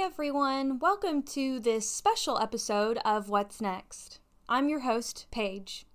Everyone, 0.00 0.78
welcome 0.78 1.24
to 1.24 1.58
this 1.58 1.90
special 1.90 2.38
episode 2.38 2.98
of 3.04 3.28
What's 3.28 3.60
Next. 3.60 4.20
I'm 4.48 4.68
your 4.68 4.80
host, 4.80 5.26
Paige. 5.32 5.86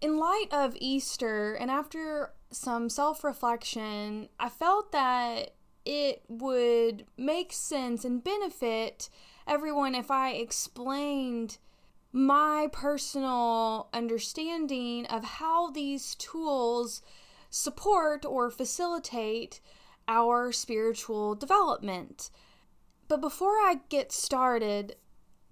In 0.00 0.18
light 0.18 0.48
of 0.50 0.76
Easter 0.80 1.54
and 1.54 1.70
after 1.70 2.34
some 2.50 2.88
self 2.88 3.22
reflection, 3.22 4.28
I 4.40 4.48
felt 4.48 4.90
that 4.90 5.54
it 5.84 6.24
would 6.28 7.06
make 7.16 7.52
sense 7.52 8.04
and 8.04 8.24
benefit 8.24 9.08
everyone 9.46 9.94
if 9.94 10.10
I 10.10 10.32
explained 10.32 11.58
my 12.12 12.68
personal 12.72 13.88
understanding 13.94 15.06
of 15.06 15.24
how 15.24 15.70
these 15.70 16.16
tools 16.16 17.02
support 17.50 18.26
or 18.26 18.50
facilitate 18.50 19.60
our 20.08 20.50
spiritual 20.50 21.36
development. 21.36 22.30
But 23.14 23.20
before 23.20 23.52
I 23.52 23.76
get 23.90 24.10
started, 24.10 24.96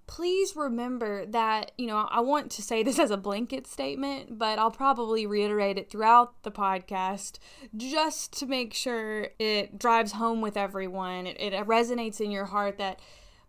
please 0.08 0.56
remember 0.56 1.24
that, 1.26 1.70
you 1.78 1.86
know, 1.86 2.08
I 2.10 2.18
want 2.18 2.50
to 2.50 2.62
say 2.62 2.82
this 2.82 2.98
as 2.98 3.12
a 3.12 3.16
blanket 3.16 3.68
statement, 3.68 4.36
but 4.36 4.58
I'll 4.58 4.72
probably 4.72 5.26
reiterate 5.26 5.78
it 5.78 5.88
throughout 5.88 6.42
the 6.42 6.50
podcast 6.50 7.38
just 7.76 8.36
to 8.40 8.46
make 8.46 8.74
sure 8.74 9.28
it 9.38 9.78
drives 9.78 10.10
home 10.10 10.40
with 10.40 10.56
everyone. 10.56 11.28
It, 11.28 11.52
it 11.52 11.68
resonates 11.68 12.20
in 12.20 12.32
your 12.32 12.46
heart 12.46 12.78
that 12.78 12.98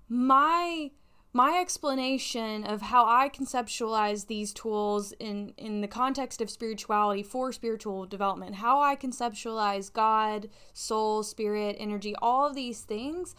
my 0.07 0.91
my 1.35 1.57
explanation 1.59 2.63
of 2.63 2.83
how 2.83 3.05
I 3.05 3.27
conceptualize 3.27 4.27
these 4.27 4.53
tools 4.53 5.13
in, 5.13 5.53
in 5.57 5.81
the 5.81 5.87
context 5.87 6.41
of 6.41 6.49
spirituality 6.49 7.23
for 7.23 7.51
spiritual 7.51 8.05
development, 8.05 8.55
how 8.55 8.79
I 8.79 8.95
conceptualize 8.95 9.91
God, 9.91 10.49
soul, 10.73 11.23
spirit, 11.23 11.75
energy, 11.79 12.13
all 12.21 12.47
of 12.47 12.55
these 12.55 12.81
things, 12.81 13.33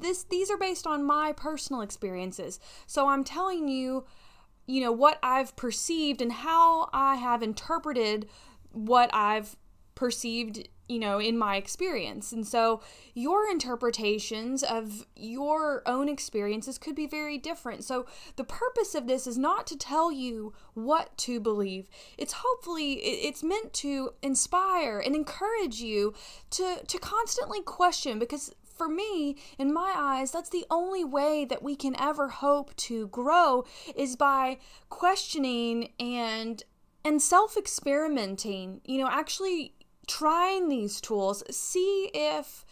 this 0.00 0.22
these 0.22 0.52
are 0.52 0.56
based 0.56 0.86
on 0.86 1.04
my 1.04 1.32
personal 1.32 1.82
experiences. 1.82 2.60
So 2.86 3.08
I'm 3.08 3.24
telling 3.24 3.66
you, 3.66 4.04
you 4.66 4.80
know, 4.80 4.92
what 4.92 5.18
I've 5.20 5.56
perceived 5.56 6.22
and 6.22 6.32
how 6.32 6.90
I 6.92 7.16
have 7.16 7.42
interpreted 7.42 8.28
what 8.70 9.10
I've 9.12 9.56
perceived 9.96 10.68
you 10.92 10.98
know, 10.98 11.18
in 11.18 11.38
my 11.38 11.56
experience. 11.56 12.32
And 12.32 12.46
so 12.46 12.82
your 13.14 13.50
interpretations 13.50 14.62
of 14.62 15.06
your 15.16 15.82
own 15.86 16.06
experiences 16.06 16.76
could 16.76 16.94
be 16.94 17.06
very 17.06 17.38
different. 17.38 17.82
So 17.82 18.04
the 18.36 18.44
purpose 18.44 18.94
of 18.94 19.06
this 19.06 19.26
is 19.26 19.38
not 19.38 19.66
to 19.68 19.76
tell 19.76 20.12
you 20.12 20.52
what 20.74 21.16
to 21.18 21.40
believe. 21.40 21.88
It's 22.18 22.34
hopefully 22.44 22.92
it's 22.92 23.42
meant 23.42 23.72
to 23.74 24.10
inspire 24.22 24.98
and 24.98 25.14
encourage 25.14 25.80
you 25.80 26.12
to 26.50 26.82
to 26.86 26.98
constantly 26.98 27.62
question 27.62 28.18
because 28.18 28.54
for 28.76 28.88
me, 28.88 29.36
in 29.58 29.72
my 29.72 29.92
eyes, 29.96 30.30
that's 30.32 30.48
the 30.48 30.66
only 30.70 31.04
way 31.04 31.44
that 31.44 31.62
we 31.62 31.76
can 31.76 31.94
ever 32.00 32.28
hope 32.28 32.74
to 32.76 33.06
grow 33.08 33.64
is 33.94 34.16
by 34.16 34.58
questioning 34.88 35.92
and 36.00 36.64
and 37.04 37.20
self 37.20 37.56
experimenting, 37.56 38.80
you 38.84 38.98
know, 38.98 39.08
actually 39.10 39.74
trying 40.06 40.68
these 40.68 41.00
tools, 41.00 41.42
see 41.50 42.10
if 42.14 42.64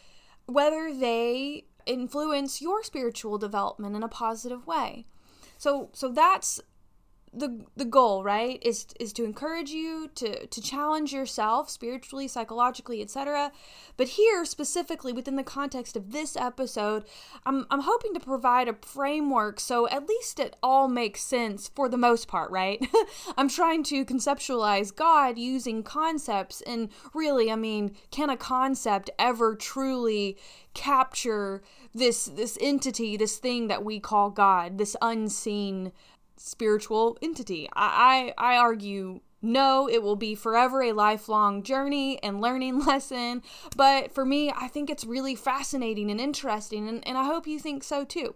whether 0.47 0.93
they 0.93 1.65
influence 1.87 2.61
your 2.61 2.83
spiritual 2.83 3.39
development 3.39 3.97
in 3.97 4.03
a 4.03 4.09
positive 4.09 4.67
way. 4.67 5.07
So 5.59 5.91
so 5.93 6.09
that's 6.09 6.61
the 7.33 7.65
the 7.77 7.85
goal 7.85 8.25
right 8.25 8.61
is 8.63 8.87
is 8.99 9.13
to 9.13 9.25
encourage 9.25 9.71
you 9.71 10.11
to 10.17 10.47
to 10.49 10.61
challenge 10.61 11.13
yourself 11.13 11.71
spiritually 11.71 12.27
psychologically 12.27 13.01
etc 13.01 13.53
but 13.97 14.09
here 14.09 14.45
specifically 14.45 15.13
within 15.13 15.37
the 15.37 15.45
context 15.45 15.97
of 15.97 16.11
this 16.11 16.37
episode 16.37 17.05
i'm 17.47 17.67
i'm 17.71 17.83
hoping 17.83 18.13
to 18.13 18.21
provide 18.21 18.67
a 18.67 18.75
framework 18.83 19.61
so 19.61 19.89
at 19.91 20.09
least 20.09 20.41
it 20.41 20.57
all 20.61 20.89
makes 20.89 21.23
sense 21.23 21.69
for 21.69 21.89
the 21.89 21.97
most 21.97 22.27
part 22.27 22.51
right? 22.51 22.85
I'm 23.37 23.49
trying 23.49 23.85
to 23.85 24.05
conceptualize 24.05 24.95
god 24.95 25.39
using 25.39 25.85
concepts 25.85 26.61
and 26.63 26.89
really 27.15 27.51
i 27.51 27.57
mean 27.57 27.95
can 28.11 28.29
a 28.29 28.37
concept 28.37 29.09
ever 29.19 29.55
truly 29.55 30.37
capture 30.75 31.63
this 31.95 32.27
this 32.27 32.59
entity 32.61 33.17
this 33.17 33.39
thing 33.39 33.69
that 33.69 33.85
we 33.85 34.01
call 34.01 34.31
god 34.31 34.79
this 34.79 34.97
unseen 35.01 35.93
spiritual 36.41 37.19
entity. 37.21 37.69
I, 37.77 38.33
I, 38.39 38.57
argue 38.57 39.21
no, 39.43 39.89
it 39.89 40.03
will 40.03 40.17
be 40.17 40.35
forever 40.35 40.83
a 40.83 40.93
lifelong 40.93 41.63
journey 41.63 42.23
and 42.23 42.41
learning 42.41 42.79
lesson. 42.87 43.43
But 43.77 44.13
for 44.13 44.25
me, 44.25 44.51
I 44.51 44.69
think 44.69 44.89
it's 44.89 45.05
really 45.05 45.35
fascinating 45.35 46.11
and 46.11 46.21
interesting, 46.21 46.89
and, 46.89 47.07
and 47.07 47.19
I 47.19 47.25
hope 47.25 47.47
you 47.47 47.59
think 47.59 47.85
so 47.85 48.05
too. 48.05 48.35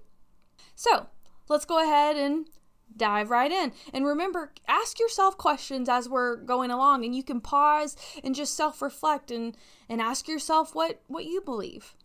So 0.75 1.07
let's 1.49 1.65
go 1.65 1.83
ahead 1.83 2.17
and 2.17 2.47
dive 2.95 3.31
right 3.31 3.51
in. 3.51 3.73
And 3.93 4.05
remember, 4.05 4.53
ask 4.69 5.01
yourself 5.01 5.39
questions 5.39 5.89
as 5.89 6.09
we're 6.09 6.37
going 6.37 6.71
along, 6.71 7.05
and 7.05 7.15
you 7.15 7.23
can 7.23 7.41
pause 7.41 7.97
and 8.23 8.35
just 8.35 8.55
self 8.55 8.83
reflect 8.83 9.31
and, 9.31 9.57
and 9.89 10.01
ask 10.01 10.29
yourself 10.29 10.75
what, 10.75 11.01
what 11.07 11.25
you 11.25 11.41
believe. 11.41 11.97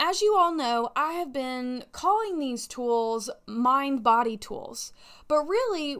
As 0.00 0.22
you 0.22 0.36
all 0.36 0.54
know, 0.54 0.90
I 0.94 1.14
have 1.14 1.32
been 1.32 1.84
calling 1.90 2.38
these 2.38 2.68
tools 2.68 3.28
mind 3.48 4.04
body 4.04 4.36
tools, 4.36 4.92
but 5.26 5.42
really, 5.42 5.96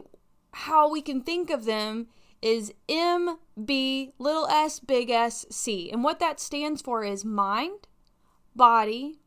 how 0.53 0.89
we 0.89 1.01
can 1.01 1.21
think 1.21 1.49
of 1.49 1.65
them 1.65 2.07
is 2.41 2.73
MB 2.87 4.13
little 4.17 4.47
s 4.47 4.79
big 4.79 5.09
S 5.09 5.45
C. 5.51 5.91
And 5.91 6.01
what 6.01 6.19
that 6.19 6.39
stands 6.39 6.81
for 6.81 7.03
is 7.03 7.25
mind, 7.25 7.87
body, 8.55 9.19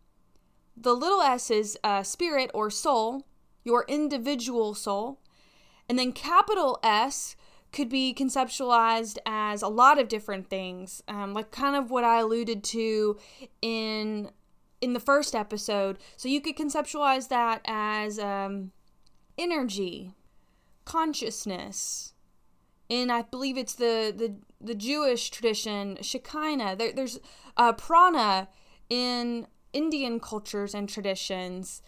the 0.75 0.95
little 0.95 1.21
s 1.21 1.51
is 1.51 1.79
uh, 1.85 2.03
spirit 2.03 2.51
or 2.55 2.71
soul, 2.71 3.27
your 3.65 3.85
individual 3.89 4.73
soul, 4.73 5.21
and 5.87 5.99
then 5.99 6.13
capital 6.13 6.79
S 6.83 7.37
could 7.73 7.91
be 7.91 8.15
conceptualized 8.15 9.19
as 9.27 9.61
a 9.61 9.69
lot 9.69 9.99
of 9.99 10.09
different 10.09 10.49
things, 10.49 11.03
um, 11.09 11.35
like 11.35 11.51
kind 11.51 11.77
of 11.77 11.91
what 11.91 12.05
I 12.05 12.21
alluded 12.21 12.65
to 12.65 13.19
in 13.61 14.31
in 14.83 14.93
the 14.93 15.01
first 15.01 15.35
episode. 15.35 15.97
So 16.19 16.29
you 16.29 16.43
could 16.43 16.57
conceptualize 16.57 17.29
that 17.29 17.63
as 17.65 18.19
um, 18.19 18.73
energy, 19.39 20.13
consciousness. 20.85 22.13
In 22.89 23.11
I 23.11 23.23
believe 23.23 23.57
it's 23.57 23.75
the 23.75 24.13
the, 24.15 24.35
the 24.61 24.75
Jewish 24.75 25.31
tradition, 25.31 25.97
Shekinah. 26.03 26.77
There, 26.77 26.93
there's 26.93 27.21
uh, 27.57 27.73
prana 27.73 28.49
in 28.91 29.47
Indian 29.73 30.21
cultures 30.21 30.75
and 30.75 30.89
traditions. 30.89 31.81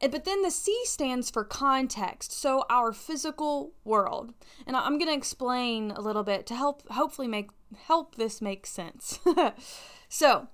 But 0.00 0.24
then 0.24 0.42
the 0.42 0.50
C 0.50 0.80
stands 0.84 1.30
for 1.30 1.44
context, 1.44 2.32
so 2.32 2.64
our 2.68 2.92
physical 2.92 3.72
world. 3.84 4.34
And 4.66 4.76
I'm 4.76 4.98
going 4.98 5.10
to 5.10 5.16
explain 5.16 5.92
a 5.92 6.00
little 6.00 6.24
bit 6.24 6.44
to 6.46 6.56
help 6.56 6.88
hopefully 6.88 7.28
make 7.28 7.50
help 7.86 8.16
this 8.16 8.42
make 8.42 8.66
sense. 8.66 9.20
so, 10.08 10.48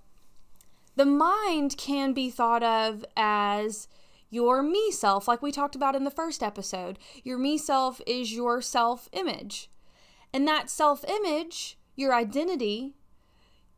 the 0.98 1.06
mind 1.06 1.76
can 1.76 2.12
be 2.12 2.28
thought 2.28 2.64
of 2.64 3.04
as 3.16 3.86
your 4.31 4.64
me 4.64 4.91
self, 4.91 5.28
like 5.28 5.41
we 5.41 5.53
talked 5.53 5.76
about 5.76 5.94
in 5.94 6.03
the 6.03 6.10
first 6.10 6.42
episode. 6.42 6.98
Your 7.22 7.38
me 7.38 7.56
self 7.56 8.00
is 8.04 8.34
your 8.34 8.60
self 8.60 9.09
image. 9.12 9.70
And 10.34 10.47
that 10.48 10.69
self 10.69 11.04
image, 11.04 11.78
your 11.94 12.12
identity, 12.12 12.97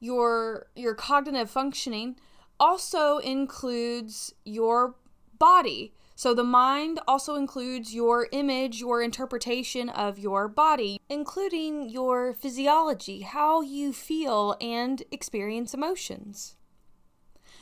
your 0.00 0.68
your 0.74 0.94
cognitive 0.94 1.50
functioning 1.50 2.16
also 2.58 3.18
includes 3.18 4.32
your 4.46 4.96
body. 5.38 5.92
So 6.14 6.32
the 6.32 6.42
mind 6.42 7.00
also 7.06 7.34
includes 7.34 7.94
your 7.94 8.28
image, 8.32 8.80
your 8.80 9.02
interpretation 9.02 9.90
of 9.90 10.18
your 10.18 10.48
body, 10.48 10.98
including 11.10 11.90
your 11.90 12.32
physiology, 12.32 13.20
how 13.20 13.60
you 13.60 13.92
feel 13.92 14.56
and 14.58 15.02
experience 15.10 15.74
emotions. 15.74 16.56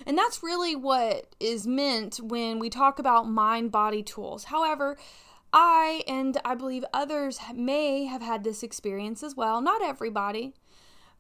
And 0.08 0.16
that's 0.16 0.42
really 0.42 0.74
what 0.74 1.36
is 1.38 1.66
meant 1.66 2.16
when 2.16 2.58
we 2.58 2.70
talk 2.70 2.98
about 2.98 3.28
mind 3.28 3.70
body 3.70 4.02
tools. 4.02 4.44
However, 4.44 4.96
I 5.52 6.02
and 6.08 6.40
I 6.46 6.54
believe 6.54 6.84
others 6.94 7.38
may 7.54 8.06
have 8.06 8.22
had 8.22 8.42
this 8.42 8.62
experience 8.62 9.22
as 9.22 9.36
well. 9.36 9.60
Not 9.60 9.82
everybody, 9.82 10.54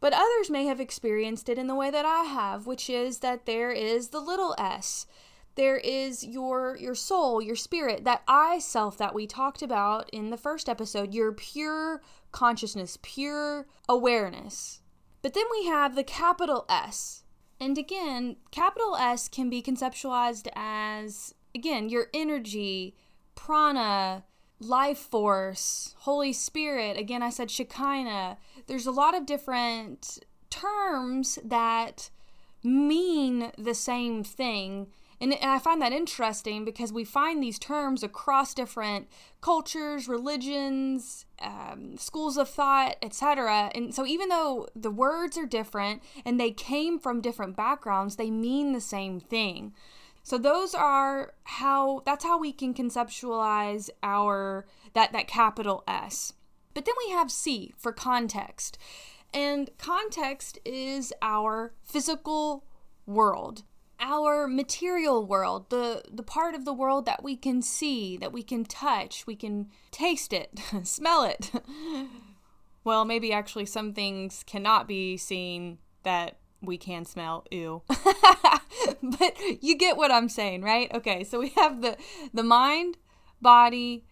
but 0.00 0.14
others 0.14 0.48
may 0.48 0.64
have 0.64 0.80
experienced 0.80 1.50
it 1.50 1.58
in 1.58 1.66
the 1.66 1.74
way 1.74 1.90
that 1.90 2.06
I 2.06 2.24
have, 2.24 2.66
which 2.66 2.88
is 2.88 3.18
that 3.18 3.44
there 3.44 3.70
is 3.70 4.08
the 4.08 4.20
little 4.20 4.54
s. 4.56 5.06
There 5.54 5.76
is 5.76 6.24
your 6.24 6.74
your 6.80 6.94
soul, 6.94 7.42
your 7.42 7.56
spirit, 7.56 8.04
that 8.04 8.22
I 8.26 8.58
self 8.58 8.96
that 8.96 9.14
we 9.14 9.26
talked 9.26 9.60
about 9.60 10.08
in 10.14 10.30
the 10.30 10.38
first 10.38 10.66
episode, 10.66 11.12
your 11.12 11.32
pure 11.32 12.00
consciousness, 12.32 12.96
pure 13.02 13.66
awareness. 13.86 14.80
But 15.20 15.34
then 15.34 15.44
we 15.50 15.66
have 15.66 15.94
the 15.94 16.04
capital 16.04 16.64
S, 16.70 17.24
and 17.60 17.76
again, 17.78 18.36
capital 18.50 18.96
S 18.96 19.28
can 19.28 19.50
be 19.50 19.62
conceptualized 19.62 20.48
as, 20.54 21.34
again, 21.54 21.88
your 21.88 22.06
energy, 22.14 22.96
prana, 23.34 24.24
life 24.60 24.98
force, 24.98 25.94
Holy 26.00 26.32
Spirit. 26.32 26.96
Again, 26.96 27.22
I 27.22 27.30
said 27.30 27.50
Shekinah. 27.50 28.38
There's 28.66 28.86
a 28.86 28.92
lot 28.92 29.16
of 29.16 29.26
different 29.26 30.18
terms 30.50 31.38
that 31.44 32.10
mean 32.62 33.52
the 33.56 33.74
same 33.74 34.24
thing 34.24 34.88
And 35.20 35.34
I 35.42 35.58
find 35.58 35.82
that 35.82 35.92
interesting 35.92 36.64
because 36.64 36.92
we 36.92 37.04
find 37.04 37.42
these 37.42 37.58
terms 37.58 38.02
across 38.02 38.54
different 38.54 39.08
cultures, 39.40 40.06
religions, 40.06 41.26
um, 41.40 41.96
schools 41.96 42.36
of 42.36 42.48
thought, 42.48 42.96
etc. 43.02 43.70
And 43.74 43.92
so, 43.94 44.06
even 44.06 44.28
though 44.28 44.68
the 44.76 44.90
words 44.90 45.36
are 45.36 45.46
different 45.46 46.02
and 46.24 46.38
they 46.38 46.52
came 46.52 46.98
from 46.98 47.20
different 47.20 47.56
backgrounds, 47.56 48.16
they 48.16 48.30
mean 48.30 48.72
the 48.72 48.80
same 48.80 49.18
thing. 49.18 49.72
So 50.22 50.36
those 50.36 50.74
are 50.74 51.32
how 51.44 52.02
that's 52.04 52.22
how 52.22 52.38
we 52.38 52.52
can 52.52 52.74
conceptualize 52.74 53.88
our 54.02 54.66
that 54.92 55.12
that 55.12 55.26
capital 55.26 55.84
S. 55.88 56.34
But 56.74 56.84
then 56.84 56.94
we 57.06 57.12
have 57.12 57.30
C 57.30 57.72
for 57.76 57.92
context. 57.92 58.78
And 59.32 59.70
context 59.78 60.58
is 60.64 61.12
our 61.22 61.72
physical 61.82 62.64
world 63.06 63.62
our 64.00 64.46
material 64.46 65.26
world, 65.26 65.70
the 65.70 66.02
the 66.10 66.22
part 66.22 66.54
of 66.54 66.64
the 66.64 66.72
world 66.72 67.06
that 67.06 67.22
we 67.22 67.36
can 67.36 67.62
see, 67.62 68.16
that 68.18 68.32
we 68.32 68.42
can 68.42 68.64
touch, 68.64 69.26
we 69.26 69.36
can 69.36 69.68
taste 69.90 70.32
it, 70.32 70.60
smell 70.84 71.24
it. 71.24 71.50
well, 72.84 73.04
maybe 73.04 73.32
actually 73.32 73.66
some 73.66 73.92
things 73.92 74.44
cannot 74.46 74.86
be 74.86 75.16
seen 75.16 75.78
that 76.02 76.38
we 76.60 76.76
can 76.76 77.04
smell. 77.04 77.44
Ew. 77.50 77.82
but 79.02 79.38
you 79.62 79.76
get 79.76 79.96
what 79.96 80.10
I'm 80.10 80.28
saying, 80.28 80.62
right? 80.62 80.92
Okay, 80.94 81.24
so 81.24 81.38
we 81.38 81.50
have 81.50 81.82
the 81.82 81.96
the 82.32 82.42
mind, 82.44 82.98
body, 83.40 84.04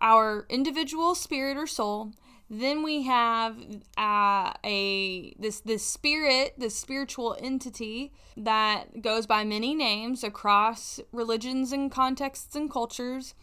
our 0.00 0.46
individual 0.48 1.14
spirit 1.14 1.56
or 1.56 1.66
soul, 1.66 2.12
then 2.50 2.82
we 2.82 3.02
have 3.02 3.56
uh, 3.98 4.52
a 4.64 5.34
this 5.38 5.60
this 5.60 5.84
spirit, 5.84 6.54
this 6.56 6.74
spiritual 6.74 7.36
entity 7.40 8.12
that 8.36 9.02
goes 9.02 9.26
by 9.26 9.44
many 9.44 9.74
names 9.74 10.24
across 10.24 10.98
religions 11.12 11.72
and 11.72 11.90
contexts 11.90 12.56
and 12.56 12.70
cultures. 12.70 13.34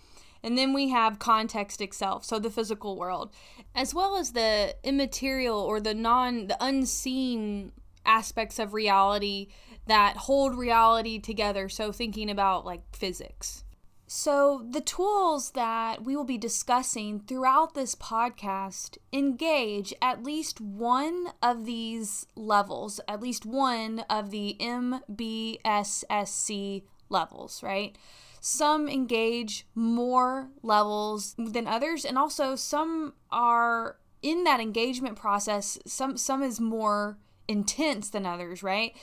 And 0.42 0.57
then 0.57 0.74
we 0.74 0.90
have 0.90 1.18
context 1.18 1.81
itself, 1.81 2.24
so 2.24 2.38
the 2.38 2.52
physical 2.52 2.98
world, 2.98 3.31
as 3.74 3.96
well 3.96 4.16
as 4.16 4.34
the 4.34 4.75
immaterial 4.84 5.60
or 5.60 5.80
the 5.80 5.94
non 5.94 6.48
the 6.48 6.58
unseen 6.60 7.72
aspects 8.06 8.60
of 8.60 8.74
reality 8.74 9.48
that 9.88 10.18
hold 10.18 10.56
reality 10.56 11.19
together. 11.19 11.69
So 11.69 11.92
thinking 11.92 12.30
about 12.30 12.66
like 12.66 12.96
physics. 12.96 13.65
So, 14.07 14.63
the 14.69 14.81
tools 14.81 15.52
that 15.52 16.04
we 16.04 16.16
will 16.16 16.25
be 16.25 16.38
discussing 16.38 17.22
throughout 17.22 17.74
this 17.74 17.96
podcast 17.96 19.00
engage 19.12 19.96
at 20.00 20.22
least 20.22 20.62
one 20.62 21.30
of 21.42 21.66
these 21.66 22.28
levels, 22.36 23.00
at 23.07 23.19
least 23.19 23.48
one 23.48 24.02
of 24.07 24.30
the 24.30 24.57
MBSSC 24.60 25.63
levels, 27.10 27.63
right? 27.63 27.98
Some 28.40 28.88
engage 28.88 29.66
more 29.74 30.50
levels 30.62 31.34
than 31.40 31.66
others, 31.66 32.06
and 32.06 32.16
also 32.16 32.56
some 32.56 33.13
are 33.31 33.98
in 34.22 34.44
that 34.44 34.60
engagement 34.60 35.16
process, 35.16 35.80
some 35.88 36.16
some 36.16 36.44
is 36.44 36.60
more 36.60 37.18
intense 37.48 38.10
than 38.10 38.25
others, 38.25 38.62
right? 38.62 38.96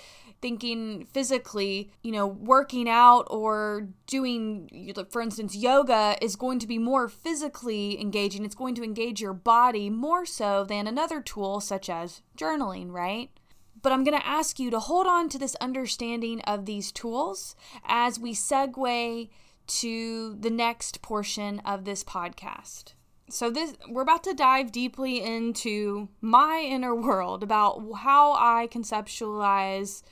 Thinking 0.42 1.06
physically, 1.06 1.92
you 2.02 2.12
know, 2.12 2.26
working 2.26 2.88
out 2.88 3.26
or 3.30 3.88
doing, 4.06 4.92
for 5.08 5.22
instance, 5.22 5.56
yoga 5.56 6.16
is 6.20 6.36
going 6.36 6.58
to 6.58 6.66
be 6.66 6.78
more 6.78 7.08
physically 7.08 7.98
engaging. 8.00 8.44
It's 8.44 8.54
going 8.54 8.74
to 8.74 8.84
engage 8.84 9.20
your 9.20 9.32
body 9.32 9.88
more 9.88 10.26
so 10.26 10.64
than 10.64 10.86
another 10.86 11.22
tool 11.22 11.60
such 11.60 11.88
as 11.88 12.20
journaling, 12.36 12.90
right? 12.90 13.30
But 13.80 13.92
I'm 13.92 14.04
going 14.04 14.18
to 14.18 14.26
ask 14.26 14.58
you 14.58 14.70
to 14.70 14.80
hold 14.80 15.06
on 15.06 15.28
to 15.30 15.38
this 15.38 15.56
understanding 15.60 16.40
of 16.42 16.66
these 16.66 16.92
tools 16.92 17.56
as 17.84 18.18
we 18.18 18.34
segue 18.34 19.30
to 19.68 20.34
the 20.34 20.50
next 20.50 21.00
portion 21.02 21.60
of 21.60 21.84
this 21.84 22.02
podcast 22.04 22.94
so 23.32 23.50
this 23.50 23.74
we're 23.88 24.02
about 24.02 24.24
to 24.24 24.34
dive 24.34 24.72
deeply 24.72 25.22
into 25.22 26.08
my 26.20 26.64
inner 26.68 26.94
world 26.94 27.42
about 27.42 27.80
how 27.96 28.32
I 28.34 28.68
conceptualize 28.70 30.02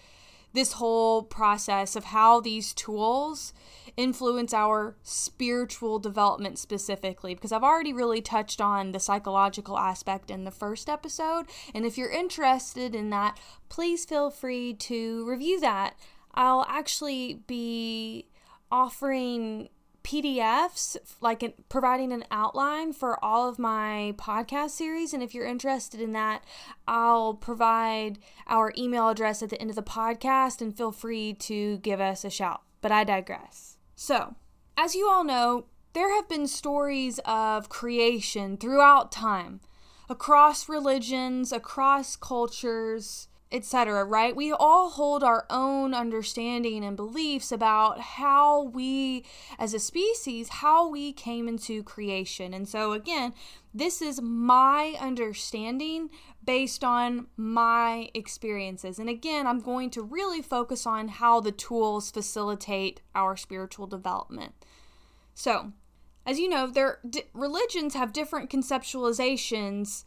this 0.52 0.74
whole 0.74 1.22
process 1.22 1.96
of 1.96 2.04
how 2.04 2.40
these 2.40 2.72
tools 2.74 3.52
influence 3.96 4.54
our 4.54 4.96
spiritual 5.02 5.98
development 5.98 6.58
specifically 6.58 7.34
because 7.34 7.52
I've 7.52 7.64
already 7.64 7.92
really 7.92 8.20
touched 8.20 8.60
on 8.60 8.92
the 8.92 9.00
psychological 9.00 9.78
aspect 9.78 10.30
in 10.30 10.44
the 10.44 10.50
first 10.50 10.88
episode 10.88 11.46
and 11.74 11.84
if 11.84 11.98
you're 11.98 12.10
interested 12.10 12.94
in 12.94 13.10
that 13.10 13.38
please 13.68 14.04
feel 14.04 14.30
free 14.30 14.74
to 14.74 15.28
review 15.28 15.60
that. 15.60 15.94
I'll 16.34 16.64
actually 16.68 17.42
be 17.46 18.26
offering 18.70 19.68
PDFs, 20.02 20.96
like 21.20 21.54
providing 21.68 22.12
an 22.12 22.24
outline 22.30 22.92
for 22.92 23.22
all 23.24 23.48
of 23.48 23.58
my 23.58 24.14
podcast 24.16 24.70
series. 24.70 25.12
And 25.12 25.22
if 25.22 25.34
you're 25.34 25.46
interested 25.46 26.00
in 26.00 26.12
that, 26.12 26.44
I'll 26.86 27.34
provide 27.34 28.18
our 28.46 28.72
email 28.76 29.08
address 29.08 29.42
at 29.42 29.50
the 29.50 29.60
end 29.60 29.70
of 29.70 29.76
the 29.76 29.82
podcast 29.82 30.60
and 30.60 30.76
feel 30.76 30.92
free 30.92 31.34
to 31.34 31.78
give 31.78 32.00
us 32.00 32.24
a 32.24 32.30
shout. 32.30 32.62
But 32.80 32.92
I 32.92 33.04
digress. 33.04 33.76
So, 33.94 34.34
as 34.76 34.94
you 34.94 35.08
all 35.08 35.24
know, 35.24 35.66
there 35.92 36.14
have 36.14 36.28
been 36.28 36.46
stories 36.46 37.18
of 37.24 37.68
creation 37.68 38.56
throughout 38.56 39.10
time, 39.10 39.60
across 40.08 40.68
religions, 40.68 41.52
across 41.52 42.16
cultures 42.16 43.28
etc., 43.52 44.04
right? 44.04 44.36
We 44.36 44.52
all 44.52 44.90
hold 44.90 45.24
our 45.24 45.44
own 45.50 45.92
understanding 45.92 46.84
and 46.84 46.96
beliefs 46.96 47.50
about 47.50 48.00
how 48.00 48.62
we, 48.62 49.24
as 49.58 49.74
a 49.74 49.80
species, 49.80 50.48
how 50.48 50.88
we 50.88 51.12
came 51.12 51.48
into 51.48 51.82
creation. 51.82 52.54
And 52.54 52.68
so, 52.68 52.92
again, 52.92 53.34
this 53.74 54.00
is 54.00 54.22
my 54.22 54.96
understanding 55.00 56.10
based 56.44 56.84
on 56.84 57.26
my 57.36 58.10
experiences. 58.14 58.98
And 58.98 59.08
again, 59.08 59.46
I'm 59.46 59.60
going 59.60 59.90
to 59.90 60.02
really 60.02 60.42
focus 60.42 60.86
on 60.86 61.08
how 61.08 61.40
the 61.40 61.52
tools 61.52 62.10
facilitate 62.10 63.00
our 63.14 63.36
spiritual 63.36 63.86
development. 63.86 64.54
So, 65.34 65.72
as 66.24 66.38
you 66.38 66.48
know, 66.48 66.66
their 66.66 67.00
religions 67.32 67.94
have 67.94 68.12
different 68.12 68.50
conceptualizations 68.50 70.04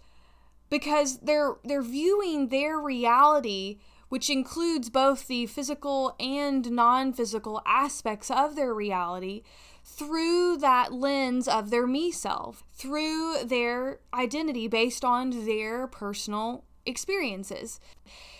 because 0.73 1.19
they're 1.19 1.57
they're 1.63 1.83
viewing 1.83 2.47
their 2.47 2.79
reality 2.79 3.77
which 4.09 4.27
includes 4.29 4.89
both 4.89 5.27
the 5.27 5.45
physical 5.45 6.15
and 6.19 6.71
non-physical 6.71 7.61
aspects 7.65 8.31
of 8.31 8.55
their 8.55 8.73
reality 8.73 9.43
through 9.83 10.57
that 10.57 10.91
lens 10.91 11.47
of 11.47 11.69
their 11.69 11.85
me 11.85 12.11
self 12.11 12.63
through 12.73 13.43
their 13.45 13.99
identity 14.15 14.67
based 14.67 15.05
on 15.05 15.45
their 15.45 15.85
personal 15.85 16.63
experiences. 16.87 17.79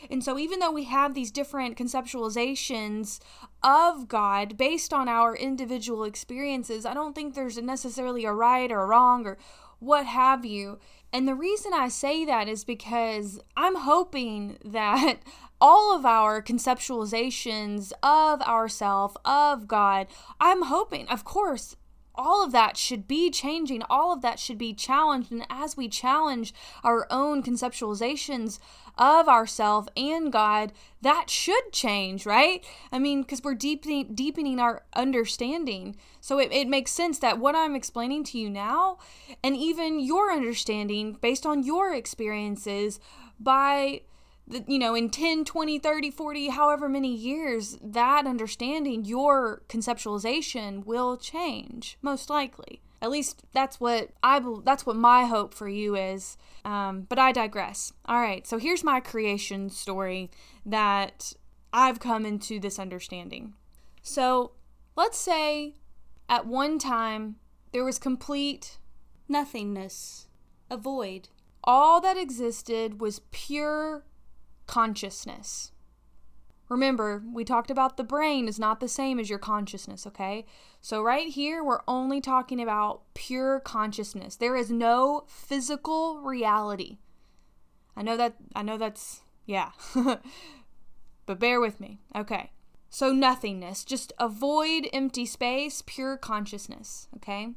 And 0.10 0.24
so, 0.24 0.38
even 0.38 0.60
though 0.60 0.72
we 0.72 0.86
have 0.86 1.13
these 1.13 1.32
different 1.32 1.78
conceptualizations 1.78 3.20
of 3.63 4.08
God 4.08 4.58
based 4.58 4.92
on 4.92 5.08
our 5.08 5.36
individual 5.36 6.04
experiences, 6.04 6.86
I 6.86 6.94
don't 6.94 7.13
think 7.13 7.36
there's 7.36 7.58
necessarily 7.58 8.25
a 8.25 8.34
right 8.34 8.72
or 8.72 8.82
a 8.82 8.88
wrong 8.88 9.25
or 9.28 9.38
what 9.80 10.06
have 10.06 10.46
you. 10.46 10.80
And 11.13 11.27
the 11.27 11.36
reason 11.36 11.74
I 11.74 11.89
say 11.89 12.25
that 12.25 12.48
is 12.50 12.63
because 12.63 13.39
I'm 13.55 13.75
hoping 13.75 14.58
that 14.65 15.20
all 15.62 15.96
of 15.96 16.08
our 16.08 16.41
conceptualizations 16.41 17.93
of 18.01 18.41
ourself, 18.41 19.15
of 19.24 19.67
God, 19.67 20.08
I'm 20.41 20.63
hoping, 20.63 21.08
of 21.08 21.24
course, 21.24 21.75
all 22.15 22.43
of 22.43 22.51
that 22.51 22.77
should 22.77 23.08
be 23.08 23.29
changing. 23.29 23.84
All 23.89 24.12
of 24.12 24.22
that 24.22 24.39
should 24.39 24.58
be 24.58 24.74
challenged. 24.74 25.32
And 25.32 25.46
as 25.50 25.77
we 25.77 25.88
challenge 25.88 26.53
our 26.84 27.08
own 27.10 27.43
conceptualizations 27.43 28.60
of 28.98 29.28
ourself 29.28 29.88
and 29.98 30.32
God, 30.32 30.72
that 31.02 31.30
should 31.30 31.72
change, 31.72 32.26
right? 32.26 32.64
I 32.92 33.00
mean, 33.00 33.22
because 33.22 33.44
we're 33.44 33.56
deepening 33.56 34.14
deepening 34.14 34.60
our 34.60 34.84
understanding. 34.96 35.96
So 36.22 36.40
it, 36.40 36.52
it 36.52 36.68
makes 36.68 36.92
sense 36.92 37.20
that 37.20 37.40
what 37.40 37.56
I'm 37.56 37.76
explaining 37.76 38.24
to 38.26 38.38
you 38.38 38.50
now, 38.50 39.00
and 39.44 39.56
even 39.56 40.00
your 40.00 40.32
understanding 40.32 41.18
based 41.22 41.46
on 41.46 41.64
your 41.64 41.94
experiences 41.94 43.00
by 43.40 44.02
you 44.68 44.78
know 44.78 44.94
in 44.94 45.10
10 45.10 45.46
20 45.46 45.80
30 45.80 46.12
40 46.12 46.50
however 46.50 46.90
many 46.90 47.16
years 47.16 47.78
that 47.82 48.28
understanding 48.28 49.06
your 49.06 49.62
conceptualization 49.70 50.86
will 50.86 51.16
change 51.16 51.98
most 52.02 52.30
likely 52.30 52.82
at 53.03 53.12
least 53.12 53.43
that's 53.53 53.79
what 53.79 54.10
i 54.24 54.41
that's 54.63 54.86
what 54.86 54.95
my 54.95 55.25
hope 55.25 55.53
for 55.53 55.67
you 55.67 55.95
is 55.95 56.38
um, 56.65 57.05
but 57.10 57.19
i 57.19 57.31
digress 57.31 57.93
all 58.05 58.19
right 58.19 58.48
so 58.48 58.57
here's 58.57 58.83
my 58.83 59.00
creation 59.00 59.69
story 59.69 60.31
that 60.65 61.33
i've 61.72 62.00
come 62.00 62.25
into 62.25 62.60
this 62.60 62.79
understanding 62.79 63.53
so 64.01 64.53
let's 64.95 65.17
say 65.17 65.75
at 66.27 66.48
one 66.48 66.79
time 66.79 67.36
there 67.72 67.83
was 67.83 68.00
complete 68.00 68.79
nothingness 69.27 70.27
a 70.72 70.77
void 70.77 71.29
all 71.63 72.01
that 72.01 72.17
existed 72.17 73.00
was 73.00 73.22
pure 73.31 74.03
consciousness. 74.67 75.72
Remember, 76.69 77.24
we 77.31 77.45
talked 77.45 77.69
about 77.69 77.98
the 77.98 78.03
brain 78.03 78.48
is 78.48 78.60
not 78.60 78.79
the 78.79 78.88
same 78.88 79.19
as 79.19 79.29
your 79.29 79.39
consciousness, 79.39 80.07
okay? 80.07 80.45
So, 80.86 81.02
right 81.02 81.30
here, 81.30 81.63
we're 81.63 81.80
only 81.88 82.20
talking 82.20 82.62
about 82.62 83.04
pure 83.13 83.62
consciousness. 83.62 84.36
There 84.36 84.58
is 84.58 84.70
no 84.70 85.24
physical 85.28 86.20
reality. 86.20 86.98
I 87.96 88.02
know 88.02 88.18
that, 88.18 88.36
I 88.54 88.63
know 88.63 88.78
that's, 88.78 89.22
yeah. 89.46 89.72
but 91.25 91.40
bear 91.40 91.62
with 91.62 91.80
me, 91.80 92.02
okay? 92.13 92.52
So, 92.90 93.13
nothingness, 93.13 93.86
just 93.86 94.12
avoid 94.20 94.90
empty 94.92 95.25
space, 95.25 95.82
pure 95.86 96.18
consciousness, 96.18 97.08
okay? 97.16 97.54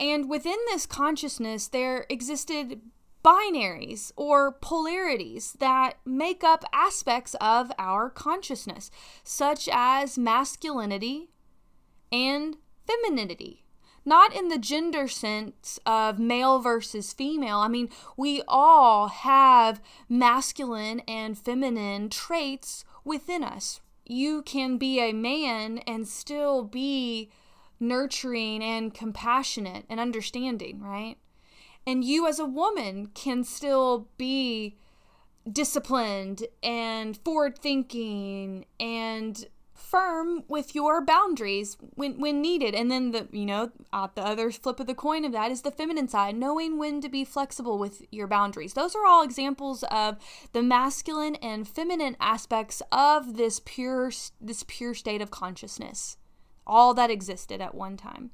And 0.00 0.30
within 0.30 0.56
this 0.68 0.86
consciousness, 0.86 1.68
there 1.68 2.06
existed 2.08 2.80
binaries 3.22 4.10
or 4.16 4.52
polarities 4.52 5.52
that 5.58 5.98
make 6.06 6.42
up 6.42 6.64
aspects 6.72 7.34
of 7.42 7.70
our 7.78 8.08
consciousness, 8.08 8.90
such 9.22 9.68
as 9.70 10.16
masculinity 10.16 11.28
and 12.12 12.56
femininity. 12.86 13.64
Not 14.04 14.34
in 14.34 14.48
the 14.48 14.58
gender 14.58 15.06
sense 15.08 15.78
of 15.84 16.18
male 16.18 16.60
versus 16.60 17.12
female. 17.12 17.58
I 17.58 17.68
mean, 17.68 17.90
we 18.16 18.42
all 18.48 19.08
have 19.08 19.82
masculine 20.08 21.00
and 21.00 21.36
feminine 21.36 22.08
traits 22.08 22.84
within 23.04 23.44
us. 23.44 23.80
You 24.06 24.40
can 24.42 24.78
be 24.78 24.98
a 25.00 25.12
man 25.12 25.78
and 25.78 26.08
still 26.08 26.62
be 26.62 27.30
nurturing 27.78 28.62
and 28.62 28.94
compassionate 28.94 29.84
and 29.90 30.00
understanding, 30.00 30.80
right? 30.80 31.16
And 31.86 32.04
you, 32.04 32.26
as 32.26 32.38
a 32.38 32.46
woman, 32.46 33.10
can 33.14 33.44
still 33.44 34.08
be 34.16 34.78
disciplined 35.50 36.44
and 36.62 37.16
forward 37.16 37.58
thinking 37.58 38.66
and 38.78 39.46
firm 39.90 40.44
with 40.48 40.74
your 40.74 41.00
boundaries 41.04 41.76
when 41.94 42.20
when 42.20 42.40
needed. 42.40 42.74
And 42.74 42.90
then 42.90 43.12
the 43.12 43.28
you 43.32 43.46
know 43.46 43.70
uh, 43.92 44.08
the 44.14 44.22
other 44.22 44.50
flip 44.50 44.80
of 44.80 44.86
the 44.86 44.94
coin 44.94 45.24
of 45.24 45.32
that 45.32 45.50
is 45.50 45.62
the 45.62 45.70
feminine 45.70 46.08
side 46.08 46.36
knowing 46.36 46.78
when 46.78 47.00
to 47.00 47.08
be 47.08 47.24
flexible 47.24 47.78
with 47.78 48.02
your 48.10 48.26
boundaries. 48.26 48.74
Those 48.74 48.94
are 48.94 49.06
all 49.06 49.22
examples 49.22 49.84
of 49.84 50.16
the 50.52 50.62
masculine 50.62 51.36
and 51.36 51.66
feminine 51.66 52.16
aspects 52.20 52.82
of 52.92 53.36
this 53.36 53.60
pure 53.64 54.12
this 54.40 54.64
pure 54.66 54.94
state 54.94 55.22
of 55.22 55.30
consciousness 55.30 56.16
all 56.66 56.92
that 56.94 57.10
existed 57.10 57.60
at 57.60 57.74
one 57.74 57.96
time. 57.96 58.30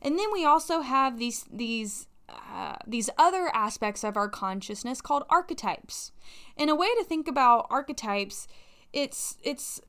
And 0.00 0.18
then 0.18 0.28
we 0.32 0.44
also 0.44 0.80
have 0.80 1.18
these 1.18 1.44
these 1.52 2.06
uh, 2.28 2.76
these 2.86 3.10
other 3.18 3.50
aspects 3.52 4.04
of 4.04 4.16
our 4.16 4.28
consciousness 4.28 5.00
called 5.00 5.24
archetypes. 5.28 6.12
And 6.56 6.70
a 6.70 6.74
way 6.74 6.88
to 6.94 7.04
think 7.04 7.28
about 7.28 7.66
archetypes, 7.68 8.48
it's 8.92 9.36
it's 9.42 9.80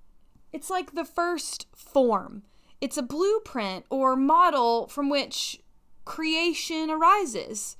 it's 0.56 0.70
like 0.70 0.94
the 0.94 1.04
first 1.04 1.68
form. 1.76 2.42
It's 2.80 2.96
a 2.96 3.04
blueprint 3.04 3.86
or 3.90 4.16
model 4.16 4.88
from 4.88 5.10
which 5.10 5.60
creation 6.06 6.90
arises. 6.90 7.76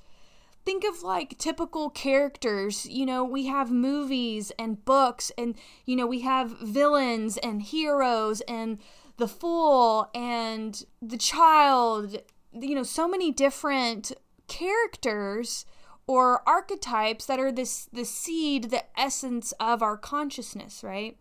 Think 0.66 0.84
of 0.84 1.02
like 1.02 1.38
typical 1.38 1.88
characters. 1.88 2.84
You 2.84 3.06
know, 3.06 3.24
we 3.24 3.46
have 3.46 3.70
movies 3.70 4.52
and 4.58 4.84
books, 4.84 5.32
and, 5.38 5.54
you 5.86 5.96
know, 5.96 6.06
we 6.06 6.20
have 6.20 6.58
villains 6.60 7.38
and 7.38 7.62
heroes 7.62 8.42
and 8.42 8.78
the 9.16 9.28
fool 9.28 10.10
and 10.14 10.84
the 11.00 11.16
child. 11.16 12.18
You 12.52 12.74
know, 12.74 12.82
so 12.82 13.08
many 13.08 13.32
different 13.32 14.12
characters 14.48 15.64
or 16.06 16.46
archetypes 16.46 17.24
that 17.24 17.40
are 17.40 17.50
this 17.50 17.88
the 17.90 18.04
seed, 18.04 18.64
the 18.64 18.84
essence 19.00 19.52
of 19.58 19.82
our 19.82 19.96
consciousness, 19.96 20.84
right? 20.84 21.16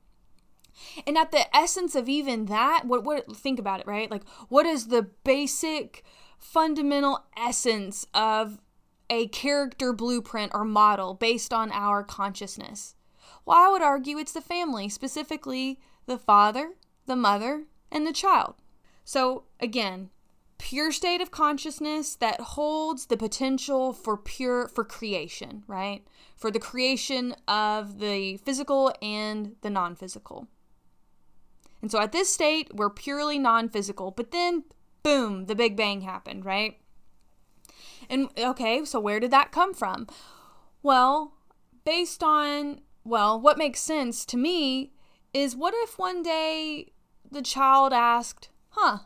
And 1.06 1.18
at 1.18 1.32
the 1.32 1.56
essence 1.56 1.96
of 1.96 2.10
even 2.10 2.46
that, 2.46 2.84
what 2.86 3.04
what 3.04 3.36
think 3.36 3.60
about 3.60 3.80
it, 3.80 3.88
right? 3.88 4.10
Like 4.10 4.24
what 4.50 4.66
is 4.66 4.88
the 4.88 5.04
basic 5.24 6.04
fundamental 6.38 7.26
essence 7.38 8.06
of 8.14 8.60
a 9.10 9.28
character 9.28 9.94
blueprint 9.94 10.52
or 10.54 10.66
model 10.66 11.14
based 11.14 11.54
on 11.54 11.72
our 11.72 12.04
consciousness? 12.04 12.96
Well, 13.46 13.58
I 13.58 13.70
would 13.70 13.82
argue 13.82 14.18
it's 14.18 14.34
the 14.34 14.42
family, 14.42 14.90
specifically 14.90 15.80
the 16.06 16.18
father, 16.18 16.72
the 17.06 17.16
mother, 17.16 17.66
and 17.92 18.06
the 18.06 18.14
child. 18.14 18.56
So, 19.04 19.44
again, 19.60 20.10
pure 20.58 20.92
state 20.92 21.22
of 21.22 21.32
consciousness 21.32 22.16
that 22.16 22.40
holds 22.40 23.06
the 23.08 23.18
potential 23.18 23.94
for 23.94 24.18
pure 24.18 24.68
for 24.68 24.84
creation, 24.84 25.64
right? 25.68 26.06
For 26.36 26.50
the 26.50 26.60
creation 26.60 27.36
of 27.48 28.00
the 28.00 28.38
physical 28.38 28.94
and 29.02 29.56
the 29.62 29.70
non-physical. 29.70 30.48
And 31.86 31.92
so 31.92 32.00
at 32.00 32.12
this 32.12 32.34
state, 32.34 32.74
we're 32.74 32.90
purely 32.90 33.38
non-physical, 33.38 34.10
but 34.10 34.32
then 34.32 34.64
boom, 35.04 35.46
the 35.46 35.54
big 35.54 35.78
bang 35.78 36.02
happened, 36.02 36.44
right? 36.44 36.80
And 38.10 38.30
okay, 38.36 38.84
so 38.86 39.00
where 39.00 39.20
did 39.20 39.30
that 39.30 39.52
come 39.52 39.72
from? 39.72 40.08
Well, 40.82 41.36
based 41.84 42.24
on 42.24 42.82
well, 43.04 43.40
what 43.40 43.60
makes 43.60 43.82
sense 43.82 44.26
to 44.26 44.36
me 44.36 44.94
is 45.32 45.56
what 45.56 45.76
if 45.78 46.00
one 46.00 46.24
day 46.24 46.92
the 47.30 47.44
child 47.44 47.94
asked, 47.94 48.50
"Huh, 48.70 49.02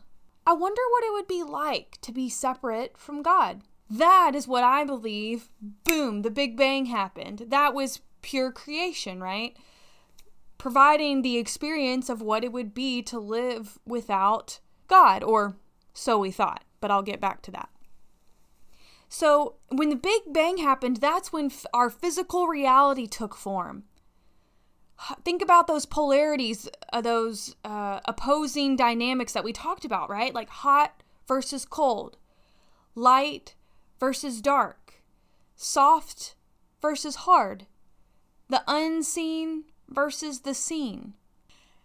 I 0.46 0.54
wonder 0.54 0.80
what 0.90 1.04
it 1.04 1.12
would 1.12 1.28
be 1.28 1.42
like 1.42 1.98
to 2.00 2.12
be 2.12 2.30
separate 2.30 2.96
from 2.96 3.20
God. 3.20 3.60
That 3.90 4.32
is 4.34 4.48
what 4.48 4.64
I 4.64 4.84
believe. 4.84 5.50
Boom, 5.84 6.22
the 6.22 6.30
Big 6.30 6.56
Bang 6.56 6.86
happened. 6.86 7.44
That 7.48 7.74
was 7.74 8.00
pure 8.22 8.50
creation, 8.50 9.22
right? 9.22 9.54
Providing 10.60 11.22
the 11.22 11.38
experience 11.38 12.08
of 12.08 12.20
what 12.20 12.44
it 12.44 12.52
would 12.52 12.74
be 12.74 13.02
to 13.02 13.18
live 13.18 13.78
without 13.86 14.60
God, 14.88 15.22
or 15.22 15.56
so 15.94 16.18
we 16.18 16.30
thought, 16.30 16.64
but 16.80 16.90
I'll 16.90 17.02
get 17.02 17.20
back 17.20 17.40
to 17.42 17.50
that. 17.52 17.70
So, 19.08 19.56
when 19.70 19.88
the 19.88 19.96
Big 19.96 20.22
Bang 20.26 20.58
happened, 20.58 20.98
that's 20.98 21.32
when 21.32 21.46
f- 21.46 21.66
our 21.72 21.90
physical 21.90 22.46
reality 22.46 23.06
took 23.06 23.34
form 23.34 23.84
think 25.24 25.42
about 25.42 25.66
those 25.66 25.86
polarities, 25.86 26.68
uh, 26.92 27.00
those 27.00 27.56
uh, 27.64 28.00
opposing 28.04 28.76
dynamics 28.76 29.32
that 29.32 29.44
we 29.44 29.52
talked 29.52 29.84
about, 29.84 30.10
right? 30.10 30.34
Like 30.34 30.48
hot 30.48 31.02
versus 31.26 31.64
cold, 31.64 32.16
light 32.94 33.54
versus 33.98 34.40
dark, 34.40 35.02
soft 35.56 36.34
versus 36.82 37.16
hard, 37.16 37.66
the 38.48 38.62
unseen 38.66 39.64
versus 39.90 40.40
the 40.40 40.54
seen. 40.54 41.14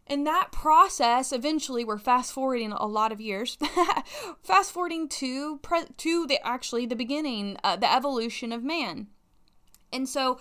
In 0.08 0.24
that 0.26 0.52
process, 0.52 1.32
eventually, 1.32 1.84
we're 1.84 1.98
fast 1.98 2.32
forwarding 2.32 2.72
a 2.72 2.86
lot 2.86 3.12
of 3.12 3.20
years, 3.20 3.58
fast 4.44 4.72
forwarding 4.72 5.10
to 5.10 5.58
pre- 5.58 5.88
to 5.98 6.28
the 6.28 6.46
actually 6.46 6.86
the 6.86 6.96
beginning, 6.96 7.58
uh, 7.64 7.76
the 7.76 7.92
evolution 7.92 8.52
of 8.52 8.64
man, 8.64 9.08
and 9.92 10.08
so 10.08 10.40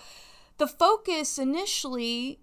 the 0.58 0.66
focus 0.66 1.38
initially 1.38 2.40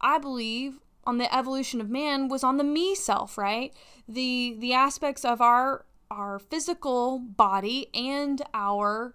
I 0.00 0.18
believe 0.18 0.78
on 1.04 1.18
the 1.18 1.34
evolution 1.34 1.80
of 1.80 1.90
man 1.90 2.28
was 2.28 2.44
on 2.44 2.56
the 2.56 2.64
me 2.64 2.94
self, 2.94 3.36
right? 3.36 3.74
The 4.08 4.56
the 4.58 4.72
aspects 4.72 5.24
of 5.24 5.40
our 5.40 5.86
our 6.10 6.38
physical 6.38 7.18
body 7.18 7.88
and 7.94 8.42
our 8.52 9.14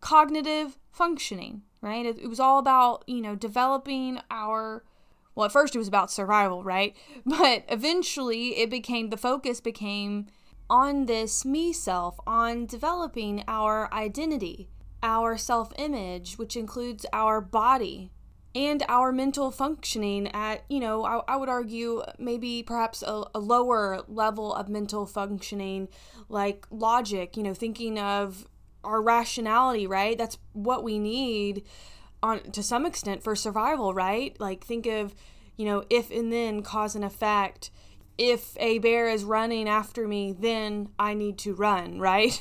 cognitive 0.00 0.78
functioning, 0.90 1.62
right? 1.80 2.04
It, 2.04 2.18
it 2.18 2.26
was 2.26 2.40
all 2.40 2.58
about, 2.58 3.04
you 3.06 3.20
know, 3.20 3.36
developing 3.36 4.20
our 4.30 4.84
well, 5.34 5.46
at 5.46 5.52
first 5.52 5.74
it 5.74 5.78
was 5.78 5.88
about 5.88 6.10
survival, 6.10 6.62
right? 6.62 6.96
But 7.26 7.64
eventually 7.68 8.58
it 8.58 8.70
became 8.70 9.10
the 9.10 9.16
focus 9.16 9.60
became 9.60 10.26
on 10.68 11.06
this 11.06 11.44
me 11.44 11.72
self, 11.72 12.18
on 12.26 12.66
developing 12.66 13.44
our 13.46 13.92
identity, 13.92 14.68
our 15.02 15.36
self 15.36 15.72
image, 15.78 16.36
which 16.36 16.56
includes 16.56 17.04
our 17.12 17.40
body, 17.40 18.10
and 18.54 18.82
our 18.88 19.12
mental 19.12 19.50
functioning 19.50 20.28
at, 20.28 20.64
you 20.68 20.80
know, 20.80 21.04
I, 21.04 21.20
I 21.28 21.36
would 21.36 21.48
argue 21.48 22.02
maybe 22.18 22.62
perhaps 22.62 23.02
a, 23.02 23.24
a, 23.34 23.38
lower 23.38 24.02
level 24.08 24.54
of 24.54 24.68
mental 24.68 25.06
functioning, 25.06 25.88
like 26.28 26.66
logic, 26.70 27.36
you 27.36 27.42
know, 27.42 27.54
thinking 27.54 27.98
of 27.98 28.46
our 28.84 29.00
rationality, 29.00 29.86
right? 29.86 30.18
That's 30.18 30.38
what 30.52 30.84
we 30.84 30.98
need 30.98 31.64
on 32.22 32.42
to 32.52 32.62
some 32.62 32.86
extent 32.86 33.22
for 33.22 33.34
survival, 33.34 33.94
right? 33.94 34.38
Like 34.40 34.64
think 34.64 34.86
of, 34.86 35.14
you 35.56 35.64
know, 35.64 35.84
if 35.90 36.10
and 36.10 36.32
then 36.32 36.62
cause 36.62 36.94
and 36.94 37.04
effect. 37.04 37.70
If 38.18 38.56
a 38.60 38.78
bear 38.78 39.08
is 39.08 39.24
running 39.24 39.68
after 39.68 40.06
me, 40.06 40.34
then 40.38 40.90
I 40.98 41.14
need 41.14 41.38
to 41.38 41.54
run, 41.54 41.98
right? 42.00 42.38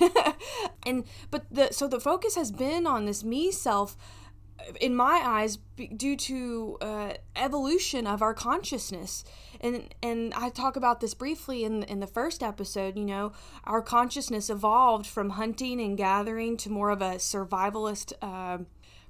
and 0.86 1.06
but 1.30 1.46
the 1.50 1.70
so 1.72 1.88
the 1.88 2.00
focus 2.00 2.36
has 2.36 2.52
been 2.52 2.86
on 2.86 3.06
this 3.06 3.24
me 3.24 3.52
self 3.52 3.98
in 4.80 4.96
my 4.96 5.22
eyes 5.24 5.58
due 5.96 6.16
to 6.16 6.78
uh, 6.82 7.14
evolution 7.36 8.08
of 8.08 8.22
our 8.22 8.34
consciousness 8.34 9.24
and 9.60 9.94
and 10.02 10.34
I 10.34 10.50
talk 10.50 10.76
about 10.76 11.00
this 11.00 11.14
briefly 11.14 11.64
in 11.64 11.84
in 11.84 12.00
the 12.00 12.08
first 12.08 12.44
episode 12.44 12.98
you 12.98 13.06
know 13.06 13.32
our 13.64 13.82
consciousness 13.82 14.50
evolved 14.50 15.08
from 15.08 15.32
hunting 15.32 15.80
and 15.82 15.98
gathering 15.98 16.58
to 16.58 16.70
more 16.70 16.90
of 16.90 17.02
a 17.02 17.16
survivalist 17.16 18.14
uh, 18.22 18.60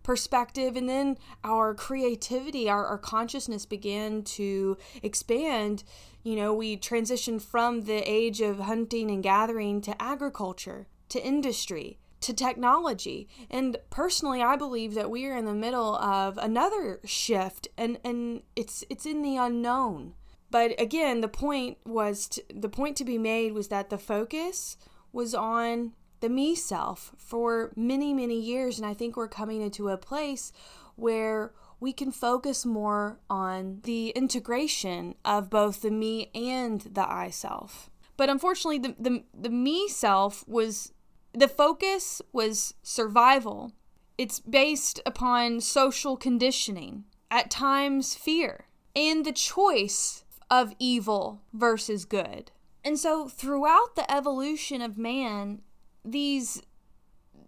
perspective 0.04 0.76
and 0.76 0.90
then 0.90 1.18
our 1.44 1.74
creativity 1.74 2.70
our, 2.70 2.86
our 2.86 2.98
consciousness 2.98 3.66
began 3.66 4.24
to 4.24 4.78
expand. 5.04 5.84
You 6.24 6.36
know 6.36 6.54
we 6.54 6.78
transitioned 6.78 7.42
from 7.42 7.82
the 7.82 7.98
age 8.10 8.42
of 8.42 8.60
hunting 8.60 9.10
and 9.10 9.24
gathering 9.24 9.82
to 9.82 10.02
agriculture 10.02 10.88
to 11.10 11.26
industry 11.26 12.00
to 12.22 12.34
technology. 12.34 13.28
And 13.50 13.78
personally 13.90 14.42
i 14.42 14.56
believe 14.56 14.94
that 14.94 15.10
we 15.10 15.26
are 15.26 15.36
in 15.36 15.46
the 15.46 15.54
middle 15.54 15.96
of 15.96 16.38
another 16.38 17.00
shift 17.06 17.68
and 17.78 18.00
and 18.04 18.44
it's 18.56 18.84
it's 18.90 19.06
in 19.06 19.22
the 19.22 19.38
unknown. 19.38 20.14
But 20.50 20.80
again 20.80 21.22
the 21.22 21.28
point 21.28 21.78
was 21.86 22.28
to, 22.30 22.44
the 22.54 22.70
point 22.70 22.98
to 22.98 23.06
be 23.06 23.18
made 23.18 23.54
was 23.54 23.70
that 23.70 23.90
the 23.90 23.98
focus 23.98 24.78
was 25.14 25.34
on 25.36 25.94
the 26.22 26.30
me 26.30 26.56
self 26.56 27.14
for 27.18 27.72
many, 27.76 28.14
many 28.14 28.40
years. 28.40 28.78
And 28.78 28.86
I 28.86 28.94
think 28.94 29.18
we're 29.18 29.28
coming 29.28 29.62
into 29.62 29.90
a 29.90 29.98
place 29.98 30.52
where 30.96 31.54
we 31.80 31.92
can 31.92 32.12
focus 32.12 32.66
more 32.66 33.20
on 33.30 33.80
the 33.84 34.10
integration 34.10 35.16
of 35.26 35.50
both 35.50 35.82
the 35.82 35.92
me 35.92 36.30
and 36.34 36.82
the 36.82 37.12
I 37.12 37.30
self. 37.30 37.90
But 38.16 38.30
unfortunately, 38.30 38.78
the, 38.78 38.96
the, 39.00 39.24
the 39.34 39.50
me 39.50 39.88
self 39.90 40.48
was 40.48 40.94
the 41.34 41.48
focus 41.48 42.22
was 42.32 42.76
survival. 42.84 43.72
It's 44.18 44.40
based 44.40 45.02
upon 45.06 45.62
social 45.62 46.18
conditioning, 46.18 47.06
at 47.32 47.50
times, 47.50 48.14
fear, 48.14 48.66
and 48.96 49.26
the 49.26 49.32
choice 49.32 50.24
of 50.52 50.76
evil 50.78 51.42
versus 51.54 52.06
good. 52.06 52.52
And 52.84 53.00
so, 53.00 53.28
throughout 53.28 53.96
the 53.96 54.12
evolution 54.12 54.82
of 54.82 54.98
man, 54.98 55.62
these 56.04 56.62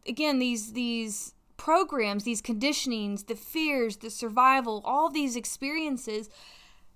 again 0.07 0.39
these 0.39 0.73
these 0.73 1.33
programs 1.57 2.23
these 2.23 2.41
conditionings 2.41 3.27
the 3.27 3.35
fears 3.35 3.97
the 3.97 4.09
survival 4.09 4.81
all 4.83 5.09
these 5.09 5.35
experiences 5.35 6.29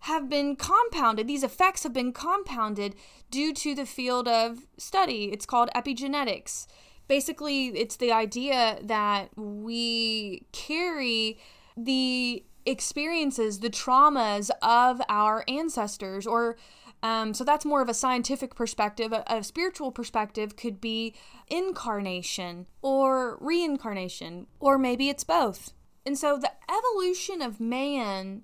have 0.01 0.29
been 0.29 0.55
compounded 0.55 1.27
these 1.27 1.43
effects 1.43 1.83
have 1.83 1.93
been 1.93 2.11
compounded 2.11 2.95
due 3.29 3.53
to 3.53 3.75
the 3.75 3.85
field 3.85 4.27
of 4.27 4.67
study. 4.77 5.29
It's 5.31 5.45
called 5.45 5.69
epigenetics. 5.75 6.67
Basically 7.07 7.67
it's 7.67 7.97
the 7.97 8.11
idea 8.11 8.79
that 8.83 9.29
we 9.35 10.45
carry 10.51 11.37
the 11.75 12.43
experiences 12.65 13.59
the 13.59 13.69
traumas 13.69 14.49
of 14.61 15.01
our 15.07 15.45
ancestors 15.47 16.27
or 16.27 16.57
um, 17.03 17.33
so 17.33 17.43
that's 17.43 17.65
more 17.65 17.81
of 17.81 17.89
a 17.89 17.93
scientific 17.93 18.55
perspective. 18.55 19.11
A, 19.11 19.23
a 19.27 19.43
spiritual 19.43 19.91
perspective 19.91 20.55
could 20.55 20.81
be 20.81 21.13
incarnation 21.47 22.65
or 22.81 23.37
reincarnation, 23.39 24.47
or 24.59 24.77
maybe 24.77 25.09
it's 25.09 25.23
both. 25.23 25.73
And 26.05 26.17
so 26.17 26.37
the 26.37 26.51
evolution 26.69 27.41
of 27.41 27.59
man 27.59 28.43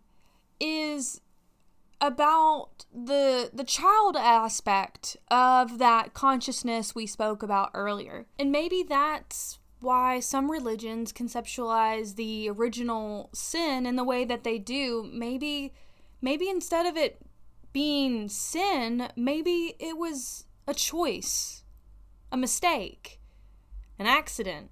is 0.60 1.22
about 2.00 2.86
the 2.94 3.50
the 3.54 3.64
child 3.64 4.18
aspect 4.18 5.16
of 5.32 5.80
that 5.80 6.14
consciousness 6.14 6.94
we 6.94 7.08
spoke 7.08 7.42
about 7.42 7.72
earlier. 7.74 8.26
And 8.38 8.52
maybe 8.52 8.84
that's 8.88 9.60
why 9.80 10.20
some 10.20 10.52
religions 10.52 11.12
conceptualize 11.14 12.16
the 12.16 12.50
original 12.50 13.30
sin 13.34 13.86
in 13.86 13.96
the 13.96 14.04
way 14.04 14.26
that 14.26 14.44
they 14.44 14.60
do. 14.60 15.10
Maybe 15.12 15.74
maybe 16.22 16.50
instead 16.50 16.86
of 16.86 16.98
it 16.98 17.22
being 17.74 18.30
sin, 18.30 19.10
maybe 19.16 19.76
it 19.80 19.98
was 19.98 20.46
a 20.68 20.74
choice, 20.74 21.64
a 22.32 22.38
mistake, 22.38 23.20
an 24.00 24.06
accident, 24.06 24.70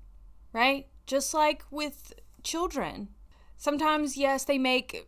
right? 0.53 0.87
Just 1.05 1.33
like 1.33 1.63
with 1.71 2.13
children. 2.43 3.09
Sometimes, 3.57 4.17
yes, 4.17 4.45
they 4.45 4.57
make 4.57 5.07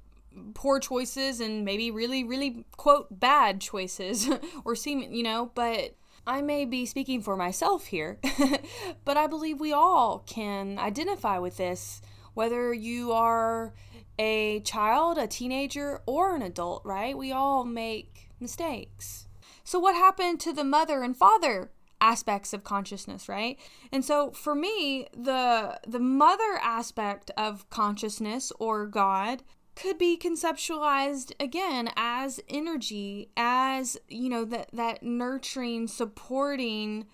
poor 0.53 0.79
choices 0.79 1.39
and 1.39 1.63
maybe 1.63 1.91
really, 1.91 2.23
really, 2.23 2.65
quote, 2.75 3.19
bad 3.19 3.62
choices 3.62 4.29
or 4.65 4.75
seem, 4.75 5.01
you 5.13 5.23
know, 5.23 5.51
but 5.53 5.95
I 6.25 6.41
may 6.41 6.65
be 6.65 6.85
speaking 6.85 7.21
for 7.21 7.35
myself 7.35 7.85
here, 7.85 8.19
but 9.06 9.17
I 9.17 9.27
believe 9.27 9.60
we 9.60 9.73
all 9.73 10.19
can 10.25 10.79
identify 10.79 11.38
with 11.38 11.58
this, 11.58 12.01
whether 12.34 12.73
you 12.73 13.12
are 13.12 13.73
a 14.19 14.60
child, 14.62 15.17
a 15.17 15.28
teenager, 15.28 16.02
or 16.06 16.36
an 16.36 16.41
adult, 16.41 16.84
right? 16.86 17.17
We 17.17 17.32
all 17.32 17.65
make 17.65 18.30
mistakes. 18.39 19.28
So, 19.63 19.80
what 19.80 19.95
happened 19.95 20.39
to 20.41 20.54
the 20.54 20.63
mother 20.63 21.04
and 21.04 21.15
father 21.15 21.71
aspects 22.04 22.54
of 22.54 22.65
consciousness, 22.65 23.30
right? 23.30 23.58
And 23.91 24.04
so 24.04 24.32
for 24.32 24.54
me, 24.54 25.08
the 25.15 25.80
the 25.88 25.99
mother 25.99 26.60
aspect 26.62 27.32
of 27.38 27.67
consciousness 27.69 28.52
or 28.60 28.86
God 28.86 29.41
could 29.76 29.97
be 29.97 30.17
conceptualized 30.17 31.32
again 31.39 31.89
as 31.95 32.39
energy, 32.47 33.30
as, 33.36 33.97
you 34.08 34.30
know, 34.30 34.45
that 34.45 34.69
that 34.73 35.02
nurturing, 35.02 35.88
supporting 35.88 37.08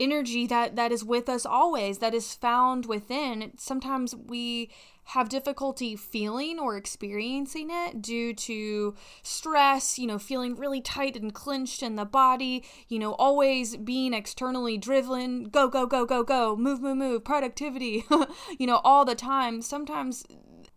energy 0.00 0.46
that 0.46 0.74
that 0.76 0.90
is 0.90 1.04
with 1.04 1.28
us 1.28 1.44
always 1.44 1.98
that 1.98 2.14
is 2.14 2.34
found 2.34 2.86
within 2.86 3.52
sometimes 3.56 4.14
we 4.16 4.70
have 5.10 5.28
difficulty 5.28 5.96
feeling 5.96 6.58
or 6.58 6.76
experiencing 6.76 7.68
it 7.68 8.00
due 8.00 8.32
to 8.32 8.94
stress, 9.24 9.98
you 9.98 10.06
know, 10.06 10.18
feeling 10.18 10.54
really 10.54 10.80
tight 10.80 11.16
and 11.16 11.34
clenched 11.34 11.82
in 11.82 11.96
the 11.96 12.04
body, 12.04 12.64
you 12.88 12.98
know, 12.98 13.14
always 13.14 13.76
being 13.76 14.14
externally 14.14 14.78
driven, 14.78 15.44
go, 15.44 15.68
go, 15.68 15.84
go, 15.84 16.06
go, 16.06 16.22
go, 16.22 16.56
move, 16.56 16.80
move, 16.80 16.96
move, 16.96 17.24
productivity, 17.24 18.04
you 18.58 18.66
know, 18.66 18.80
all 18.84 19.04
the 19.04 19.16
time. 19.16 19.60
Sometimes, 19.60 20.24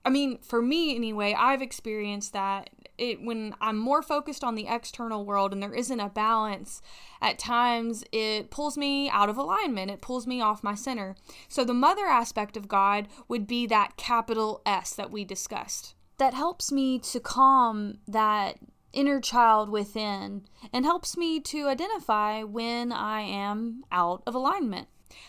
I 0.03 0.09
mean, 0.09 0.39
for 0.41 0.63
me 0.63 0.95
anyway, 0.95 1.35
I've 1.37 1.61
experienced 1.61 2.33
that 2.33 2.71
it 2.97 3.21
when 3.21 3.55
I'm 3.59 3.77
more 3.77 4.01
focused 4.01 4.43
on 4.43 4.55
the 4.55 4.67
external 4.67 5.25
world 5.25 5.53
and 5.53 5.61
there 5.61 5.73
isn't 5.73 5.99
a 5.99 6.09
balance, 6.09 6.81
at 7.21 7.39
times 7.39 8.03
it 8.11 8.51
pulls 8.51 8.77
me 8.77 9.09
out 9.09 9.29
of 9.29 9.37
alignment. 9.37 9.91
It 9.91 10.01
pulls 10.01 10.27
me 10.27 10.41
off 10.41 10.63
my 10.63 10.75
center. 10.75 11.15
So 11.47 11.63
the 11.63 11.73
mother 11.73 12.05
aspect 12.05 12.57
of 12.57 12.67
God 12.67 13.07
would 13.27 13.47
be 13.47 13.65
that 13.67 13.97
capital 13.97 14.61
S 14.65 14.93
that 14.93 15.11
we 15.11 15.25
discussed. 15.25 15.95
That 16.17 16.33
helps 16.33 16.71
me 16.71 16.99
to 16.99 17.19
calm 17.19 17.99
that 18.07 18.57
inner 18.93 19.19
child 19.19 19.69
within 19.69 20.43
and 20.71 20.85
helps 20.85 21.17
me 21.17 21.39
to 21.39 21.67
identify 21.67 22.43
when 22.43 22.91
I 22.91 23.21
am 23.21 23.83
out 23.91 24.21
of 24.27 24.35
alignment. 24.35 24.87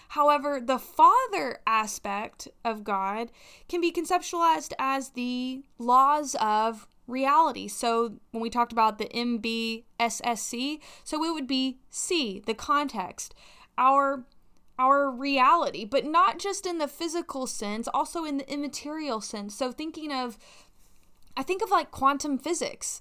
However, 0.09 0.61
the 0.61 0.79
father 0.79 1.59
aspect 1.67 2.49
of 2.65 2.85
God 2.85 3.31
can 3.69 3.81
be 3.81 3.93
conceptualized 3.93 4.73
as 4.79 5.11
the 5.11 5.63
laws 5.79 6.37
of 6.41 6.89
reality. 7.07 7.69
So 7.69 8.19
when 8.31 8.43
we 8.43 8.51
talked 8.51 8.73
about 8.73 8.99
the 8.99 9.07
MBSSC, 9.07 10.81
so 11.03 11.25
it 11.25 11.33
would 11.33 11.47
be 11.47 11.79
C, 11.91 12.43
the 12.45 12.55
context, 12.55 13.35
our 13.79 14.25
our 14.77 15.09
reality, 15.09 15.85
but 15.85 16.05
not 16.05 16.41
just 16.41 16.67
in 16.67 16.79
the 16.79 16.89
physical 16.89 17.47
sense, 17.47 17.87
also 17.95 18.25
in 18.25 18.39
the 18.39 18.53
immaterial 18.53 19.21
sense. 19.21 19.55
So 19.55 19.71
thinking 19.71 20.13
of 20.13 20.37
I 21.37 21.43
think 21.43 21.63
of 21.63 21.71
like 21.71 21.91
quantum 21.91 22.39
physics 22.39 23.01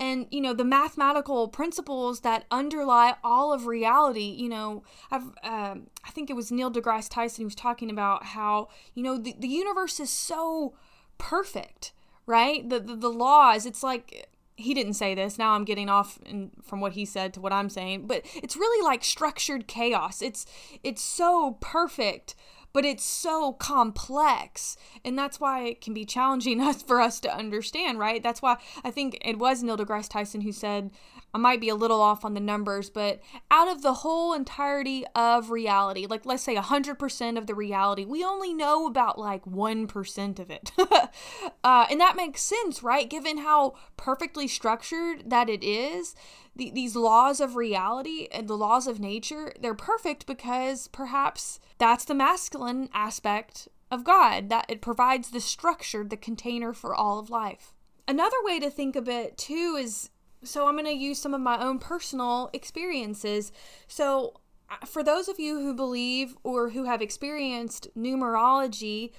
and 0.00 0.26
you 0.30 0.40
know 0.40 0.54
the 0.54 0.64
mathematical 0.64 1.46
principles 1.46 2.20
that 2.20 2.46
underlie 2.50 3.14
all 3.22 3.52
of 3.52 3.66
reality 3.66 4.34
you 4.36 4.48
know 4.48 4.82
i've 5.10 5.24
um, 5.44 5.86
i 6.04 6.10
think 6.10 6.30
it 6.30 6.32
was 6.34 6.50
neil 6.50 6.70
degrasse 6.70 7.08
tyson 7.08 7.42
who 7.42 7.46
was 7.46 7.54
talking 7.54 7.90
about 7.90 8.24
how 8.24 8.68
you 8.94 9.02
know 9.02 9.18
the, 9.18 9.34
the 9.38 9.48
universe 9.48 10.00
is 10.00 10.10
so 10.10 10.74
perfect 11.18 11.92
right? 12.30 12.66
The, 12.66 12.78
the, 12.78 12.94
the 12.94 13.10
laws, 13.10 13.66
it's 13.66 13.82
like 13.82 14.28
he 14.54 14.72
didn't 14.72 14.94
say 14.94 15.14
this. 15.14 15.36
Now 15.38 15.52
I'm 15.52 15.64
getting 15.64 15.88
off 15.88 16.18
in, 16.24 16.50
from 16.62 16.80
what 16.80 16.92
he 16.92 17.04
said 17.04 17.34
to 17.34 17.40
what 17.40 17.52
I'm 17.52 17.68
saying, 17.68 18.06
but 18.06 18.22
it's 18.36 18.56
really 18.56 18.84
like 18.84 19.02
structured 19.02 19.66
chaos. 19.66 20.22
It's 20.22 20.46
it's 20.84 21.02
so 21.02 21.58
perfect, 21.60 22.34
but 22.72 22.84
it's 22.84 23.04
so 23.04 23.52
complex, 23.52 24.76
and 25.04 25.18
that's 25.18 25.40
why 25.40 25.64
it 25.64 25.80
can 25.80 25.94
be 25.94 26.04
challenging 26.04 26.60
us 26.68 26.82
for 26.82 27.00
us 27.00 27.20
to 27.20 27.34
understand, 27.34 27.98
right? 27.98 28.22
That's 28.22 28.42
why 28.42 28.56
I 28.84 28.90
think 28.90 29.18
it 29.22 29.38
was 29.38 29.62
Neil 29.62 29.76
deGrasse 29.76 30.08
Tyson 30.08 30.42
who 30.42 30.52
said, 30.52 30.90
I 31.32 31.38
might 31.38 31.60
be 31.60 31.68
a 31.68 31.74
little 31.74 32.00
off 32.00 32.24
on 32.24 32.34
the 32.34 32.40
numbers, 32.40 32.90
but 32.90 33.20
out 33.50 33.68
of 33.68 33.82
the 33.82 33.94
whole 33.94 34.32
entirety 34.32 35.04
of 35.14 35.50
reality, 35.50 36.06
like 36.06 36.26
let's 36.26 36.42
say 36.42 36.56
100% 36.56 37.38
of 37.38 37.46
the 37.46 37.54
reality, 37.54 38.04
we 38.04 38.24
only 38.24 38.52
know 38.52 38.86
about 38.86 39.18
like 39.18 39.44
1% 39.44 40.38
of 40.38 40.50
it. 40.50 40.72
uh, 41.64 41.86
and 41.90 42.00
that 42.00 42.16
makes 42.16 42.42
sense, 42.42 42.82
right? 42.82 43.08
Given 43.08 43.38
how 43.38 43.74
perfectly 43.96 44.48
structured 44.48 45.30
that 45.30 45.48
it 45.48 45.62
is, 45.62 46.16
the, 46.54 46.70
these 46.70 46.96
laws 46.96 47.40
of 47.40 47.56
reality 47.56 48.28
and 48.32 48.48
the 48.48 48.56
laws 48.56 48.86
of 48.86 49.00
nature, 49.00 49.52
they're 49.60 49.74
perfect 49.74 50.26
because 50.26 50.88
perhaps 50.88 51.60
that's 51.78 52.04
the 52.04 52.14
masculine 52.14 52.88
aspect 52.92 53.68
of 53.90 54.04
God, 54.04 54.48
that 54.50 54.66
it 54.68 54.80
provides 54.80 55.30
the 55.30 55.40
structure, 55.40 56.04
the 56.04 56.16
container 56.16 56.72
for 56.72 56.94
all 56.94 57.18
of 57.18 57.30
life. 57.30 57.74
Another 58.06 58.36
way 58.42 58.58
to 58.60 58.70
think 58.70 58.96
of 58.96 59.08
it 59.08 59.36
too 59.36 59.76
is 59.78 60.10
so 60.42 60.66
I'm 60.66 60.74
going 60.74 60.86
to 60.86 60.92
use 60.92 61.20
some 61.20 61.34
of 61.34 61.40
my 61.40 61.62
own 61.62 61.78
personal 61.78 62.50
experiences. 62.52 63.52
So, 63.86 64.40
uh, 64.70 64.86
for 64.86 65.02
those 65.02 65.28
of 65.28 65.38
you 65.38 65.60
who 65.60 65.74
believe 65.74 66.36
or 66.42 66.70
who 66.70 66.84
have 66.84 67.02
experienced 67.02 67.88
numerology, 67.96 69.12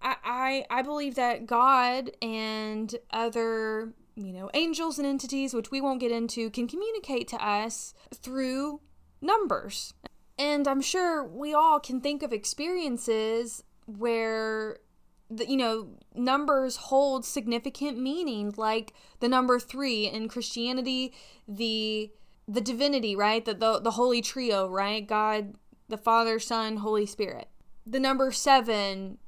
I, 0.00 0.16
I, 0.24 0.78
I 0.78 0.82
believe 0.82 1.14
that 1.16 1.46
God 1.46 2.10
and 2.20 2.94
other, 3.10 3.92
you 4.16 4.32
know, 4.32 4.50
angels 4.54 4.98
and 4.98 5.06
entities, 5.06 5.54
which 5.54 5.70
we 5.70 5.80
won't 5.80 6.00
get 6.00 6.10
into, 6.10 6.50
can 6.50 6.68
communicate 6.68 7.28
to 7.28 7.36
us 7.36 7.94
through 8.14 8.80
numbers. 9.20 9.94
And 10.38 10.66
I'm 10.66 10.80
sure 10.80 11.24
we 11.24 11.54
all 11.54 11.80
can 11.80 12.00
think 12.00 12.22
of 12.22 12.32
experiences 12.32 13.62
where 13.86 14.78
the, 15.30 15.48
you 15.48 15.56
know 15.56 15.88
numbers 16.14 16.76
hold 16.76 17.24
significant 17.24 17.98
meaning 17.98 18.52
like 18.56 18.92
the 19.20 19.28
number 19.28 19.58
3 19.58 20.08
in 20.08 20.28
Christianity 20.28 21.12
the 21.48 22.10
the 22.46 22.60
divinity 22.60 23.16
right? 23.16 23.44
The, 23.44 23.54
the 23.54 23.80
the 23.80 23.92
holy 23.92 24.20
trio 24.20 24.68
right? 24.68 25.06
God 25.06 25.54
the 25.88 25.96
Father 25.96 26.38
Son 26.38 26.78
Holy 26.78 27.06
Spirit. 27.06 27.48
The 27.86 28.00
number 28.00 28.30
7 28.30 29.18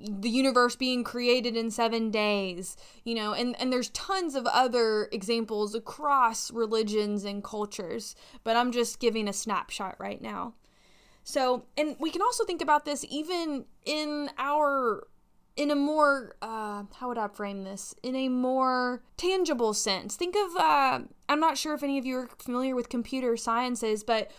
the 0.00 0.30
universe 0.30 0.76
being 0.76 1.02
created 1.02 1.56
in 1.56 1.70
7 1.70 2.10
days 2.10 2.76
you 3.04 3.14
know 3.14 3.32
and 3.32 3.60
and 3.60 3.72
there's 3.72 3.88
tons 3.90 4.34
of 4.34 4.46
other 4.46 5.08
examples 5.10 5.74
across 5.74 6.50
religions 6.52 7.24
and 7.24 7.42
cultures 7.42 8.14
but 8.44 8.56
I'm 8.56 8.70
just 8.72 9.00
giving 9.00 9.26
a 9.26 9.32
snapshot 9.32 9.96
right 9.98 10.22
now 10.22 10.54
so, 11.28 11.64
and 11.76 11.94
we 12.00 12.10
can 12.10 12.22
also 12.22 12.46
think 12.46 12.62
about 12.62 12.86
this 12.86 13.04
even 13.10 13.66
in 13.84 14.30
our 14.38 15.06
in 15.58 15.70
a 15.70 15.74
more 15.74 16.36
uh, 16.40 16.84
how 16.94 17.08
would 17.08 17.18
I 17.18 17.28
frame 17.28 17.64
this? 17.64 17.94
In 18.02 18.16
a 18.16 18.30
more 18.30 19.02
tangible 19.18 19.74
sense. 19.74 20.16
Think 20.16 20.34
of 20.34 20.56
uh, 20.56 21.00
I'm 21.28 21.38
not 21.38 21.58
sure 21.58 21.74
if 21.74 21.82
any 21.82 21.98
of 21.98 22.06
you 22.06 22.16
are 22.16 22.28
familiar 22.38 22.74
with 22.74 22.88
computer 22.88 23.36
sciences, 23.36 24.02
but 24.02 24.30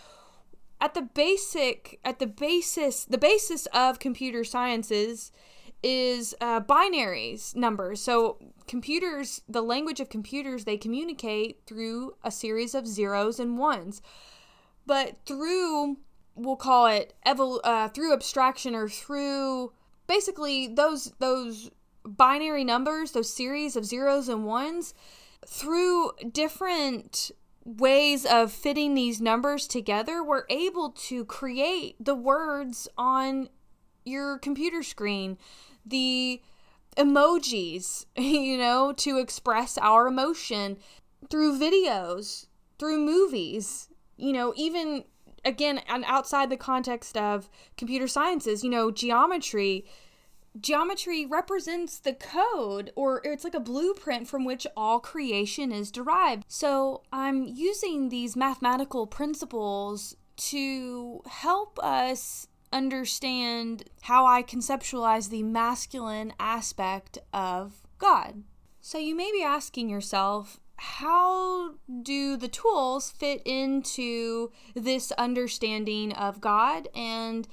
at 0.80 0.94
the 0.94 1.02
basic 1.02 2.00
at 2.04 2.18
the 2.18 2.26
basis 2.26 3.04
the 3.04 3.18
basis 3.18 3.66
of 3.66 3.98
computer 3.98 4.44
sciences 4.44 5.30
is 5.82 6.34
uh, 6.40 6.60
binaries 6.60 7.56
numbers. 7.56 8.00
So 8.00 8.38
computers, 8.66 9.42
the 9.48 9.62
language 9.62 10.00
of 10.00 10.10
computers, 10.10 10.64
they 10.64 10.76
communicate 10.76 11.62
through 11.66 12.16
a 12.22 12.30
series 12.30 12.74
of 12.74 12.86
zeros 12.86 13.40
and 13.40 13.56
ones. 13.58 14.02
But 14.86 15.16
through 15.24 15.96
we'll 16.34 16.56
call 16.56 16.86
it 16.86 17.14
evol- 17.26 17.60
uh, 17.64 17.88
through 17.88 18.12
abstraction 18.12 18.74
or 18.74 18.88
through 18.88 19.72
basically 20.06 20.66
those 20.66 21.12
those 21.18 21.70
binary 22.04 22.64
numbers, 22.64 23.12
those 23.12 23.32
series 23.32 23.76
of 23.76 23.84
zeros 23.84 24.28
and 24.28 24.44
ones, 24.44 24.94
through 25.46 26.12
different 26.32 27.30
ways 27.78 28.26
of 28.26 28.52
fitting 28.52 28.94
these 28.94 29.20
numbers 29.20 29.66
together, 29.66 30.22
we're 30.22 30.44
able 30.48 30.90
to 30.90 31.24
create 31.24 31.96
the 32.00 32.14
words 32.14 32.88
on 32.98 33.48
your 34.04 34.38
computer 34.38 34.82
screen, 34.82 35.38
the 35.84 36.40
emojis, 36.96 38.06
you 38.16 38.56
know, 38.56 38.92
to 38.92 39.18
express 39.18 39.78
our 39.78 40.08
emotion 40.08 40.76
through 41.30 41.58
videos, 41.58 42.46
through 42.78 42.98
movies, 42.98 43.88
you 44.16 44.32
know, 44.32 44.52
even 44.56 45.04
again, 45.44 45.80
outside 45.88 46.50
the 46.50 46.56
context 46.56 47.16
of 47.16 47.48
computer 47.76 48.06
sciences, 48.06 48.62
you 48.62 48.70
know, 48.70 48.90
geometry, 48.90 49.84
geometry 50.58 51.26
represents 51.26 51.98
the 51.98 52.12
code 52.12 52.92
or 52.96 53.20
it's 53.24 53.44
like 53.44 53.54
a 53.54 53.60
blueprint 53.60 54.26
from 54.26 54.44
which 54.44 54.66
all 54.76 54.98
creation 54.98 55.70
is 55.70 55.90
derived. 55.90 56.44
So 56.48 57.02
I'm 57.12 57.44
using 57.44 58.08
these 58.08 58.36
mathematical 58.36 59.06
principles 59.06 60.16
to 60.36 61.22
help 61.26 61.78
us 61.82 62.48
understand 62.72 63.84
how 64.02 64.26
I 64.26 64.42
conceptualize 64.42 65.28
the 65.28 65.42
masculine 65.42 66.32
aspect 66.38 67.18
of 67.32 67.86
God. 67.98 68.42
So 68.80 68.98
you 68.98 69.14
may 69.14 69.30
be 69.32 69.42
asking 69.42 69.88
yourself, 69.88 70.60
how 70.76 71.74
do 72.02 72.38
the 72.38 72.48
tools 72.48 73.10
fit 73.10 73.42
into 73.44 74.50
this 74.74 75.12
understanding 75.12 76.12
of 76.14 76.40
God 76.40 76.88
and 76.94 77.46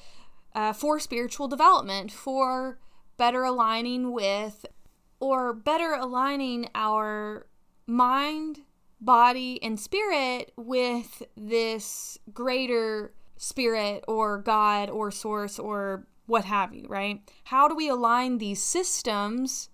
uh, 0.56 0.72
for 0.72 1.00
spiritual 1.00 1.48
development, 1.48 2.12
for 2.12 2.80
better 3.18 3.44
aligning 3.44 4.12
with 4.12 4.66
or 5.20 5.54
better 5.54 5.94
aligning 5.94 6.70
our 6.76 7.48
mind, 7.86 8.62
body, 9.02 9.62
and 9.64 9.80
spirit 9.80 10.52
with 10.56 11.24
this 11.36 12.18
greater 12.34 13.14
spirit 13.36 14.04
or 14.08 14.40
God 14.40 14.90
or 14.90 15.12
source 15.12 15.60
or 15.60 16.08
what 16.26 16.46
have 16.46 16.74
you, 16.74 16.86
right? 16.88 17.22
How 17.46 17.68
do 17.68 17.76
we 17.76 17.90
align 17.90 18.38
these 18.38 18.62
systems 18.62 19.70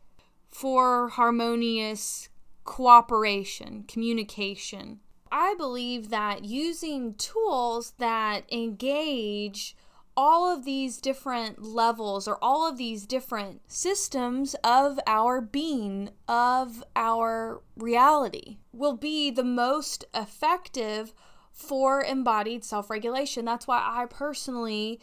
for 0.53 1.09
harmonious 1.09 2.29
cooperation, 2.63 3.83
communication. 3.87 4.99
I 5.31 5.55
believe 5.57 6.09
that 6.09 6.45
using 6.45 7.15
tools 7.15 7.93
that 7.97 8.43
engage 8.51 9.75
all 10.15 10.53
of 10.53 10.65
these 10.65 10.97
different 10.97 11.63
levels 11.63 12.27
or 12.27 12.37
all 12.41 12.67
of 12.67 12.77
these 12.77 13.05
different 13.05 13.61
systems 13.67 14.55
of 14.63 14.99
our 15.07 15.41
being, 15.41 16.09
of 16.27 16.83
our 16.95 17.61
reality, 17.75 18.57
will 18.71 18.95
be 18.95 19.31
the 19.31 19.43
most 19.43 20.05
effective 20.13 21.13
for 21.51 22.03
embodied 22.03 22.63
self 22.63 22.89
regulation. 22.89 23.45
That's 23.45 23.67
why 23.67 23.81
I 23.83 24.05
personally 24.05 24.99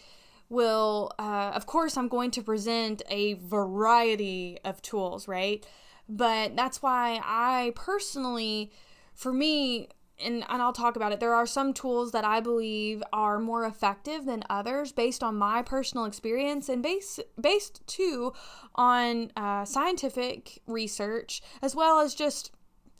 will, 0.49 1.13
uh, 1.19 1.53
of 1.55 1.67
course, 1.67 1.97
I'm 1.97 2.09
going 2.09 2.33
to 2.33 2.43
present 2.43 3.03
a 3.09 3.35
variety 3.35 4.59
of 4.65 4.83
tools, 4.83 5.29
right? 5.29 5.65
But 6.09 6.57
that's 6.57 6.83
why 6.83 7.21
I 7.25 7.73
personally, 7.77 8.73
for 9.15 9.33
me, 9.33 9.89
and, 10.23 10.45
and 10.49 10.63
I'll 10.63 10.73
talk 10.73 10.97
about 10.97 11.13
it, 11.13 11.21
there 11.21 11.35
are 11.35 11.47
some 11.47 11.73
tools 11.73 12.13
that 12.13 12.25
I 12.25 12.41
believe 12.41 13.03
are 13.13 13.39
more 13.39 13.65
effective 13.65 14.25
than 14.25 14.45
others 14.49 14.93
based 14.93 15.23
on 15.23 15.37
my 15.37 15.63
personal 15.63 16.05
experience 16.05 16.69
and 16.69 16.83
based, 16.83 17.21
based 17.41 17.87
too 17.87 18.33
on 18.75 19.33
uh, 19.37 19.65
scientific 19.65 20.61
research 20.67 21.43
as 21.63 21.75
well 21.75 22.01
as 22.01 22.15
just 22.15 22.53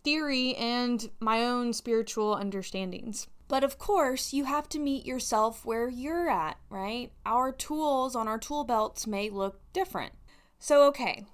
theory 0.03 0.55
and 0.57 1.11
my 1.21 1.45
own 1.45 1.73
spiritual 1.73 2.35
understandings. 2.35 3.27
But 3.49 3.65
of 3.65 3.79
course, 3.79 4.33
you 4.33 4.45
have 4.45 4.69
to 4.69 4.79
meet 4.79 5.05
yourself 5.05 5.65
where 5.65 5.89
you're 5.89 6.31
at, 6.31 6.57
right? 6.69 7.11
Our 7.27 7.51
tools 7.51 8.15
on 8.15 8.29
our 8.29 8.39
tool 8.39 8.63
belts 8.63 9.09
may 9.09 9.29
look 9.29 9.61
different. 9.73 10.13
So, 10.61 10.85
okay, 10.85 11.27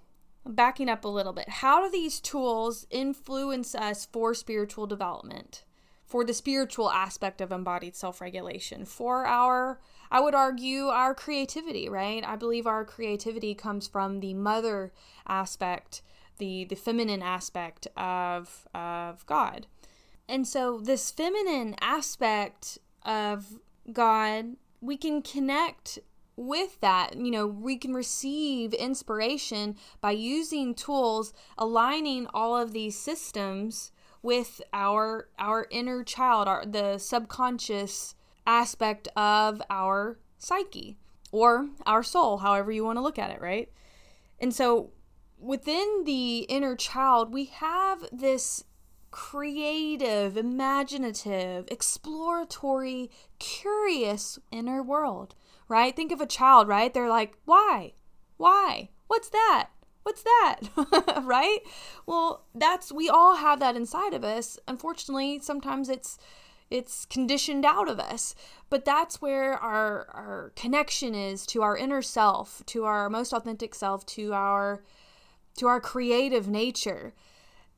backing 0.47 0.89
up 0.89 1.05
a 1.05 1.09
little 1.09 1.35
bit, 1.35 1.49
how 1.49 1.85
do 1.85 1.91
these 1.91 2.19
tools 2.21 2.87
influence 2.91 3.75
us 3.75 4.07
for 4.07 4.33
spiritual 4.33 4.87
development? 4.87 5.66
For 6.07 6.25
the 6.25 6.33
spiritual 6.33 6.91
aspect 6.91 7.41
of 7.41 7.51
embodied 7.51 7.97
self 7.97 8.21
regulation, 8.21 8.85
for 8.85 9.27
our, 9.27 9.81
I 10.11 10.21
would 10.21 10.35
argue, 10.35 10.87
our 10.87 11.15
creativity, 11.15 11.89
right? 11.89 12.25
I 12.25 12.37
believe 12.37 12.67
our 12.67 12.85
creativity 12.85 13.55
comes 13.55 13.89
from 13.89 14.21
the 14.21 14.33
mother 14.33 14.93
aspect, 15.27 16.03
the, 16.39 16.65
the 16.65 16.77
feminine 16.77 17.23
aspect 17.23 17.89
of, 17.97 18.69
of 18.73 19.27
God. 19.27 19.67
And 20.29 20.47
so, 20.47 20.79
this 20.79 21.11
feminine 21.11 21.75
aspect 21.81 22.79
of 23.05 23.59
God, 23.93 24.57
we 24.81 24.97
can 24.97 25.23
connect 25.23 25.99
with 26.37 26.79
that, 26.81 27.17
you 27.17 27.31
know, 27.31 27.47
we 27.47 27.77
can 27.77 27.95
receive 27.95 28.75
inspiration 28.75 29.75
by 30.01 30.11
using 30.11 30.75
tools 30.75 31.33
aligning 31.57 32.27
all 32.35 32.57
of 32.57 32.73
these 32.73 32.99
systems 32.99 33.91
with 34.27 34.61
our 34.73 35.29
our 35.39 35.67
inner 35.71 36.03
child, 36.03 36.49
our 36.49 36.67
the 36.67 36.99
subconscious 36.99 38.15
aspect 38.47 39.09
of 39.17 39.63
our 39.71 40.19
psyche 40.39 40.99
or 41.33 41.69
our 41.87 42.03
soul, 42.03 42.39
however 42.39 42.73
you 42.73 42.85
want 42.85 42.97
to 42.97 43.03
look 43.03 43.19
at 43.19 43.31
it, 43.31 43.41
right? 43.41 43.71
And 44.39 44.55
so 44.55 44.91
within 45.39 46.03
the 46.05 46.41
inner 46.41 46.77
child, 46.77 47.33
we 47.33 47.45
have 47.47 48.05
this 48.13 48.65
creative, 49.11 50.37
imaginative, 50.37 51.67
exploratory, 51.71 53.11
curious 53.39 54.39
inner 54.51 54.83
world 54.83 55.35
right? 55.69 55.95
Think 55.95 56.13
of 56.13 56.21
a 56.21 56.27
child, 56.27 56.69
right? 56.69 56.93
They're 56.93 57.09
like, 57.09 57.37
why? 57.45 57.95
Why? 58.37 58.91
What's 59.07 59.29
that? 59.31 59.71
What's 60.07 60.23
that? 60.23 60.61
right? 61.25 61.59
Well, 62.07 62.45
that's 62.55 62.93
we 62.93 63.09
all 63.09 63.35
have 63.35 63.59
that 63.59 63.75
inside 63.75 64.15
of 64.15 64.23
us. 64.23 64.57
Unfortunately, 64.69 65.41
sometimes 65.41 65.89
it's 65.89 66.17
it's 66.71 67.07
conditioned 67.07 67.65
out 67.65 67.89
of 67.89 67.99
us. 67.99 68.37
But 68.71 68.85
that's 68.85 69.21
where 69.21 69.55
our 69.55 70.07
our 70.15 70.53
connection 70.55 71.17
is 71.17 71.45
to 71.47 71.63
our 71.63 71.77
inner 71.77 72.03
self, 72.03 72.63
to 72.67 72.85
our 72.85 73.11
most 73.11 73.33
authentic 73.33 73.75
self, 73.75 74.07
to 74.07 74.33
our 74.33 74.85
to 75.57 75.67
our 75.67 75.81
creative 75.81 76.47
nature. 76.47 77.13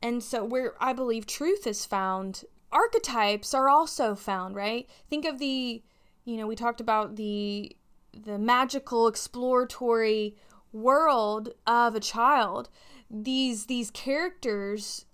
And 0.03 0.23
so 0.23 0.45
where 0.45 0.75
I 0.79 0.93
believe 0.93 1.25
truth 1.25 1.67
is 1.67 1.87
found, 1.87 2.45
archetypes 2.71 3.55
are 3.55 3.71
also 3.71 4.15
found, 4.15 4.55
right? 4.55 4.87
Think 5.09 5.25
of 5.25 5.39
the 5.39 5.83
you 6.27 6.37
know, 6.37 6.47
we 6.47 6.57
talked 6.57 6.83
about 6.83 7.17
the 7.17 7.75
the 8.13 8.39
magical 8.39 9.09
exploratory 9.09 10.37
world 10.73 11.51
of 11.67 11.95
a 11.95 12.01
child, 12.01 12.69
these 13.11 13.67
these 13.67 13.91
characters 13.91 15.07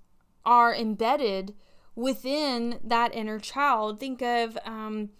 are 0.44 0.74
embedded 0.74 1.54
within 1.94 2.80
that 2.82 3.14
inner 3.14 3.38
child. 3.38 4.00
Think 4.00 4.20
of, 4.20 4.58
um, 4.64 5.10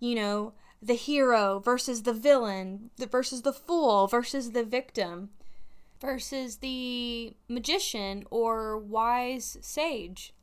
you 0.00 0.14
know, 0.14 0.52
the 0.80 0.94
hero 0.94 1.60
versus 1.60 2.02
the 2.02 2.12
villain 2.12 2.90
versus 2.98 3.42
the 3.42 3.52
fool 3.52 4.06
versus 4.06 4.52
the 4.52 4.64
victim 4.64 5.30
versus 6.00 6.56
the 6.58 7.34
magician 7.48 8.24
or 8.30 8.76
wise 8.76 9.56
sage 9.62 10.34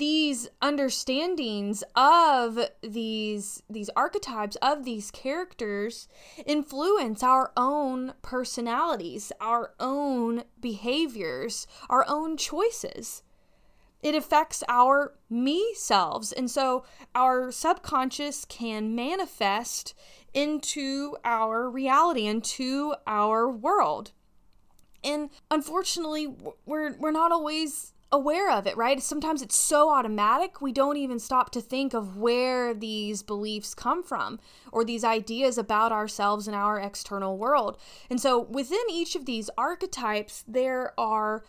these 0.00 0.48
understandings 0.62 1.84
of 1.94 2.58
these 2.82 3.62
these 3.68 3.90
archetypes 3.94 4.56
of 4.62 4.84
these 4.86 5.10
characters 5.10 6.08
influence 6.46 7.22
our 7.22 7.52
own 7.54 8.14
personalities 8.22 9.30
our 9.42 9.74
own 9.78 10.42
behaviors 10.58 11.66
our 11.90 12.04
own 12.08 12.38
choices 12.38 13.22
it 14.02 14.14
affects 14.14 14.64
our 14.66 15.12
me 15.28 15.74
selves. 15.74 16.32
And 16.32 16.50
so 16.50 16.84
our 17.14 17.52
subconscious 17.52 18.46
can 18.46 18.94
manifest 18.94 19.92
into 20.32 21.16
our 21.22 21.68
reality, 21.68 22.26
into 22.26 22.94
our 23.06 23.50
world. 23.50 24.12
And 25.04 25.28
unfortunately, 25.50 26.34
we're, 26.64 26.96
we're 26.96 27.10
not 27.10 27.30
always 27.30 27.92
aware 28.12 28.50
of 28.50 28.66
it, 28.66 28.76
right? 28.76 29.00
Sometimes 29.00 29.40
it's 29.40 29.56
so 29.56 29.90
automatic, 29.90 30.60
we 30.60 30.72
don't 30.72 30.96
even 30.96 31.18
stop 31.18 31.50
to 31.50 31.60
think 31.60 31.94
of 31.94 32.16
where 32.16 32.74
these 32.74 33.22
beliefs 33.22 33.74
come 33.74 34.02
from 34.02 34.40
or 34.72 34.84
these 34.84 35.04
ideas 35.04 35.56
about 35.56 35.92
ourselves 35.92 36.46
and 36.48 36.56
our 36.56 36.78
external 36.78 37.38
world. 37.38 37.76
And 38.08 38.20
so 38.20 38.40
within 38.40 38.84
each 38.90 39.14
of 39.14 39.26
these 39.26 39.48
archetypes, 39.56 40.44
there 40.48 40.92
are 40.98 41.44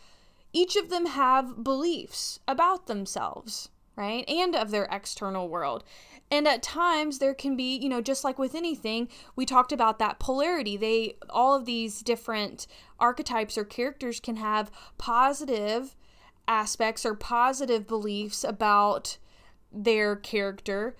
each 0.54 0.76
of 0.76 0.90
them 0.90 1.08
have 1.08 1.64
beliefs 1.64 2.40
about 2.48 2.88
themselves, 2.88 3.70
right? 3.96 4.28
And 4.30 4.56
of 4.56 4.70
their 4.70 4.88
external 4.92 5.50
world. 5.50 5.84
And 6.30 6.48
at 6.48 6.64
times 6.64 7.20
there 7.20 7.34
can 7.34 7.58
be, 7.58 7.76
you 7.76 7.90
know, 7.90 8.02
just 8.02 8.24
like 8.24 8.40
with 8.40 8.56
anything, 8.56 9.10
we 9.36 9.46
talked 9.46 9.74
about 9.74 10.00
that 10.00 10.20
polarity. 10.20 10.78
They 10.78 11.16
all 11.30 11.56
of 11.56 11.66
these 11.66 12.02
different 12.02 12.68
archetypes 13.00 13.58
or 13.58 13.66
characters 13.66 14.20
can 14.20 14.38
have 14.38 14.72
positive 14.98 15.96
aspects 16.52 17.06
or 17.06 17.16
positive 17.16 17.88
beliefs 17.88 18.44
about 18.44 19.18
their 19.72 20.18
character. 20.18 20.98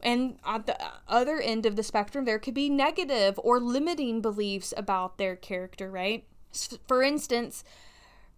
And 0.00 0.38
at 0.46 0.66
the 0.66 0.76
other 1.08 1.40
end 1.40 1.66
of 1.66 1.74
the 1.74 1.82
spectrum, 1.82 2.24
there 2.24 2.38
could 2.38 2.54
be 2.54 2.70
negative 2.70 3.38
or 3.42 3.58
limiting 3.58 4.20
beliefs 4.20 4.72
about 4.76 5.18
their 5.18 5.34
character, 5.34 5.90
right? 5.90 6.24
For 6.86 7.02
instance, 7.02 7.64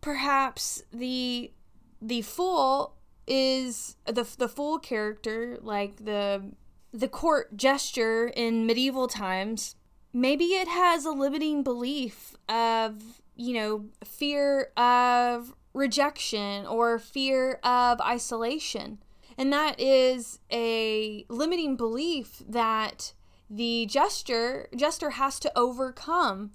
perhaps 0.01 0.83
the 0.93 1.53
the 2.01 2.23
fool 2.23 2.97
is 3.27 3.97
the 4.07 4.27
the 4.39 4.49
fool 4.49 4.79
character 4.79 5.59
like 5.63 6.05
the 6.05 6.53
the 6.93 7.09
court 7.09 7.57
jester 7.57 8.27
in 8.37 8.67
medieval 8.67 9.09
times 9.09 9.77
maybe 10.13 10.45
it 10.45 10.69
has 10.69 11.07
a 11.07 11.11
limiting 11.11 11.63
belief 11.63 12.37
of 12.51 13.23
you 13.35 13.55
know 13.55 13.87
fear 14.05 14.71
of 14.77 15.55
rejection 15.75 16.65
or 16.67 16.99
fear 16.99 17.59
of 17.63 18.01
isolation. 18.01 18.99
And 19.37 19.53
that 19.53 19.79
is 19.79 20.39
a 20.51 21.27
limiting 21.29 21.77
belief 21.77 22.43
that 22.49 23.13
the 23.51 23.85
jester 23.87 24.69
jester 24.75 25.11
has 25.11 25.39
to 25.39 25.53
overcome 25.55 26.53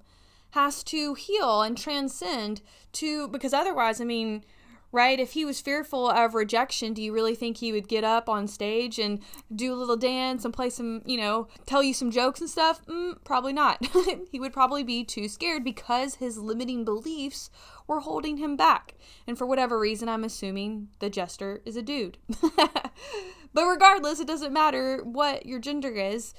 has 0.50 0.82
to 0.82 1.14
heal 1.14 1.62
and 1.62 1.78
transcend 1.78 2.60
to 2.92 3.28
because 3.28 3.52
otherwise, 3.52 4.00
I 4.00 4.04
mean, 4.04 4.44
right? 4.92 5.20
If 5.20 5.32
he 5.32 5.44
was 5.44 5.60
fearful 5.60 6.10
of 6.10 6.34
rejection, 6.34 6.94
do 6.94 7.02
you 7.02 7.12
really 7.12 7.34
think 7.34 7.58
he 7.58 7.72
would 7.72 7.88
get 7.88 8.02
up 8.02 8.28
on 8.28 8.48
stage 8.48 8.98
and 8.98 9.20
do 9.54 9.72
a 9.72 9.76
little 9.76 9.96
dance 9.96 10.44
and 10.44 10.52
play 10.52 10.70
some, 10.70 11.02
you 11.04 11.16
know, 11.16 11.48
tell 11.66 11.82
you 11.82 11.94
some 11.94 12.10
jokes 12.10 12.40
and 12.40 12.50
stuff? 12.50 12.84
Mm, 12.86 13.22
probably 13.24 13.52
not. 13.52 13.84
he 14.32 14.40
would 14.40 14.52
probably 14.52 14.82
be 14.82 15.04
too 15.04 15.28
scared 15.28 15.62
because 15.62 16.16
his 16.16 16.38
limiting 16.38 16.84
beliefs 16.84 17.50
were 17.86 18.00
holding 18.00 18.38
him 18.38 18.56
back. 18.56 18.94
And 19.26 19.38
for 19.38 19.46
whatever 19.46 19.78
reason, 19.78 20.08
I'm 20.08 20.24
assuming 20.24 20.88
the 20.98 21.10
jester 21.10 21.62
is 21.64 21.76
a 21.76 21.82
dude. 21.82 22.18
but 22.56 23.66
regardless, 23.66 24.18
it 24.18 24.26
doesn't 24.26 24.52
matter 24.52 25.02
what 25.04 25.46
your 25.46 25.60
gender 25.60 25.92
is. 25.92 26.34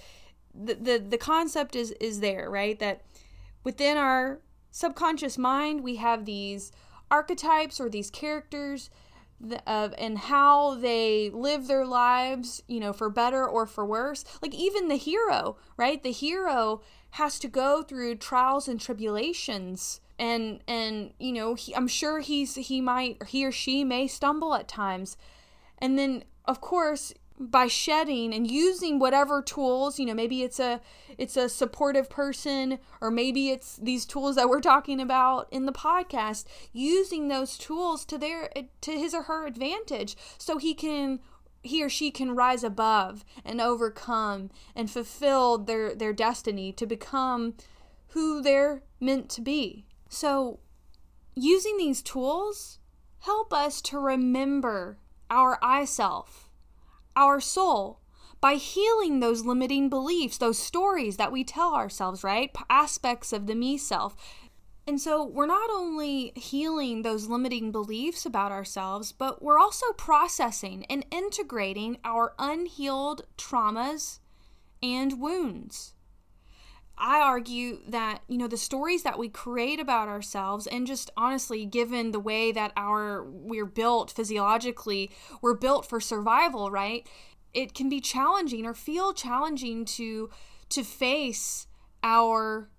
The, 0.54 0.74
the 0.74 1.00
the 1.00 1.18
concept 1.18 1.78
is 1.78 1.92
is 2.02 2.20
there, 2.20 2.50
right? 2.50 2.78
That 2.80 3.04
within 3.64 3.96
our 3.96 4.42
subconscious 4.72 5.38
mind, 5.38 5.82
we 5.82 5.96
have 5.96 6.26
these 6.26 6.74
archetypes 7.12 7.80
or 7.80 7.90
these 7.90 8.10
characters 8.10 8.90
of 9.66 9.94
and 9.98 10.18
how 10.18 10.76
they 10.76 11.30
live 11.32 11.68
their 11.68 11.86
lives, 11.86 12.64
you 12.68 12.80
know, 12.80 12.94
for 12.94 13.10
better 13.10 13.46
or 13.48 13.66
for 13.66 13.86
worse. 13.86 14.24
Like 14.42 14.54
even 14.54 14.88
the 14.88 14.96
hero, 14.96 15.58
right? 15.78 16.02
The 16.02 16.12
hero 16.12 16.82
has 17.12 17.40
to 17.40 17.48
go 17.48 17.84
through 17.84 18.16
trials 18.16 18.68
and 18.68 18.80
tribulations 18.80 20.00
and 20.18 20.62
and 20.68 21.14
you 21.20 21.34
know, 21.34 21.56
he, 21.56 21.76
I'm 21.76 21.88
sure 21.88 22.20
he's 22.20 22.56
he 22.56 22.82
might 22.82 23.22
he 23.28 23.46
or 23.46 23.52
she 23.52 23.84
may 23.84 24.08
stumble 24.08 24.54
at 24.54 24.68
times. 24.68 25.18
And 25.80 25.98
then 25.98 26.24
of 26.46 26.62
course, 26.62 27.14
by 27.50 27.68
shedding 27.68 28.34
and 28.34 28.50
using 28.50 29.00
whatever 29.00 29.42
tools 29.42 30.00
you 30.00 30.06
know 30.06 30.14
maybe 30.14 30.44
it's 30.44 30.60
a 30.60 30.80
it's 31.18 31.36
a 31.36 31.50
supportive 31.50 32.10
person 32.10 32.78
or 33.02 33.10
maybe 33.10 33.50
it's 33.50 33.78
these 33.78 34.06
tools 34.06 34.36
that 34.36 34.48
we're 34.48 34.62
talking 34.62 35.00
about 35.00 35.48
in 35.52 35.66
the 35.66 35.72
podcast 35.72 36.46
using 36.72 37.28
those 37.28 37.58
tools 37.58 38.06
to 38.06 38.18
their 38.18 38.50
to 38.82 38.92
his 38.92 39.14
or 39.14 39.24
her 39.24 39.48
advantage 39.48 40.16
so 40.38 40.58
he 40.58 40.74
can 40.74 41.20
he 41.64 41.84
or 41.84 41.90
she 41.90 42.12
can 42.12 42.36
rise 42.36 42.64
above 42.64 43.24
and 43.46 43.62
overcome 43.62 44.50
and 44.76 44.90
fulfill 44.90 45.58
their 45.58 45.94
their 45.96 46.14
destiny 46.14 46.72
to 46.74 46.86
become 46.86 47.54
who 48.10 48.42
they're 48.42 48.84
meant 49.00 49.30
to 49.30 49.42
be. 49.42 49.86
So 50.10 50.60
using 51.36 51.78
these 51.78 52.02
tools 52.02 52.80
help 53.20 53.54
us 53.54 53.82
to 53.82 53.98
remember 54.00 54.98
our 55.30 55.58
i 55.62 55.86
self 55.86 56.51
our 57.16 57.40
soul 57.40 58.00
by 58.42 58.56
healing 58.56 59.20
those 59.20 59.46
limiting 59.46 59.90
beliefs, 59.90 60.38
those 60.38 60.58
stories 60.58 61.18
that 61.18 61.32
we 61.32 61.44
tell 61.44 61.76
ourselves, 61.76 62.24
right? 62.24 62.52
Aspects 62.70 63.32
of 63.32 63.46
the 63.46 63.56
me 63.56 63.78
self. 63.78 64.16
And 64.88 65.00
so 65.00 65.24
we're 65.24 65.46
not 65.46 65.70
only 65.70 66.34
healing 66.36 67.04
those 67.04 67.28
limiting 67.28 67.72
beliefs 67.72 68.26
about 68.26 68.52
ourselves, 68.52 69.12
but 69.12 69.42
we're 69.42 69.60
also 69.60 69.86
processing 69.94 70.86
and 70.90 71.06
integrating 71.12 72.00
our 72.04 72.34
unhealed 72.40 73.28
traumas 73.38 74.20
and 74.82 75.22
wounds. 75.22 75.94
I 77.02 77.20
argue 77.20 77.80
that, 77.88 78.22
you 78.28 78.38
know, 78.38 78.48
the 78.48 78.58
stories 78.58 79.02
that 79.02 79.18
we 79.18 79.28
create 79.28 79.80
about 79.80 80.08
ourselves 80.08 80.68
and 80.68 80.86
just 80.86 81.10
honestly 81.18 81.66
given 81.66 82.12
the 82.12 82.20
way 82.20 82.52
that 82.52 82.72
our 82.78 83.24
we're 83.24 83.66
built 83.66 84.12
physiologically, 84.12 85.10
we're 85.42 85.56
built 85.56 85.88
for 85.88 86.00
survival, 86.00 86.70
right? 86.70 87.08
It 87.56 87.74
can 87.74 87.90
be 87.90 88.02
challenging 88.02 88.68
or 88.68 88.76
feel 88.76 89.14
challenging 89.14 89.84
to 89.86 90.30
to 90.70 90.84
face 90.84 91.66
our 92.04 92.70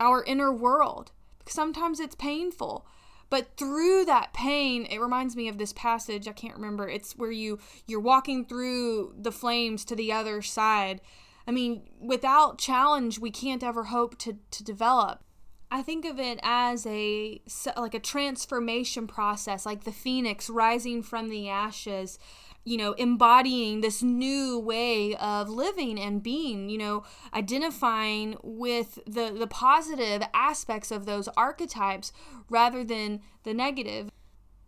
our 0.00 0.24
inner 0.24 0.52
world. 0.52 1.12
Sometimes 1.46 2.00
it's 2.00 2.16
painful. 2.16 2.84
But 3.30 3.56
through 3.56 4.04
that 4.06 4.34
pain, 4.34 4.86
it 4.90 5.00
reminds 5.00 5.36
me 5.36 5.48
of 5.48 5.56
this 5.56 5.72
passage, 5.72 6.28
I 6.28 6.32
can't 6.32 6.56
remember. 6.56 6.88
It's 6.88 7.16
where 7.16 7.30
you 7.30 7.60
you're 7.86 8.00
walking 8.00 8.44
through 8.44 9.14
the 9.16 9.32
flames 9.32 9.84
to 9.84 9.94
the 9.94 10.10
other 10.12 10.42
side 10.42 11.00
I 11.46 11.50
mean, 11.50 11.88
without 12.00 12.58
challenge, 12.58 13.18
we 13.18 13.30
can't 13.30 13.62
ever 13.62 13.84
hope 13.84 14.18
to, 14.18 14.38
to 14.50 14.64
develop. 14.64 15.22
I 15.70 15.80
think 15.80 16.04
of 16.04 16.20
it 16.20 16.38
as 16.42 16.86
a 16.86 17.40
like 17.78 17.94
a 17.94 17.98
transformation 17.98 19.06
process, 19.06 19.64
like 19.64 19.84
the 19.84 19.90
phoenix 19.90 20.50
rising 20.50 21.02
from 21.02 21.30
the 21.30 21.48
ashes, 21.48 22.18
you 22.62 22.76
know, 22.76 22.92
embodying 22.92 23.80
this 23.80 24.02
new 24.02 24.58
way 24.58 25.16
of 25.16 25.48
living 25.48 25.98
and 25.98 26.22
being, 26.22 26.68
you 26.68 26.76
know, 26.76 27.04
identifying 27.32 28.36
with 28.42 28.98
the 29.06 29.34
the 29.36 29.46
positive 29.46 30.22
aspects 30.34 30.90
of 30.90 31.06
those 31.06 31.26
archetypes 31.38 32.12
rather 32.50 32.84
than 32.84 33.22
the 33.44 33.54
negative. 33.54 34.10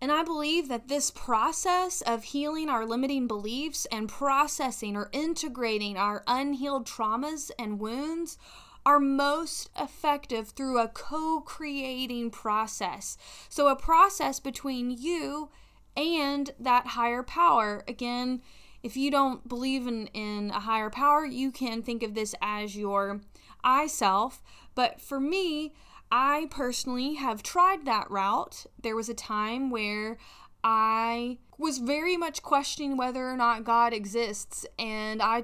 And 0.04 0.12
I 0.12 0.22
believe 0.22 0.68
that 0.68 0.88
this 0.88 1.10
process 1.10 2.02
of 2.02 2.24
healing 2.24 2.68
our 2.68 2.84
limiting 2.84 3.26
beliefs 3.26 3.86
and 3.90 4.06
processing 4.06 4.96
or 4.96 5.08
integrating 5.12 5.96
our 5.96 6.22
unhealed 6.26 6.86
traumas 6.86 7.50
and 7.58 7.80
wounds 7.80 8.36
are 8.84 9.00
most 9.00 9.70
effective 9.80 10.50
through 10.50 10.78
a 10.78 10.88
co 10.88 11.40
creating 11.40 12.32
process. 12.32 13.16
So, 13.48 13.68
a 13.68 13.76
process 13.76 14.40
between 14.40 14.90
you 14.90 15.48
and 15.96 16.50
that 16.60 16.88
higher 16.88 17.22
power. 17.22 17.82
Again, 17.88 18.42
if 18.82 18.98
you 18.98 19.10
don't 19.10 19.48
believe 19.48 19.86
in, 19.86 20.08
in 20.08 20.50
a 20.50 20.60
higher 20.60 20.90
power, 20.90 21.24
you 21.24 21.50
can 21.50 21.82
think 21.82 22.02
of 22.02 22.12
this 22.12 22.34
as 22.42 22.76
your 22.76 23.22
I 23.64 23.86
self. 23.86 24.42
But 24.74 25.00
for 25.00 25.18
me, 25.18 25.72
I 26.16 26.46
personally 26.48 27.14
have 27.14 27.42
tried 27.42 27.86
that 27.86 28.08
route. 28.08 28.66
There 28.80 28.94
was 28.94 29.08
a 29.08 29.14
time 29.14 29.68
where 29.68 30.16
I 30.62 31.38
was 31.58 31.78
very 31.78 32.16
much 32.16 32.40
questioning 32.40 32.96
whether 32.96 33.28
or 33.28 33.36
not 33.36 33.64
God 33.64 33.92
exists, 33.92 34.64
and 34.78 35.20
I 35.20 35.42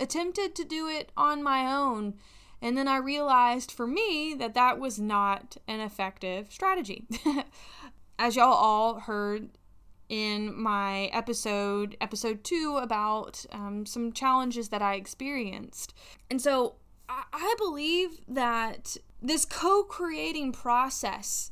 attempted 0.00 0.54
to 0.54 0.64
do 0.64 0.88
it 0.88 1.12
on 1.18 1.42
my 1.42 1.70
own. 1.70 2.14
And 2.62 2.78
then 2.78 2.88
I 2.88 2.96
realized 2.96 3.70
for 3.70 3.86
me 3.86 4.34
that 4.38 4.54
that 4.54 4.80
was 4.80 4.98
not 4.98 5.58
an 5.68 5.80
effective 5.80 6.50
strategy. 6.50 7.04
As 8.18 8.36
y'all 8.36 8.54
all 8.54 9.00
heard 9.00 9.50
in 10.08 10.58
my 10.58 11.10
episode, 11.12 11.94
episode 12.00 12.42
two, 12.42 12.78
about 12.80 13.44
um, 13.52 13.84
some 13.84 14.14
challenges 14.14 14.70
that 14.70 14.80
I 14.80 14.94
experienced. 14.94 15.92
And 16.30 16.40
so 16.40 16.76
I, 17.08 17.54
believe 17.58 18.20
that 18.28 18.96
this 19.22 19.44
co 19.44 19.84
creating 19.84 20.52
process, 20.52 21.50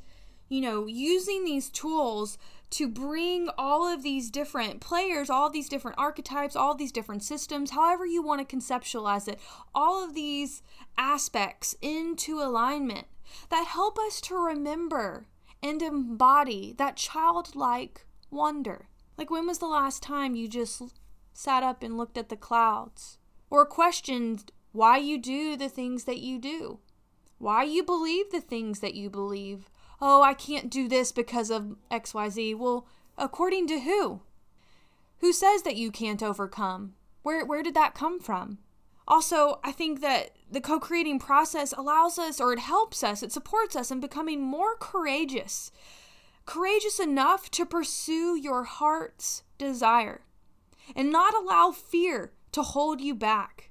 you 0.48 0.60
know, 0.60 0.86
using 0.86 1.44
these 1.44 1.70
tools 1.70 2.38
to 2.70 2.88
bring 2.88 3.48
all 3.56 3.86
of 3.86 4.02
these 4.02 4.30
different 4.30 4.80
players, 4.80 5.30
all 5.30 5.48
these 5.48 5.68
different 5.68 5.98
archetypes, 5.98 6.56
all 6.56 6.74
these 6.74 6.92
different 6.92 7.22
systems, 7.22 7.70
however 7.70 8.04
you 8.04 8.22
want 8.22 8.46
to 8.46 8.56
conceptualize 8.56 9.28
it, 9.28 9.38
all 9.74 10.02
of 10.04 10.14
these 10.14 10.62
aspects 10.98 11.76
into 11.80 12.40
alignment 12.40 13.06
that 13.50 13.66
help 13.66 13.98
us 13.98 14.20
to 14.22 14.34
remember 14.34 15.28
and 15.62 15.82
embody 15.82 16.74
that 16.76 16.96
childlike 16.96 18.06
wonder. 18.30 18.88
Like, 19.16 19.30
when 19.30 19.46
was 19.46 19.58
the 19.58 19.66
last 19.66 20.02
time 20.02 20.34
you 20.34 20.48
just 20.48 20.82
sat 21.32 21.62
up 21.62 21.82
and 21.82 21.96
looked 21.96 22.18
at 22.18 22.28
the 22.28 22.36
clouds? 22.36 23.18
Or 23.50 23.64
questioned 23.64 24.50
why 24.74 24.96
you 24.96 25.18
do 25.18 25.56
the 25.56 25.68
things 25.68 26.02
that 26.02 26.18
you 26.18 26.36
do? 26.36 26.80
Why 27.38 27.62
you 27.62 27.84
believe 27.84 28.32
the 28.32 28.40
things 28.40 28.80
that 28.80 28.94
you 28.94 29.08
believe? 29.08 29.70
Oh, 30.00 30.20
I 30.20 30.34
can't 30.34 30.68
do 30.68 30.88
this 30.88 31.12
because 31.12 31.48
of 31.48 31.76
XYZ. 31.92 32.58
Well, 32.58 32.84
according 33.16 33.68
to 33.68 33.78
who? 33.78 34.22
Who 35.20 35.32
says 35.32 35.62
that 35.62 35.76
you 35.76 35.92
can't 35.92 36.24
overcome? 36.24 36.94
Where 37.22 37.46
where 37.46 37.62
did 37.62 37.74
that 37.74 37.94
come 37.94 38.18
from? 38.18 38.58
Also, 39.06 39.60
I 39.62 39.70
think 39.70 40.00
that 40.00 40.30
the 40.50 40.60
co 40.60 40.80
creating 40.80 41.20
process 41.20 41.72
allows 41.72 42.18
us, 42.18 42.40
or 42.40 42.52
it 42.52 42.58
helps 42.58 43.04
us, 43.04 43.22
it 43.22 43.30
supports 43.30 43.76
us 43.76 43.92
in 43.92 44.00
becoming 44.00 44.42
more 44.42 44.74
courageous. 44.80 45.70
Courageous 46.46 46.98
enough 46.98 47.48
to 47.52 47.64
pursue 47.64 48.36
your 48.36 48.64
heart's 48.64 49.44
desire 49.56 50.22
and 50.96 51.12
not 51.12 51.32
allow 51.32 51.70
fear 51.70 52.32
to 52.50 52.62
hold 52.62 53.00
you 53.00 53.14
back. 53.14 53.70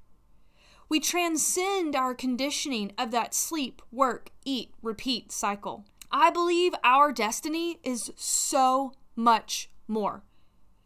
We 0.93 0.99
transcend 0.99 1.95
our 1.95 2.13
conditioning 2.13 2.91
of 2.99 3.09
that 3.09 3.33
sleep, 3.33 3.81
work, 3.91 4.29
eat, 4.45 4.75
repeat 4.83 5.31
cycle. 5.31 5.85
I 6.11 6.29
believe 6.29 6.75
our 6.83 7.11
destiny 7.11 7.79
is 7.83 8.11
so 8.15 8.93
much 9.15 9.71
more. 9.87 10.21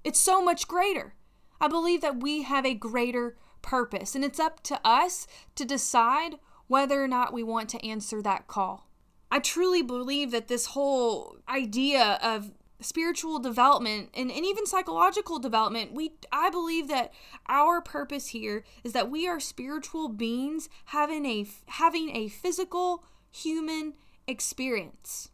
It's 0.05 0.21
so 0.21 0.41
much 0.41 0.65
greater. 0.65 1.15
I 1.59 1.67
believe 1.67 1.99
that 1.99 2.21
we 2.21 2.43
have 2.43 2.65
a 2.65 2.73
greater 2.73 3.35
purpose, 3.61 4.15
and 4.15 4.23
it's 4.23 4.39
up 4.39 4.63
to 4.63 4.79
us 4.81 5.27
to 5.55 5.65
decide 5.65 6.35
whether 6.67 7.03
or 7.03 7.09
not 7.09 7.33
we 7.33 7.43
want 7.43 7.67
to 7.71 7.85
answer 7.85 8.21
that 8.21 8.47
call. 8.47 8.89
I 9.29 9.39
truly 9.39 9.81
believe 9.81 10.31
that 10.31 10.47
this 10.47 10.67
whole 10.67 11.35
idea 11.49 12.17
of 12.23 12.53
spiritual 12.79 13.39
development 13.39 14.09
and, 14.13 14.31
and 14.31 14.45
even 14.45 14.65
psychological 14.67 15.39
development 15.39 15.93
we 15.93 16.11
i 16.31 16.49
believe 16.49 16.87
that 16.87 17.11
our 17.47 17.81
purpose 17.81 18.27
here 18.27 18.63
is 18.83 18.93
that 18.93 19.09
we 19.09 19.27
are 19.27 19.39
spiritual 19.39 20.07
beings 20.09 20.69
having 20.85 21.25
a 21.25 21.45
having 21.67 22.15
a 22.15 22.27
physical 22.27 23.03
human 23.31 23.93
experience. 24.27 25.29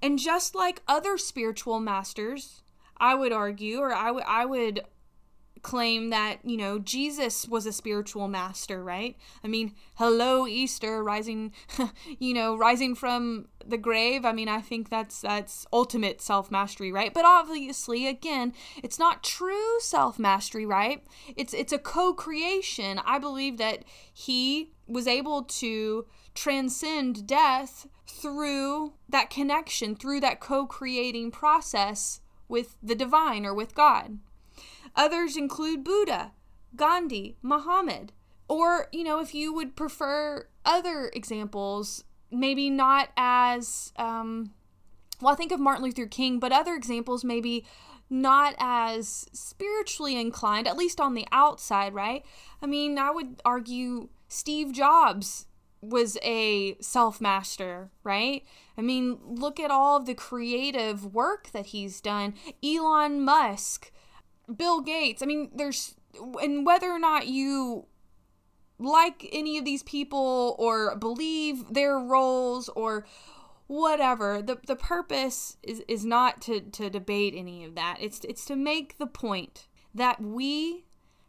And 0.00 0.18
just 0.18 0.54
like 0.54 0.82
other 0.86 1.18
spiritual 1.18 1.80
masters 1.80 2.62
i 2.96 3.14
would 3.14 3.32
argue 3.32 3.78
or 3.78 3.92
I, 3.94 4.44
would 4.44 4.80
claim 5.62 6.10
that, 6.10 6.38
you 6.44 6.56
know, 6.56 6.78
Jesus 6.78 7.46
was 7.46 7.66
a 7.66 7.72
spiritual 7.72 8.28
master, 8.28 8.82
right? 8.82 9.16
I 9.44 9.48
mean, 9.48 9.74
hello 9.96 10.46
Easter 10.46 11.02
rising, 11.02 11.52
you 12.18 12.34
know, 12.34 12.56
rising 12.56 12.94
from 12.94 13.48
the 13.66 13.78
grave. 13.78 14.24
I 14.24 14.32
mean, 14.32 14.48
I 14.48 14.60
think 14.60 14.88
that's 14.88 15.20
that's 15.20 15.66
ultimate 15.72 16.20
self-mastery, 16.20 16.92
right? 16.92 17.12
But 17.12 17.24
obviously, 17.24 18.06
again, 18.06 18.52
it's 18.82 18.98
not 18.98 19.22
true 19.22 19.80
self-mastery, 19.80 20.66
right? 20.66 21.04
It's 21.36 21.54
it's 21.54 21.72
a 21.72 21.78
co-creation. 21.78 23.00
I 23.04 23.18
believe 23.18 23.58
that 23.58 23.84
he 24.12 24.72
was 24.86 25.06
able 25.06 25.42
to 25.42 26.06
transcend 26.34 27.26
death 27.26 27.86
through 28.06 28.94
that 29.08 29.30
connection, 29.30 29.94
through 29.94 30.20
that 30.20 30.40
co-creating 30.40 31.30
process 31.30 32.20
with 32.48 32.76
the 32.82 32.94
divine 32.94 33.46
or 33.46 33.54
with 33.54 33.74
God. 33.74 34.18
Others 34.96 35.36
include 35.36 35.84
Buddha, 35.84 36.32
Gandhi, 36.74 37.36
Muhammad. 37.42 38.12
Or, 38.48 38.88
you 38.92 39.04
know, 39.04 39.20
if 39.20 39.34
you 39.34 39.52
would 39.52 39.76
prefer 39.76 40.48
other 40.64 41.10
examples, 41.14 42.04
maybe 42.30 42.68
not 42.68 43.10
as, 43.16 43.92
um, 43.96 44.52
well, 45.20 45.32
I 45.32 45.36
think 45.36 45.52
of 45.52 45.60
Martin 45.60 45.84
Luther 45.84 46.06
King, 46.06 46.38
but 46.38 46.52
other 46.52 46.74
examples 46.74 47.24
maybe 47.24 47.64
not 48.10 48.56
as 48.58 49.26
spiritually 49.32 50.20
inclined, 50.20 50.66
at 50.66 50.76
least 50.76 51.00
on 51.00 51.14
the 51.14 51.26
outside, 51.30 51.94
right? 51.94 52.24
I 52.60 52.66
mean, 52.66 52.98
I 52.98 53.12
would 53.12 53.40
argue 53.44 54.08
Steve 54.28 54.72
Jobs 54.72 55.46
was 55.80 56.18
a 56.22 56.76
self 56.80 57.20
master, 57.20 57.90
right? 58.02 58.44
I 58.76 58.82
mean, 58.82 59.18
look 59.24 59.60
at 59.60 59.70
all 59.70 60.00
the 60.00 60.14
creative 60.14 61.14
work 61.14 61.50
that 61.52 61.66
he's 61.66 62.00
done. 62.00 62.34
Elon 62.62 63.22
Musk, 63.22 63.92
Bill 64.56 64.80
Gates. 64.80 65.22
I 65.22 65.26
mean, 65.26 65.50
there's 65.54 65.94
and 66.42 66.66
whether 66.66 66.90
or 66.90 66.98
not 66.98 67.28
you 67.28 67.86
like 68.78 69.28
any 69.32 69.58
of 69.58 69.64
these 69.64 69.82
people 69.82 70.56
or 70.58 70.96
believe 70.96 71.72
their 71.72 71.98
roles 71.98 72.68
or 72.70 73.04
whatever 73.66 74.42
the 74.42 74.58
the 74.66 74.74
purpose 74.74 75.56
is 75.62 75.80
is 75.86 76.04
not 76.04 76.40
to 76.40 76.60
to 76.60 76.90
debate 76.90 77.34
any 77.36 77.64
of 77.64 77.74
that 77.76 77.96
it's 78.00 78.20
it's 78.24 78.44
to 78.44 78.56
make 78.56 78.98
the 78.98 79.06
point 79.06 79.68
that 79.94 80.20
we 80.20 80.84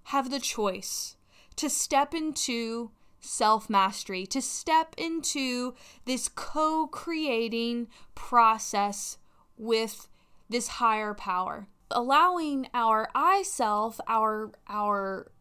have 0.06 0.32
the 0.32 0.40
choice 0.40 1.16
to 1.56 1.70
step 1.70 2.16
into 2.16 2.90
self 3.20 3.70
mastery 3.70 4.26
to 4.26 4.42
step 4.42 4.96
into 4.98 5.76
this 6.06 6.28
co-creating 6.30 7.88
process 8.16 9.20
with 9.58 10.08
this 10.50 10.68
higher 10.68 11.14
power 11.14 11.68
allowing 11.94 12.68
our 12.74 13.10
I 13.14 13.44
self, 13.44 14.00
our 14.08 14.52
our 14.68 15.32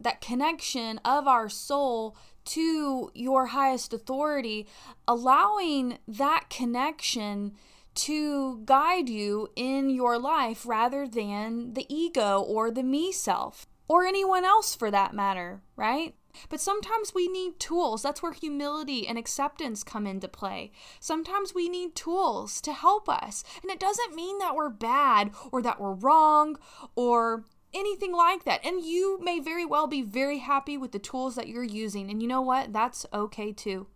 that 0.00 0.20
connection 0.20 0.98
of 1.04 1.26
our 1.26 1.48
soul 1.48 2.16
to 2.46 3.10
your 3.14 3.46
highest 3.46 3.92
authority, 3.92 4.66
allowing 5.08 5.98
that 6.06 6.48
connection 6.48 7.52
to 7.94 8.60
guide 8.64 9.08
you 9.08 9.48
in 9.56 9.88
your 9.90 10.18
life 10.18 10.66
rather 10.66 11.08
than 11.08 11.72
the 11.72 11.86
ego 11.88 12.40
or 12.40 12.70
the 12.70 12.82
me 12.82 13.10
self 13.10 13.66
or 13.88 14.04
anyone 14.04 14.44
else 14.44 14.74
for 14.74 14.90
that 14.90 15.14
matter, 15.14 15.62
right? 15.76 16.14
But 16.48 16.60
sometimes 16.60 17.12
we 17.14 17.28
need 17.28 17.58
tools. 17.58 18.02
That's 18.02 18.22
where 18.22 18.32
humility 18.32 19.06
and 19.06 19.18
acceptance 19.18 19.82
come 19.82 20.06
into 20.06 20.28
play. 20.28 20.72
Sometimes 21.00 21.54
we 21.54 21.68
need 21.68 21.94
tools 21.94 22.60
to 22.62 22.72
help 22.72 23.08
us. 23.08 23.44
And 23.62 23.70
it 23.70 23.80
doesn't 23.80 24.14
mean 24.14 24.38
that 24.38 24.54
we're 24.54 24.70
bad 24.70 25.30
or 25.52 25.62
that 25.62 25.80
we're 25.80 25.94
wrong 25.94 26.58
or 26.94 27.44
anything 27.74 28.12
like 28.12 28.44
that. 28.44 28.64
And 28.64 28.84
you 28.84 29.18
may 29.22 29.40
very 29.40 29.64
well 29.64 29.86
be 29.86 30.02
very 30.02 30.38
happy 30.38 30.76
with 30.76 30.92
the 30.92 30.98
tools 30.98 31.34
that 31.34 31.48
you're 31.48 31.62
using. 31.62 32.10
And 32.10 32.22
you 32.22 32.28
know 32.28 32.40
what? 32.40 32.72
That's 32.72 33.06
okay 33.12 33.52
too. 33.52 33.86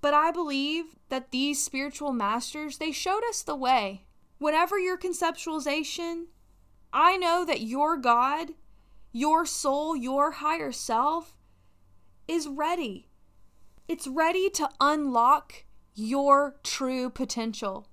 But 0.00 0.14
I 0.14 0.30
believe 0.30 0.96
that 1.08 1.30
these 1.30 1.62
spiritual 1.62 2.12
masters, 2.12 2.78
they 2.78 2.92
showed 2.92 3.22
us 3.28 3.42
the 3.42 3.56
way. 3.56 4.04
Whatever 4.38 4.78
your 4.78 4.96
conceptualization, 4.96 6.26
I 6.92 7.16
know 7.16 7.44
that 7.44 7.60
your 7.60 7.96
God, 7.96 8.50
your 9.12 9.44
soul, 9.44 9.96
your 9.96 10.32
higher 10.32 10.70
self 10.70 11.36
is 12.28 12.46
ready. 12.46 13.08
It's 13.88 14.06
ready 14.06 14.50
to 14.50 14.68
unlock 14.80 15.64
your 15.94 16.56
true 16.62 17.10
potential. 17.10 17.88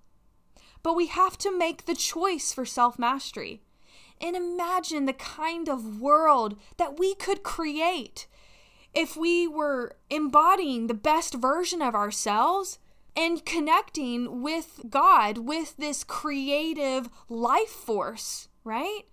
But 0.83 0.95
we 0.95 1.07
have 1.07 1.37
to 1.39 1.57
make 1.57 1.85
the 1.85 1.95
choice 1.95 2.53
for 2.53 2.65
self 2.65 2.99
mastery. 2.99 3.61
And 4.21 4.35
imagine 4.35 5.05
the 5.05 5.13
kind 5.13 5.67
of 5.67 5.99
world 5.99 6.59
that 6.77 6.99
we 6.99 7.15
could 7.15 7.43
create 7.43 8.27
if 8.93 9.17
we 9.17 9.47
were 9.47 9.97
embodying 10.09 10.87
the 10.87 10.93
best 10.93 11.33
version 11.33 11.81
of 11.81 11.95
ourselves 11.95 12.79
and 13.15 13.45
connecting 13.45 14.41
with 14.41 14.81
God, 14.89 15.39
with 15.39 15.75
this 15.77 16.03
creative 16.03 17.09
life 17.29 17.69
force, 17.69 18.47
right? 18.63 19.03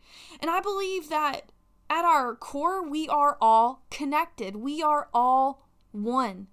And 0.40 0.50
I 0.50 0.60
believe 0.60 1.08
that 1.08 1.51
at 1.92 2.06
our 2.06 2.34
core, 2.34 2.88
we 2.88 3.06
are 3.08 3.36
all 3.40 3.84
connected. 3.90 4.56
We 4.56 4.82
are 4.82 5.08
all 5.12 5.68
one. 5.90 6.46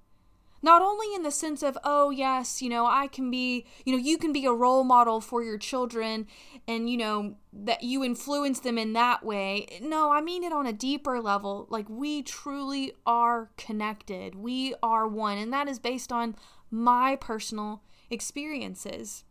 Not 0.62 0.82
only 0.82 1.16
in 1.16 1.24
the 1.24 1.32
sense 1.32 1.64
of, 1.64 1.78
oh, 1.86 2.10
yes, 2.10 2.62
you 2.62 2.68
know, 2.68 2.86
I 2.86 3.08
can 3.08 3.32
be, 3.32 3.66
you 3.86 3.94
know, 3.94 4.04
you 4.04 4.18
can 4.18 4.34
be 4.34 4.46
a 4.46 4.52
role 4.52 4.84
model 4.84 5.22
for 5.22 5.42
your 5.42 5.58
children 5.58 6.28
and, 6.68 6.90
you 6.90 6.98
know, 6.98 7.36
that 7.54 7.84
you 7.84 8.04
influence 8.04 8.60
them 8.60 8.78
in 8.78 8.92
that 8.92 9.24
way. 9.24 9.80
No, 9.82 10.12
I 10.12 10.20
mean 10.20 10.44
it 10.44 10.52
on 10.52 10.68
a 10.68 10.74
deeper 10.74 11.22
level. 11.22 11.66
Like, 11.70 11.88
we 11.88 12.22
truly 12.22 12.92
are 13.06 13.52
connected, 13.56 14.36
we 14.36 14.76
are 14.84 15.08
one. 15.08 15.38
And 15.38 15.54
that 15.54 15.70
is 15.70 15.80
based 15.80 16.12
on 16.12 16.36
my 16.70 17.16
personal 17.16 17.82
experiences. 18.10 19.24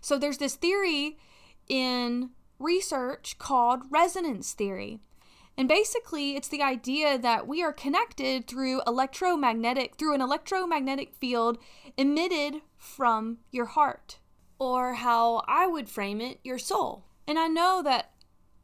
So, 0.00 0.18
there's 0.18 0.38
this 0.38 0.54
theory 0.54 1.18
in 1.68 2.30
research 2.58 3.36
called 3.38 3.82
resonance 3.90 4.52
theory. 4.52 5.00
And 5.56 5.68
basically, 5.68 6.34
it's 6.34 6.48
the 6.48 6.62
idea 6.62 7.16
that 7.16 7.46
we 7.46 7.62
are 7.62 7.72
connected 7.72 8.46
through 8.46 8.82
electromagnetic 8.86 9.94
through 9.96 10.14
an 10.14 10.20
electromagnetic 10.20 11.14
field 11.14 11.58
emitted 11.96 12.62
from 12.76 13.38
your 13.52 13.66
heart, 13.66 14.18
or 14.58 14.94
how 14.94 15.42
I 15.46 15.66
would 15.66 15.88
frame 15.88 16.20
it, 16.20 16.40
your 16.42 16.58
soul. 16.58 17.04
And 17.26 17.38
I 17.38 17.46
know 17.46 17.82
that 17.82 18.10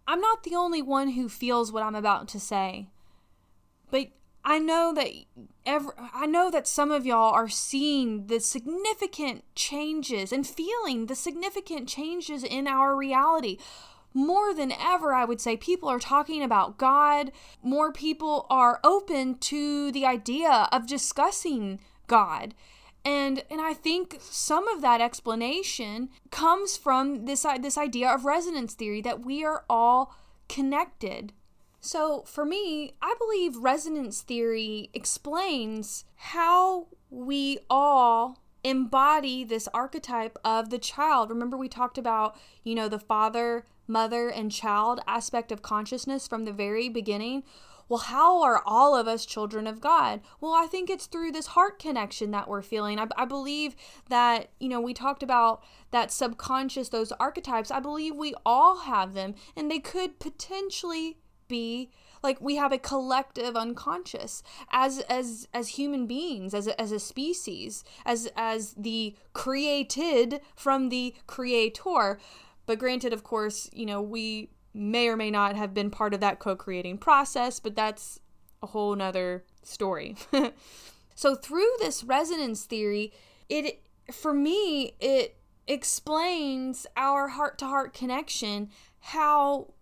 I'm 0.06 0.20
not 0.20 0.42
the 0.42 0.56
only 0.56 0.82
one 0.82 1.10
who 1.10 1.28
feels 1.28 1.70
what 1.70 1.84
I'm 1.84 1.94
about 1.94 2.26
to 2.28 2.40
say. 2.40 2.88
But 3.90 4.08
I 4.44 4.58
know 4.58 4.92
that 4.94 5.08
ever 5.66 5.94
I 6.14 6.26
know 6.26 6.50
that 6.50 6.66
some 6.66 6.90
of 6.90 7.04
y'all 7.04 7.32
are 7.32 7.48
seeing 7.48 8.26
the 8.26 8.40
significant 8.40 9.44
changes 9.54 10.32
and 10.32 10.46
feeling 10.46 11.06
the 11.06 11.14
significant 11.14 11.88
changes 11.88 12.42
in 12.42 12.66
our 12.66 12.96
reality 12.96 13.58
more 14.12 14.52
than 14.52 14.72
ever, 14.72 15.14
I 15.14 15.24
would 15.24 15.40
say 15.40 15.56
people 15.56 15.88
are 15.88 15.98
talking 15.98 16.42
about 16.42 16.78
God. 16.78 17.30
More 17.62 17.92
people 17.92 18.46
are 18.50 18.80
open 18.82 19.36
to 19.38 19.92
the 19.92 20.04
idea 20.04 20.68
of 20.72 20.86
discussing 20.86 21.80
God. 22.06 22.54
And 23.04 23.44
and 23.50 23.60
I 23.60 23.72
think 23.72 24.18
some 24.20 24.68
of 24.68 24.82
that 24.82 25.00
explanation 25.00 26.10
comes 26.30 26.76
from 26.76 27.24
this 27.24 27.46
this 27.60 27.78
idea 27.78 28.10
of 28.10 28.24
resonance 28.24 28.74
theory 28.74 29.00
that 29.02 29.24
we 29.24 29.44
are 29.44 29.64
all 29.70 30.14
connected. 30.48 31.32
So 31.80 32.22
for 32.26 32.44
me, 32.44 32.94
I 33.00 33.14
believe 33.18 33.56
resonance 33.56 34.20
theory 34.20 34.90
explains 34.92 36.04
how 36.14 36.88
we 37.08 37.58
all 37.68 38.38
embody 38.62 39.42
this 39.42 39.68
archetype 39.72 40.36
of 40.44 40.68
the 40.68 40.78
child. 40.78 41.30
Remember 41.30 41.56
we 41.56 41.68
talked 41.68 41.96
about, 41.96 42.36
you 42.62 42.74
know, 42.74 42.88
the 42.88 42.98
father, 42.98 43.64
mother, 43.86 44.28
and 44.28 44.52
child 44.52 45.00
aspect 45.06 45.50
of 45.50 45.62
consciousness 45.62 46.28
from 46.28 46.44
the 46.44 46.52
very 46.52 46.90
beginning. 46.90 47.42
Well, 47.88 48.00
how 48.00 48.42
are 48.42 48.62
all 48.64 48.94
of 48.94 49.08
us 49.08 49.26
children 49.26 49.66
of 49.66 49.80
God? 49.80 50.20
Well, 50.40 50.52
I 50.52 50.66
think 50.66 50.90
it's 50.90 51.06
through 51.06 51.32
this 51.32 51.48
heart 51.48 51.80
connection 51.80 52.30
that 52.30 52.46
we're 52.46 52.62
feeling. 52.62 53.00
I, 53.00 53.08
I 53.16 53.24
believe 53.24 53.74
that, 54.08 54.50
you 54.60 54.68
know, 54.68 54.80
we 54.80 54.94
talked 54.94 55.24
about 55.24 55.64
that 55.90 56.12
subconscious, 56.12 56.90
those 56.90 57.10
archetypes. 57.12 57.70
I 57.72 57.80
believe 57.80 58.14
we 58.14 58.34
all 58.46 58.80
have 58.80 59.14
them, 59.14 59.34
and 59.56 59.68
they 59.68 59.80
could 59.80 60.20
potentially 60.20 61.16
be 61.50 61.90
like 62.22 62.40
we 62.40 62.56
have 62.56 62.72
a 62.72 62.78
collective 62.78 63.56
unconscious 63.56 64.42
as 64.70 65.00
as 65.00 65.46
as 65.52 65.68
human 65.68 66.06
beings 66.06 66.54
as 66.54 66.66
a, 66.66 66.80
as 66.80 66.92
a 66.92 66.98
species 66.98 67.84
as 68.06 68.30
as 68.36 68.74
the 68.74 69.14
created 69.34 70.40
from 70.54 70.88
the 70.88 71.14
creator 71.26 72.18
but 72.70 72.78
granted, 72.78 73.12
of 73.12 73.24
course, 73.24 73.68
you 73.72 73.84
know, 73.84 74.00
we 74.00 74.50
may 74.72 75.08
or 75.08 75.16
may 75.16 75.28
not 75.28 75.56
have 75.56 75.74
been 75.74 75.90
part 75.90 76.14
of 76.14 76.20
that 76.20 76.38
co 76.38 76.54
creating 76.54 76.98
process, 76.98 77.58
but 77.58 77.74
that's 77.74 78.20
a 78.62 78.68
whole 78.68 78.94
nother 78.94 79.44
story. 79.64 80.16
so, 81.16 81.34
through 81.34 81.68
this 81.80 82.04
resonance 82.04 82.66
theory, 82.66 83.12
it, 83.48 83.82
for 84.12 84.32
me, 84.32 84.94
it 85.00 85.36
explains 85.66 86.86
our 86.96 87.26
heart 87.26 87.58
to 87.58 87.66
heart 87.66 87.92
connection, 87.92 88.70
how 89.00 89.72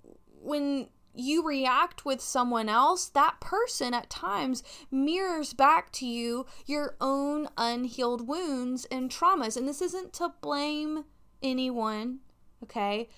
when 0.40 0.88
you 1.14 1.44
react 1.44 2.04
with 2.04 2.20
someone 2.20 2.68
else, 2.68 3.08
that 3.08 3.40
person 3.40 3.94
at 3.94 4.10
times 4.10 4.62
mirrors 4.90 5.52
back 5.52 5.90
to 5.92 6.06
you 6.06 6.46
your 6.66 6.96
own 7.00 7.48
unhealed 7.56 8.28
wounds 8.28 8.84
and 8.90 9.10
traumas. 9.10 9.56
And 9.56 9.68
this 9.68 9.82
isn't 9.82 10.12
to 10.14 10.34
blame 10.40 11.04
anyone 11.42 12.20
okay? 12.62 13.08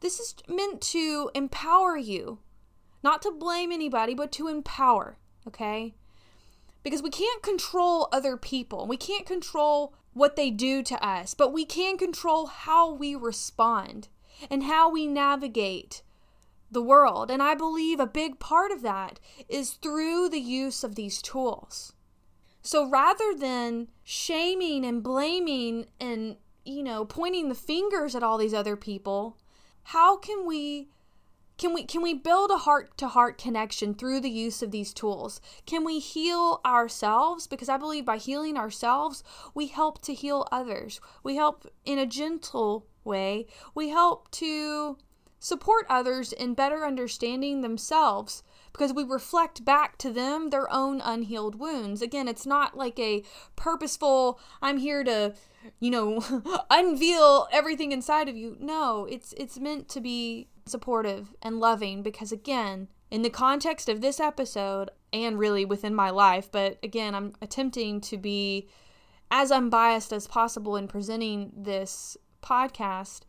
This 0.00 0.20
is 0.20 0.34
meant 0.48 0.80
to 0.82 1.30
empower 1.34 1.96
you, 1.96 2.38
not 3.02 3.22
to 3.22 3.30
blame 3.30 3.72
anybody, 3.72 4.14
but 4.14 4.32
to 4.32 4.48
empower, 4.48 5.18
okay? 5.46 5.94
Because 6.82 7.02
we 7.02 7.10
can't 7.10 7.42
control 7.42 8.08
other 8.12 8.36
people. 8.36 8.86
We 8.86 8.96
can't 8.96 9.26
control 9.26 9.94
what 10.12 10.36
they 10.36 10.50
do 10.50 10.82
to 10.84 11.06
us, 11.06 11.34
but 11.34 11.52
we 11.52 11.64
can 11.64 11.98
control 11.98 12.46
how 12.46 12.92
we 12.92 13.14
respond 13.14 14.08
and 14.50 14.64
how 14.64 14.90
we 14.90 15.06
navigate 15.06 16.02
the 16.70 16.82
world. 16.82 17.30
And 17.30 17.42
I 17.42 17.54
believe 17.54 18.00
a 18.00 18.06
big 18.06 18.38
part 18.38 18.70
of 18.70 18.82
that 18.82 19.18
is 19.48 19.72
through 19.72 20.28
the 20.28 20.40
use 20.40 20.84
of 20.84 20.94
these 20.94 21.22
tools. 21.22 21.92
So 22.62 22.88
rather 22.88 23.34
than 23.34 23.88
shaming 24.04 24.84
and 24.84 25.02
blaming 25.02 25.86
and 26.00 26.36
you 26.68 26.82
know, 26.82 27.04
pointing 27.04 27.48
the 27.48 27.54
fingers 27.54 28.14
at 28.14 28.22
all 28.22 28.36
these 28.36 28.52
other 28.52 28.76
people, 28.76 29.38
how 29.84 30.18
can 30.18 30.46
we 30.46 30.88
can 31.56 31.72
we 31.72 31.84
can 31.84 32.02
we 32.02 32.12
build 32.14 32.50
a 32.50 32.58
heart 32.58 32.96
to 32.98 33.08
heart 33.08 33.38
connection 33.38 33.94
through 33.94 34.20
the 34.20 34.30
use 34.30 34.62
of 34.62 34.70
these 34.70 34.92
tools? 34.92 35.40
Can 35.66 35.84
we 35.84 35.98
heal 35.98 36.60
ourselves 36.64 37.46
because 37.46 37.68
I 37.68 37.78
believe 37.78 38.04
by 38.04 38.18
healing 38.18 38.56
ourselves, 38.56 39.24
we 39.54 39.68
help 39.68 40.02
to 40.02 40.14
heal 40.14 40.46
others. 40.52 41.00
We 41.22 41.36
help 41.36 41.66
in 41.84 41.98
a 41.98 42.06
gentle 42.06 42.86
way. 43.02 43.46
We 43.74 43.88
help 43.88 44.30
to 44.32 44.98
support 45.38 45.86
others 45.88 46.32
in 46.32 46.54
better 46.54 46.84
understanding 46.84 47.60
themselves 47.60 48.42
because 48.72 48.92
we 48.92 49.04
reflect 49.04 49.64
back 49.64 49.96
to 49.98 50.12
them 50.12 50.50
their 50.50 50.72
own 50.72 51.00
unhealed 51.00 51.56
wounds. 51.58 52.02
Again, 52.02 52.28
it's 52.28 52.46
not 52.46 52.76
like 52.76 52.98
a 52.98 53.22
purposeful 53.56 54.38
I'm 54.60 54.78
here 54.78 55.04
to 55.04 55.34
you 55.80 55.90
know, 55.90 56.22
unveil 56.70 57.48
everything 57.52 57.92
inside 57.92 58.28
of 58.28 58.36
you. 58.36 58.56
No, 58.60 59.06
it's 59.10 59.32
it's 59.36 59.58
meant 59.58 59.88
to 59.90 60.00
be 60.00 60.48
supportive 60.66 61.34
and 61.42 61.60
loving 61.60 62.02
because 62.02 62.32
again, 62.32 62.88
in 63.10 63.22
the 63.22 63.30
context 63.30 63.88
of 63.88 64.00
this 64.00 64.20
episode 64.20 64.90
and 65.12 65.38
really 65.38 65.64
within 65.64 65.94
my 65.94 66.10
life, 66.10 66.50
but 66.50 66.78
again, 66.82 67.14
I'm 67.14 67.34
attempting 67.40 68.00
to 68.02 68.16
be 68.16 68.68
as 69.30 69.50
unbiased 69.50 70.12
as 70.12 70.26
possible 70.26 70.76
in 70.76 70.88
presenting 70.88 71.52
this 71.56 72.16
podcast. 72.42 73.20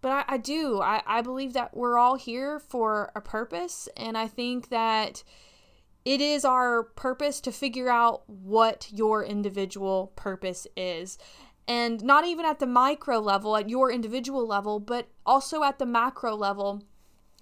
But 0.00 0.12
I, 0.12 0.24
I 0.34 0.36
do. 0.38 0.80
I, 0.80 1.02
I 1.06 1.22
believe 1.22 1.52
that 1.54 1.76
we're 1.76 1.98
all 1.98 2.16
here 2.16 2.58
for 2.58 3.10
a 3.14 3.20
purpose. 3.20 3.88
And 3.96 4.16
I 4.16 4.28
think 4.28 4.68
that 4.68 5.22
it 6.04 6.20
is 6.20 6.44
our 6.44 6.84
purpose 6.84 7.40
to 7.42 7.52
figure 7.52 7.88
out 7.88 8.22
what 8.28 8.88
your 8.92 9.24
individual 9.24 10.12
purpose 10.16 10.66
is. 10.76 11.18
And 11.66 12.02
not 12.02 12.24
even 12.24 12.46
at 12.46 12.60
the 12.60 12.66
micro 12.66 13.18
level, 13.18 13.56
at 13.56 13.68
your 13.68 13.90
individual 13.90 14.46
level, 14.46 14.80
but 14.80 15.08
also 15.26 15.62
at 15.62 15.78
the 15.78 15.86
macro 15.86 16.34
level. 16.34 16.82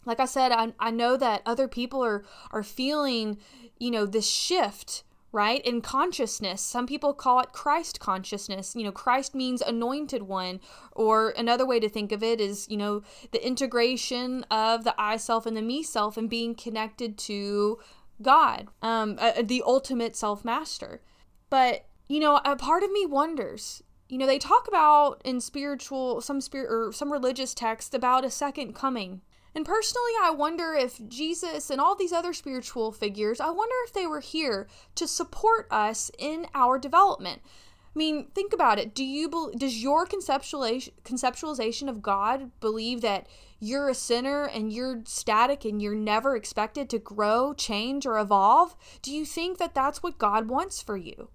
Like 0.05 0.19
I 0.19 0.25
said, 0.25 0.51
I, 0.51 0.73
I 0.81 0.91
know 0.91 1.17
that 1.17 1.43
other 1.47 1.69
people 1.69 2.03
are, 2.05 2.25
are 2.51 2.63
feeling, 2.63 3.39
you 3.79 3.91
know, 3.91 4.07
this 4.07 4.29
shift 4.29 5.05
right? 5.37 5.61
In 5.66 5.82
consciousness. 5.82 6.62
Some 6.62 6.87
people 6.87 7.12
call 7.12 7.41
it 7.41 7.53
Christ 7.53 8.01
consciousness. 8.01 8.74
You 8.74 8.84
know, 8.84 8.91
Christ 8.91 9.34
means 9.34 9.61
anointed 9.61 10.22
one. 10.22 10.61
Or 10.93 11.34
another 11.37 11.66
way 11.66 11.78
to 11.78 11.91
think 11.91 12.11
of 12.11 12.22
it 12.22 12.41
is, 12.41 12.66
you 12.70 12.78
know, 12.78 13.03
the 13.32 13.47
integration 13.47 14.45
of 14.45 14.84
the 14.84 14.95
I 14.97 15.18
self 15.18 15.45
and 15.45 15.55
the 15.55 15.61
me 15.61 15.82
self 15.82 16.16
and 16.16 16.30
being 16.30 16.55
connected 16.55 17.18
to 17.18 17.78
God, 18.22 18.68
um, 18.80 19.16
uh, 19.20 19.43
the 19.43 19.62
ultimate 19.66 20.16
self 20.16 20.43
master. 20.43 21.03
But, 21.51 21.84
you 22.09 22.18
know, 22.18 22.41
a 22.43 22.57
part 22.57 22.82
of 22.82 22.91
me 22.91 23.05
wonders, 23.05 23.82
you 24.09 24.16
know, 24.16 24.26
they 24.26 24.39
talk 24.39 24.66
about 24.66 25.20
in 25.22 25.43
spiritual, 25.43 26.22
some 26.22 26.41
spirit 26.41 26.72
or 26.72 26.93
some 26.93 27.12
religious 27.12 27.53
texts 27.53 27.95
about 27.95 28.24
a 28.24 28.30
second 28.30 28.72
coming. 28.74 29.20
And 29.57 29.65
personally, 29.65 30.13
I 30.21 30.33
wonder 30.33 30.75
if 30.75 31.01
Jesus 31.09 31.71
and 31.71 31.81
all 31.81 31.97
these 31.97 32.13
other 32.13 32.35
spiritual 32.35 32.93
figures, 32.93 33.41
I 33.41 33.49
wonder 33.49 33.75
if 33.87 33.95
they 33.95 34.07
were 34.07 34.21
here 34.21 34.69
to 34.97 35.09
support 35.09 35.67
us 35.71 36.11
in 36.19 36.47
our 36.55 36.79
development. 36.79 37.41
I 37.43 37.99
mean, 37.99 38.27
think 38.35 38.53
about 38.53 38.79
it. 38.79 38.95
Do 38.95 39.03
you 39.03 39.55
does 39.57 39.83
your 39.83 40.07
conceptualization 40.07 40.91
conceptualization 41.05 41.89
of 41.89 42.03
God 42.03 42.51
believe 42.61 43.01
that 43.01 43.29
you're 43.59 43.89
a 43.89 43.95
sinner 43.95 44.45
and 44.45 44.71
you're 44.71 45.01
static 45.07 45.65
and 45.65 45.81
you're 45.81 45.95
never 45.95 46.37
expected 46.37 46.91
to 46.91 46.99
grow, 46.99 47.55
change 47.55 48.05
or 48.05 48.19
evolve? 48.19 48.77
Do 49.01 49.11
you 49.11 49.25
think 49.25 49.57
that 49.57 49.75
that's 49.75 50.03
what 50.03 50.19
God 50.19 50.49
wants 50.49 50.83
for 50.83 50.99
you? 50.99 51.31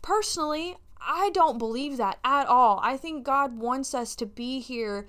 Personally, 0.00 0.76
I 1.00 1.30
don't 1.30 1.58
believe 1.58 1.96
that 1.96 2.20
at 2.22 2.46
all. 2.46 2.78
I 2.84 2.96
think 2.96 3.24
God 3.24 3.58
wants 3.58 3.94
us 3.94 4.14
to 4.14 4.26
be 4.26 4.60
here 4.60 5.08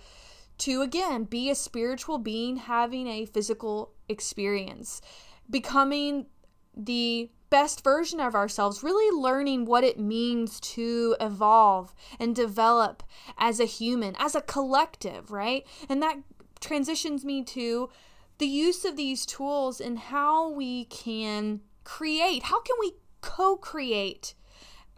to 0.60 0.82
again 0.82 1.26
be 1.26 1.50
a 1.50 1.56
spiritual 1.56 2.18
being 2.18 2.58
having 2.58 3.08
a 3.08 3.26
physical 3.26 3.94
experience, 4.08 5.02
becoming 5.50 6.28
the 6.76 7.30
best 7.50 7.84
version 7.84 8.20
of 8.20 8.36
ourselves, 8.36 8.84
really 8.84 9.16
learning 9.16 9.66
what 9.66 9.84
it 9.84 10.00
means 10.00 10.60
to 10.60 11.16
evolve 11.20 11.94
and 12.20 12.36
develop 12.36 13.04
as 13.38 13.60
a 13.60 13.66
human, 13.66 14.16
as 14.18 14.36
a 14.36 14.42
collective, 14.42 15.32
right? 15.32 15.66
And 15.88 16.02
that 16.02 16.18
transitions 16.60 17.24
me 17.24 17.44
to 17.44 17.90
the 18.38 18.48
use 18.48 18.84
of 18.84 18.98
these 18.98 19.26
tools 19.26 19.80
and 19.80 19.98
how 19.98 20.50
we 20.50 20.86
can 20.86 21.62
create, 21.84 22.44
how 22.44 22.62
can 22.62 22.76
we 22.80 22.94
co 23.22 23.56
create 23.56 24.34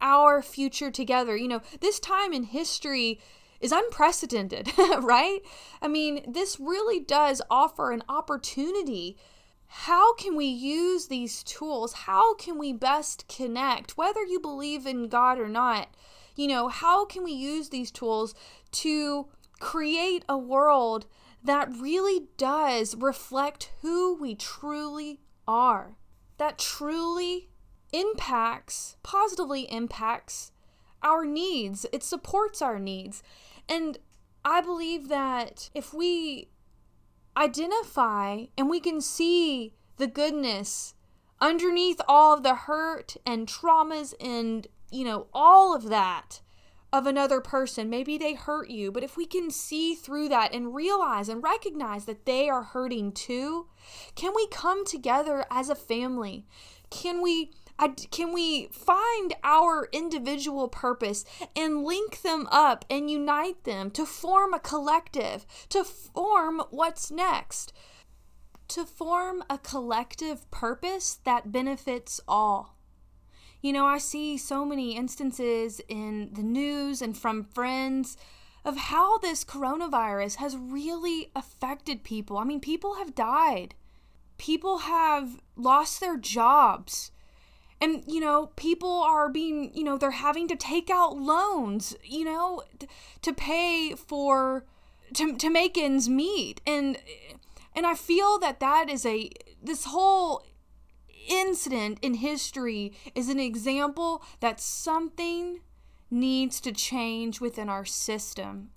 our 0.02 0.42
future 0.42 0.90
together? 0.90 1.36
You 1.36 1.48
know, 1.48 1.62
this 1.82 2.00
time 2.00 2.34
in 2.34 2.44
history 2.44 3.20
is 3.60 3.72
unprecedented, 3.72 4.72
right? 5.00 5.40
I 5.82 5.88
mean, 5.88 6.32
this 6.32 6.60
really 6.60 7.00
does 7.00 7.42
offer 7.50 7.92
an 7.92 8.04
opportunity. 8.10 9.18
How 9.68 10.14
can 10.14 10.36
we 10.36 10.46
use 10.46 11.08
these 11.08 11.44
tools? 11.44 11.94
How 11.94 12.36
can 12.36 12.58
we 12.58 12.74
best 12.74 13.28
connect, 13.28 13.98
whether 13.98 14.24
you 14.24 14.40
believe 14.40 14.86
in 14.86 15.10
God 15.10 15.40
or 15.40 15.50
not? 15.50 15.90
You 16.36 16.48
know, 16.48 16.68
how 16.68 17.06
can 17.06 17.24
we 17.24 17.32
use 17.32 17.70
these 17.70 17.92
tools 17.92 18.36
to 18.74 19.28
create 19.60 20.24
a 20.30 20.38
world 20.38 21.08
that 21.44 21.72
really 21.80 22.28
does 22.38 22.96
reflect 22.96 23.72
who 23.82 24.16
we 24.16 24.36
truly 24.36 25.20
are? 25.48 25.98
That 26.38 26.60
truly 26.60 27.50
impacts, 27.92 28.98
positively 29.02 29.62
impacts 29.72 30.52
our 31.02 31.26
needs. 31.26 31.86
It 31.92 32.04
supports 32.04 32.62
our 32.62 32.80
needs. 32.80 33.24
And 33.70 33.98
I 34.46 34.62
believe 34.62 35.10
that 35.10 35.70
if 35.74 35.94
we 35.94 36.50
identify 37.36 38.46
and 38.58 38.70
we 38.70 38.80
can 38.80 39.02
see 39.02 39.74
the 39.98 40.08
goodness 40.08 40.94
underneath 41.40 42.02
all 42.08 42.34
of 42.34 42.44
the 42.44 42.56
hurt 42.56 43.18
and 43.26 43.48
traumas 43.48 44.14
and, 44.20 44.68
you 44.92 45.04
know, 45.04 45.28
all 45.34 45.76
of 45.76 45.90
that 45.90 46.42
of 46.94 47.06
another 47.06 47.42
person, 47.42 47.90
maybe 47.90 48.18
they 48.18 48.34
hurt 48.34 48.70
you, 48.70 48.92
but 48.92 49.04
if 49.04 49.18
we 49.18 49.26
can 49.26 49.52
see 49.52 49.94
through 49.94 50.30
that 50.30 50.54
and 50.54 50.74
realize 50.74 51.28
and 51.28 51.44
recognize 51.44 52.06
that 52.06 52.26
they 52.26 52.48
are 52.50 52.64
hurting 52.64 53.12
too, 53.12 53.68
can 54.16 54.32
we 54.36 54.48
come 54.48 54.86
together 54.86 55.46
as 55.52 55.70
a 55.70 55.76
family? 55.76 56.46
Can 56.90 57.22
we 57.22 57.52
I, 57.80 57.90
can 57.90 58.34
we 58.34 58.68
find 58.68 59.36
our 59.44 59.88
individual 59.92 60.68
purpose 60.68 61.26
and 61.56 61.84
link 61.84 62.22
them 62.22 62.48
up 62.52 62.86
and 62.90 63.10
unite 63.10 63.64
them 63.66 63.92
to 63.92 64.06
form 64.06 64.54
a 64.54 64.60
collective, 64.60 65.46
to 65.70 65.84
form 65.84 66.64
what's 66.72 67.12
next, 67.12 67.74
to 68.70 68.86
form 68.86 69.44
a 69.50 69.60
collective 69.60 70.50
purpose 70.50 71.20
that 71.24 71.52
benefits 71.52 72.20
all? 72.28 72.78
You 73.62 73.74
know, 73.74 73.86
I 73.86 73.98
see 74.00 74.38
so 74.38 74.66
many 74.66 74.96
instances 74.96 75.82
in 75.88 76.30
the 76.34 76.44
news 76.44 77.02
and 77.02 77.18
from 77.18 77.44
friends 77.44 78.18
of 78.66 78.78
how 78.78 79.18
this 79.20 79.44
coronavirus 79.44 80.36
has 80.36 80.58
really 80.58 81.32
affected 81.36 82.04
people. 82.04 82.38
I 82.38 82.44
mean, 82.44 82.60
people 82.60 82.96
have 82.96 83.16
died, 83.16 83.76
people 84.38 84.80
have 84.80 85.40
lost 85.56 86.00
their 86.00 86.18
jobs 86.18 87.12
and 87.80 88.04
you 88.08 88.20
know 88.20 88.52
people 88.56 89.02
are 89.02 89.30
being 89.30 89.72
you 89.74 89.84
know 89.84 89.98
they're 89.98 90.12
having 90.12 90.48
to 90.48 90.56
take 90.56 90.90
out 90.90 91.18
loans 91.18 91.96
you 92.04 92.26
know 92.26 92.64
t- 92.80 92.88
to 93.22 93.34
pay 93.34 93.94
for 93.96 94.66
to, 95.14 95.36
to 95.38 95.50
make 95.50 95.78
ends 95.78 96.10
meet. 96.10 96.62
And 96.66 96.98
and 97.76 97.86
i 97.86 97.94
feel 97.94 98.40
that 98.40 98.60
that 98.60 98.90
is 98.90 99.06
a 99.06 99.30
this 99.62 99.86
whole 99.86 100.44
incident 101.30 102.00
in 102.02 102.16
history 102.16 102.94
is 103.14 103.30
an 103.30 103.40
example 103.40 104.24
that 104.40 104.62
something 104.62 105.60
needs 106.10 106.62
to 106.62 106.72
change 106.72 107.42
within 107.42 107.70
our 107.70 107.86
system. 107.86 108.70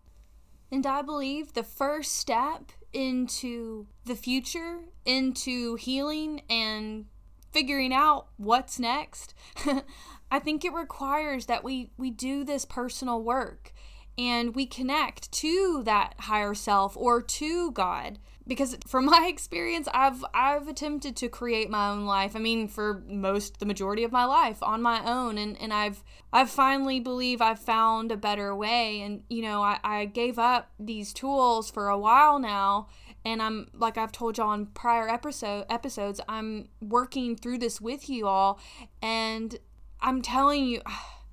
And 0.71 0.87
i 0.87 1.03
believe 1.03 1.53
the 1.53 1.63
first 1.63 2.17
step 2.17 2.73
into 2.93 3.87
the 4.05 4.17
future 4.17 4.81
into 5.05 5.77
healing 5.77 6.43
and 6.51 7.07
figuring 7.53 7.93
out 7.93 8.27
what's 8.37 8.79
next. 8.79 9.35
I 10.31 10.39
think 10.39 10.65
it 10.65 10.73
requires 10.73 11.47
that 11.47 11.65
we 11.65 11.91
we 11.97 12.11
do 12.11 12.45
this 12.45 12.65
personal 12.65 13.23
work 13.23 13.73
and 14.17 14.55
we 14.55 14.67
connect 14.67 15.33
to 15.33 15.83
that 15.85 16.15
higher 16.21 16.55
self 16.55 16.97
or 16.97 17.23
to 17.23 17.73
God 17.73 18.19
because 18.47 18.77
from 18.87 19.05
my 19.07 19.27
experience 19.29 19.89
I've 19.93 20.25
I've 20.35 20.69
attempted 20.69 21.17
to 21.17 21.29
create 21.29 21.71
my 21.71 21.91
own 21.91 22.05
life. 22.05 22.37
I 22.37 22.39
mean 22.39 22.69
for 22.69 23.03
most 23.09 23.59
the 23.59 23.67
majority 23.67 24.05
of 24.05 24.13
my 24.13 24.25
life 24.25 24.63
on 24.63 24.83
my 24.83 25.03
own 25.05 25.39
and 25.39 25.61
and 25.61 25.73
I've 25.73 26.05
I 26.33 26.45
finally 26.45 27.01
believe 27.01 27.41
I've 27.41 27.59
found 27.59 28.13
a 28.13 28.17
better 28.17 28.55
way 28.55 29.01
and 29.01 29.23
you 29.29 29.43
know 29.43 29.63
I, 29.63 29.79
I 29.83 30.05
gave 30.05 30.39
up 30.39 30.71
these 30.79 31.13
tools 31.13 31.71
for 31.71 31.89
a 31.89 31.99
while 31.99 32.39
now 32.39 32.89
and 33.25 33.43
I'm 33.43 33.69
like 33.75 33.99
I've 33.99 34.13
told 34.13 34.39
y'all 34.39 34.49
on 34.49 34.67
prior 34.67 35.09
episode 35.09 35.67
episodes, 35.69 36.21
I'm 36.29 36.69
working 36.81 37.37
through 37.37 37.59
this 37.59 37.81
with 37.81 38.09
you 38.09 38.27
all. 38.27 38.59
And 39.03 39.59
I'm 40.01 40.23
telling 40.23 40.65
you 40.67 40.83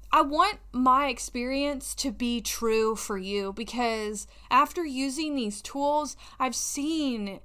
I 0.09 0.21
want 0.21 0.59
my 0.71 1.09
experience 1.09 1.93
to 1.95 2.11
be 2.11 2.39
true 2.39 2.95
for 2.95 3.17
you 3.17 3.51
because 3.51 4.25
after 4.49 4.85
using 4.85 5.35
these 5.35 5.61
tools, 5.61 6.15
I've 6.39 6.55
seen 6.55 7.41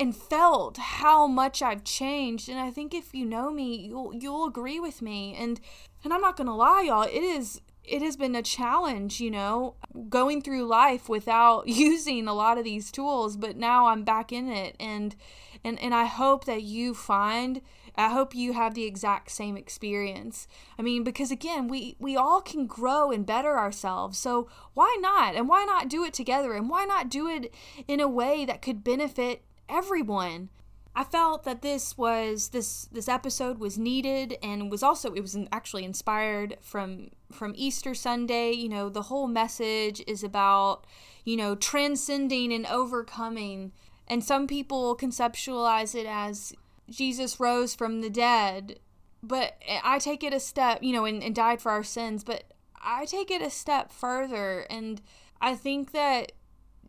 and 0.00 0.16
felt 0.16 0.78
how 0.78 1.26
much 1.26 1.60
I've 1.60 1.84
changed. 1.84 2.48
And 2.48 2.58
I 2.58 2.70
think 2.70 2.94
if 2.94 3.14
you 3.14 3.26
know 3.26 3.50
me, 3.50 3.76
you'll 3.76 4.14
you'll 4.14 4.46
agree 4.46 4.80
with 4.80 5.02
me. 5.02 5.36
And 5.38 5.60
and 6.02 6.12
I'm 6.14 6.22
not 6.22 6.38
going 6.38 6.46
to 6.46 6.54
lie 6.54 6.84
y'all, 6.86 7.02
it 7.02 7.22
is 7.22 7.60
it 7.84 8.02
has 8.02 8.16
been 8.16 8.34
a 8.34 8.42
challenge, 8.42 9.20
you 9.20 9.30
know, 9.30 9.74
going 10.08 10.42
through 10.42 10.66
life 10.66 11.08
without 11.08 11.66
using 11.68 12.28
a 12.28 12.34
lot 12.34 12.58
of 12.58 12.64
these 12.64 12.90
tools, 12.90 13.36
but 13.36 13.56
now 13.56 13.86
I'm 13.86 14.04
back 14.04 14.32
in 14.32 14.48
it 14.48 14.76
and 14.78 15.16
and 15.64 15.78
and 15.80 15.94
I 15.94 16.04
hope 16.04 16.44
that 16.44 16.62
you 16.62 16.94
find 16.94 17.60
I 17.96 18.08
hope 18.08 18.34
you 18.34 18.52
have 18.52 18.74
the 18.74 18.84
exact 18.84 19.30
same 19.30 19.56
experience. 19.56 20.46
I 20.78 20.82
mean, 20.82 21.04
because 21.04 21.30
again, 21.30 21.68
we 21.68 21.96
we 21.98 22.16
all 22.16 22.40
can 22.40 22.66
grow 22.66 23.10
and 23.10 23.26
better 23.26 23.58
ourselves. 23.58 24.18
So 24.18 24.48
why 24.74 24.96
not? 25.00 25.34
And 25.34 25.48
why 25.48 25.64
not 25.64 25.88
do 25.88 26.04
it 26.04 26.14
together? 26.14 26.54
And 26.54 26.70
why 26.70 26.84
not 26.84 27.10
do 27.10 27.28
it 27.28 27.52
in 27.88 28.00
a 28.00 28.08
way 28.08 28.44
that 28.44 28.62
could 28.62 28.84
benefit 28.84 29.42
everyone? 29.68 30.48
I 30.94 31.04
felt 31.04 31.44
that 31.44 31.62
this 31.62 31.96
was 31.96 32.48
this 32.48 32.88
this 32.90 33.08
episode 33.08 33.58
was 33.58 33.78
needed 33.78 34.36
and 34.42 34.70
was 34.70 34.82
also 34.82 35.12
it 35.14 35.20
was 35.20 35.36
actually 35.52 35.84
inspired 35.84 36.56
from 36.60 37.10
from 37.32 37.54
Easter 37.56 37.94
Sunday. 37.94 38.52
You 38.52 38.68
know, 38.68 38.88
the 38.88 39.02
whole 39.02 39.28
message 39.28 40.02
is 40.06 40.24
about 40.24 40.84
you 41.24 41.36
know 41.36 41.54
transcending 41.54 42.52
and 42.52 42.66
overcoming, 42.66 43.72
and 44.08 44.24
some 44.24 44.46
people 44.46 44.96
conceptualize 44.96 45.94
it 45.94 46.06
as 46.06 46.52
Jesus 46.90 47.38
rose 47.38 47.74
from 47.74 48.00
the 48.00 48.10
dead, 48.10 48.80
but 49.22 49.62
I 49.84 50.00
take 50.00 50.24
it 50.24 50.34
a 50.34 50.40
step, 50.40 50.82
you 50.82 50.92
know, 50.92 51.04
and, 51.04 51.22
and 51.22 51.34
died 51.34 51.62
for 51.62 51.70
our 51.70 51.84
sins. 51.84 52.24
But 52.24 52.44
I 52.82 53.04
take 53.04 53.30
it 53.30 53.42
a 53.42 53.50
step 53.50 53.92
further, 53.92 54.66
and 54.68 55.00
I 55.40 55.54
think 55.54 55.92
that 55.92 56.32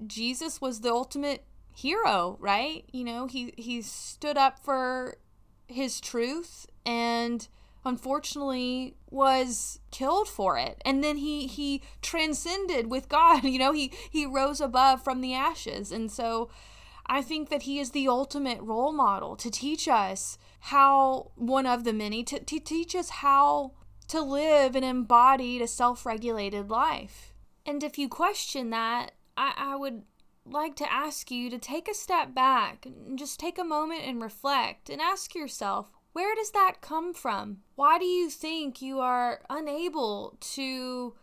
Jesus 0.08 0.60
was 0.60 0.82
the 0.82 0.92
ultimate 0.92 1.46
hero, 1.76 2.38
right? 2.40 2.86
You 2.92 3.04
know, 3.04 3.28
he 3.28 3.54
he 3.58 3.82
stood 3.82 4.38
up 4.38 4.60
for 4.60 5.18
his 5.68 6.00
truth 6.00 6.66
and 6.86 7.48
unfortunately 7.84 8.96
was 9.10 9.80
killed 9.90 10.28
for 10.28 10.58
it. 10.58 10.82
And 10.86 11.04
then 11.04 11.18
he 11.18 11.48
he 11.48 11.82
transcended 12.02 12.92
with 12.92 13.10
god 13.10 13.44
you 13.56 13.60
know 13.60 13.72
he 13.72 13.92
he 14.10 14.26
rose 14.26 14.62
above 14.62 15.04
from 15.04 15.22
the 15.22 15.34
ashes. 15.34 15.92
And 15.92 16.12
so 16.12 16.50
i 17.08 17.22
think 17.22 17.50
that 17.50 17.64
he 17.64 17.80
is 17.80 17.92
the 17.92 18.08
ultimate 18.08 18.62
role 18.62 18.94
model 18.94 19.36
to 19.36 19.50
teach 19.50 19.88
us 19.88 20.38
how 20.66 21.32
one 21.36 21.66
of 21.66 21.84
the 21.84 21.94
many 21.94 22.24
to, 22.24 22.40
to 22.40 22.60
teach 22.60 22.96
us 22.96 23.10
how 23.10 23.72
to 24.08 24.22
live 24.22 24.76
an 24.76 24.84
embodied 24.84 25.62
a 25.62 25.68
self-regulated 25.68 26.70
life. 26.70 27.34
And 27.66 27.84
if 27.84 27.98
you 27.98 28.08
question 28.10 28.70
that 28.70 29.14
i 29.36 29.54
i 29.58 29.76
would 29.76 30.04
like 30.46 30.76
to 30.78 30.92
ask 30.92 31.32
you 31.32 31.50
to 31.50 31.58
take 31.58 31.88
a 31.88 31.94
step 31.94 32.34
back 32.34 32.86
and 32.86 33.18
just 33.18 33.40
take 33.40 33.58
a 33.58 33.64
moment 33.64 34.04
and 34.04 34.22
reflect 34.22 34.90
and 34.90 35.02
ask 35.02 35.36
yourself 35.36 35.92
where 36.14 36.36
does 36.36 36.52
that 36.52 36.82
come 36.82 37.14
from? 37.14 37.60
Why 37.76 37.98
do 37.98 38.06
you 38.06 38.30
think 38.30 38.82
you 38.82 39.00
are 39.00 39.42
unable 39.50 40.38
to 40.42 41.14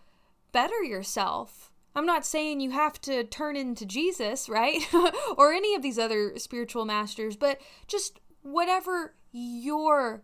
better 0.52 0.82
yourself? 0.82 1.70
I'm 1.94 2.06
not 2.06 2.24
saying 2.24 2.60
you 2.60 2.70
have 2.70 3.00
to 3.02 3.24
turn 3.24 3.56
into 3.56 3.84
Jesus, 3.84 4.48
right? 4.48 4.82
or 5.36 5.52
any 5.52 5.74
of 5.74 5.82
these 5.82 5.98
other 5.98 6.38
spiritual 6.38 6.84
masters, 6.84 7.36
but 7.36 7.60
just 7.86 8.20
whatever 8.42 9.14
your 9.32 10.22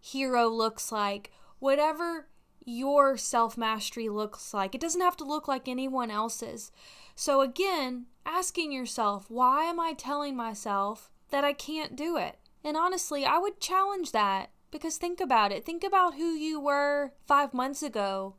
hero 0.00 0.48
looks 0.48 0.92
like, 0.92 1.32
whatever 1.58 2.28
your 2.64 3.16
self 3.16 3.56
mastery 3.56 4.08
looks 4.08 4.54
like. 4.54 4.74
It 4.74 4.80
doesn't 4.80 5.00
have 5.00 5.16
to 5.18 5.24
look 5.24 5.48
like 5.48 5.68
anyone 5.68 6.10
else's. 6.10 6.70
So, 7.14 7.40
again, 7.40 8.06
asking 8.26 8.72
yourself, 8.72 9.30
why 9.30 9.64
am 9.64 9.78
I 9.78 9.92
telling 9.92 10.36
myself 10.36 11.10
that 11.30 11.44
I 11.44 11.52
can't 11.52 11.96
do 11.96 12.16
it? 12.16 12.38
And 12.64 12.76
honestly, 12.76 13.24
I 13.24 13.38
would 13.38 13.60
challenge 13.60 14.12
that 14.12 14.50
Because 14.70 14.96
think 14.96 15.20
about 15.20 15.52
it. 15.52 15.64
Think 15.64 15.84
about 15.84 16.14
who 16.14 16.32
you 16.32 16.58
were 16.58 17.12
five 17.28 17.54
months 17.54 17.80
ago, 17.80 18.34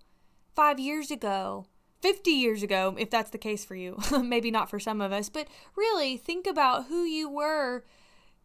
five 0.54 0.80
years 0.80 1.10
ago, 1.10 1.68
50 2.02 2.30
years 2.30 2.62
ago, 2.62 2.94
if 3.00 3.10
that's 3.10 3.30
the 3.32 3.38
case 3.38 3.64
for 3.64 3.76
you. 3.76 3.98
Maybe 4.22 4.52
not 4.52 4.70
for 4.70 4.78
some 4.80 5.00
of 5.00 5.14
us, 5.14 5.30
but 5.30 5.48
really 5.78 6.18
think 6.18 6.46
about 6.46 6.88
who 6.88 7.04
you 7.04 7.30
were, 7.30 7.86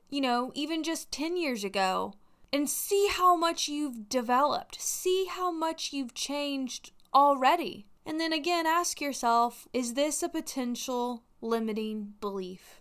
you 0.09 0.21
know, 0.21 0.53
even 0.55 0.85
just 0.85 1.11
10 1.11 1.37
years 1.37 1.65
ago 1.65 2.15
and 2.53 2.71
see 2.71 3.09
how 3.11 3.37
much 3.37 3.69
you've 3.69 4.09
developed. 4.09 4.81
See 4.81 5.27
how 5.29 5.51
much 5.51 5.93
you've 5.93 6.15
changed 6.15 6.93
already. 7.13 7.87
And 8.11 8.21
then 8.21 8.33
again, 8.33 8.67
ask 8.67 9.01
yourself 9.01 9.69
is 9.73 9.95
this 9.95 10.21
a 10.21 10.29
potential 10.29 11.23
limiting 11.41 12.15
belief? 12.21 12.81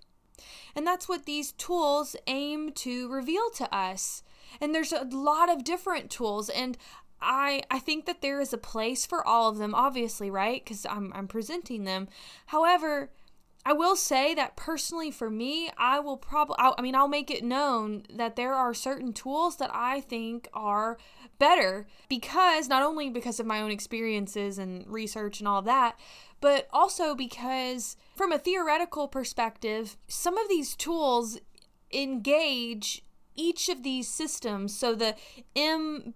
And 0.76 0.88
that's 0.88 1.08
what 1.08 1.28
these 1.28 1.52
tools 1.52 2.16
aim 2.26 2.72
to 2.72 3.08
reveal 3.10 3.52
to 3.52 3.72
us. 3.72 4.24
And 4.60 4.74
there's 4.74 4.92
a 4.92 5.04
lot 5.04 5.48
of 5.48 5.64
different 5.64 6.10
tools. 6.10 6.50
And 6.50 6.80
I 7.22 7.62
I 7.70 7.78
think 7.78 8.08
that 8.08 8.22
there 8.22 8.42
is 8.42 8.54
a 8.54 8.58
place 8.58 9.06
for 9.06 9.24
all 9.24 9.50
of 9.50 9.60
them, 9.60 9.76
obviously, 9.76 10.32
right? 10.32 10.64
Because 10.64 10.84
I'm 10.88 11.14
I'm 11.14 11.28
presenting 11.28 11.84
them. 11.84 12.08
However, 12.48 13.12
I 13.66 13.74
will 13.74 13.96
say 13.96 14.34
that 14.36 14.56
personally 14.56 15.12
for 15.12 15.30
me, 15.30 15.70
I 15.78 16.00
will 16.00 16.18
probably 16.18 16.56
I 16.60 16.82
mean 16.82 16.96
I'll 16.96 17.08
make 17.08 17.30
it 17.30 17.44
known 17.44 18.04
that 18.10 18.36
there 18.36 18.54
are 18.54 18.74
certain 18.74 19.14
tools 19.14 19.58
that 19.58 19.70
I 19.74 20.02
think 20.02 20.48
are 20.54 20.98
better 21.38 21.88
because 22.08 22.68
not 22.68 22.84
only 22.84 23.10
because 23.10 23.40
of 23.40 23.46
my 23.46 23.62
own 23.62 23.72
experiences 23.72 24.58
and 24.58 24.88
research 24.88 25.40
and 25.40 25.48
all 25.48 25.62
that, 25.64 26.00
but 26.42 26.68
also 26.72 27.16
because 27.16 27.98
from 28.16 28.32
a 28.32 28.40
theoretical 28.40 29.08
perspective, 29.08 29.98
some 30.08 30.38
of 30.38 30.48
these 30.50 30.76
tools 30.76 31.40
engage 31.92 33.04
each 33.36 33.70
of 33.70 33.84
these 33.84 34.08
systems. 34.08 34.78
So 34.78 34.96
the 34.96 35.16
MBSSC, 35.56 36.14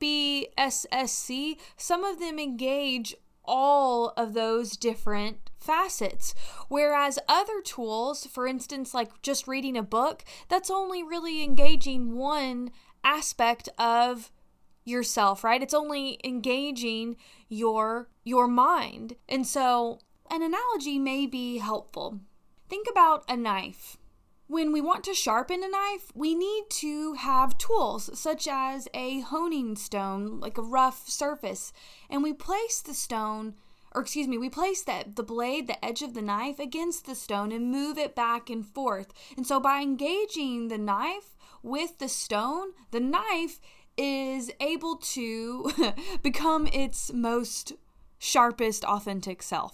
some 1.77 2.03
of 2.03 2.19
them 2.19 2.37
engage 2.39 3.15
all 3.45 4.09
of 4.15 4.33
those 4.33 4.75
different 4.77 5.42
facets. 5.63 6.35
Whereas 6.67 7.17
other 7.27 7.61
tools, 7.61 8.25
for 8.25 8.45
instance, 8.45 8.93
like 8.93 9.21
just 9.21 9.47
reading 9.47 9.77
a 9.77 9.83
book, 9.83 10.23
that's 10.49 10.69
only 10.69 11.01
really 11.01 11.43
engaging 11.43 12.15
one 12.15 12.71
aspect 13.03 13.69
of 13.77 14.31
yourself, 14.85 15.43
right? 15.43 15.63
It's 15.63 15.73
only 15.73 16.19
engaging 16.23 17.15
your 17.47 18.09
your 18.23 18.47
mind. 18.47 19.15
And 19.29 19.47
so 19.47 19.99
an 20.29 20.41
analogy 20.41 20.99
may 20.99 21.25
be 21.25 21.57
helpful. 21.57 22.19
Think 22.69 22.87
about 22.89 23.23
a 23.29 23.37
knife. 23.37 23.97
When 24.47 24.71
we 24.73 24.81
want 24.81 25.03
to 25.05 25.13
sharpen 25.13 25.63
a 25.63 25.69
knife, 25.69 26.11
we 26.13 26.35
need 26.35 26.65
to 26.69 27.13
have 27.13 27.57
tools 27.57 28.09
such 28.19 28.47
as 28.47 28.87
a 28.93 29.21
honing 29.21 29.75
stone, 29.75 30.39
like 30.39 30.57
a 30.57 30.61
rough 30.61 31.07
surface, 31.07 31.71
and 32.09 32.21
we 32.21 32.33
place 32.33 32.81
the 32.81 32.93
stone 32.93 33.55
or 33.95 34.01
excuse 34.01 34.27
me, 34.27 34.37
we 34.37 34.49
place 34.49 34.83
that 34.83 35.15
the 35.15 35.23
blade, 35.23 35.67
the 35.67 35.83
edge 35.83 36.01
of 36.01 36.13
the 36.13 36.21
knife 36.21 36.59
against 36.59 37.05
the 37.05 37.15
stone 37.15 37.51
and 37.51 37.71
move 37.71 37.97
it 37.97 38.15
back 38.15 38.49
and 38.49 38.65
forth. 38.65 39.13
And 39.37 39.45
so 39.45 39.59
by 39.59 39.81
engaging 39.81 40.67
the 40.67 40.77
knife 40.77 41.35
with 41.61 41.99
the 41.99 42.09
stone, 42.09 42.69
the 42.91 42.99
knife 42.99 43.59
is 43.97 44.51
able 44.59 44.97
to 44.97 45.93
become 46.23 46.67
its 46.67 47.13
most 47.13 47.73
sharpest, 48.23 48.85
authentic 48.85 49.43
self. 49.43 49.73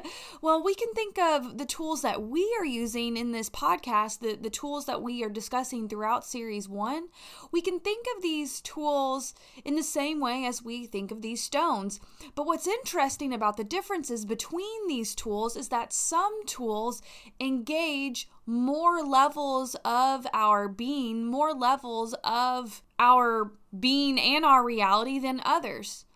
well, 0.40 0.62
we 0.62 0.74
can 0.74 0.92
think 0.94 1.18
of 1.18 1.58
the 1.58 1.66
tools 1.66 2.00
that 2.00 2.22
we 2.22 2.50
are 2.58 2.64
using 2.64 3.18
in 3.18 3.32
this 3.32 3.50
podcast, 3.50 4.20
the, 4.20 4.38
the 4.40 4.48
tools 4.48 4.86
that 4.86 5.02
we 5.02 5.22
are 5.22 5.28
discussing 5.28 5.86
throughout 5.86 6.24
series 6.24 6.66
one. 6.66 7.08
We 7.52 7.60
can 7.60 7.78
think 7.78 8.06
of 8.16 8.22
these 8.22 8.62
tools 8.62 9.34
in 9.66 9.76
the 9.76 9.82
same 9.82 10.18
way 10.18 10.46
as 10.46 10.64
we 10.64 10.86
think 10.86 11.10
of 11.10 11.20
these 11.20 11.42
stones. 11.42 12.00
But 12.34 12.46
what's 12.46 12.66
interesting 12.66 13.34
about 13.34 13.58
the 13.58 13.64
differences 13.64 14.24
between 14.24 14.88
these 14.88 15.14
tools 15.14 15.54
is 15.54 15.68
that 15.68 15.92
some 15.92 16.46
tools 16.46 17.02
engage 17.38 18.30
more 18.46 19.02
levels 19.02 19.76
of 19.84 20.26
our 20.32 20.68
being, 20.68 21.26
more 21.26 21.52
levels 21.52 22.14
of 22.24 22.82
our 22.98 23.52
being 23.78 24.18
and 24.18 24.44
our 24.44 24.64
reality 24.64 25.18
than 25.18 25.42
others. 25.44 26.06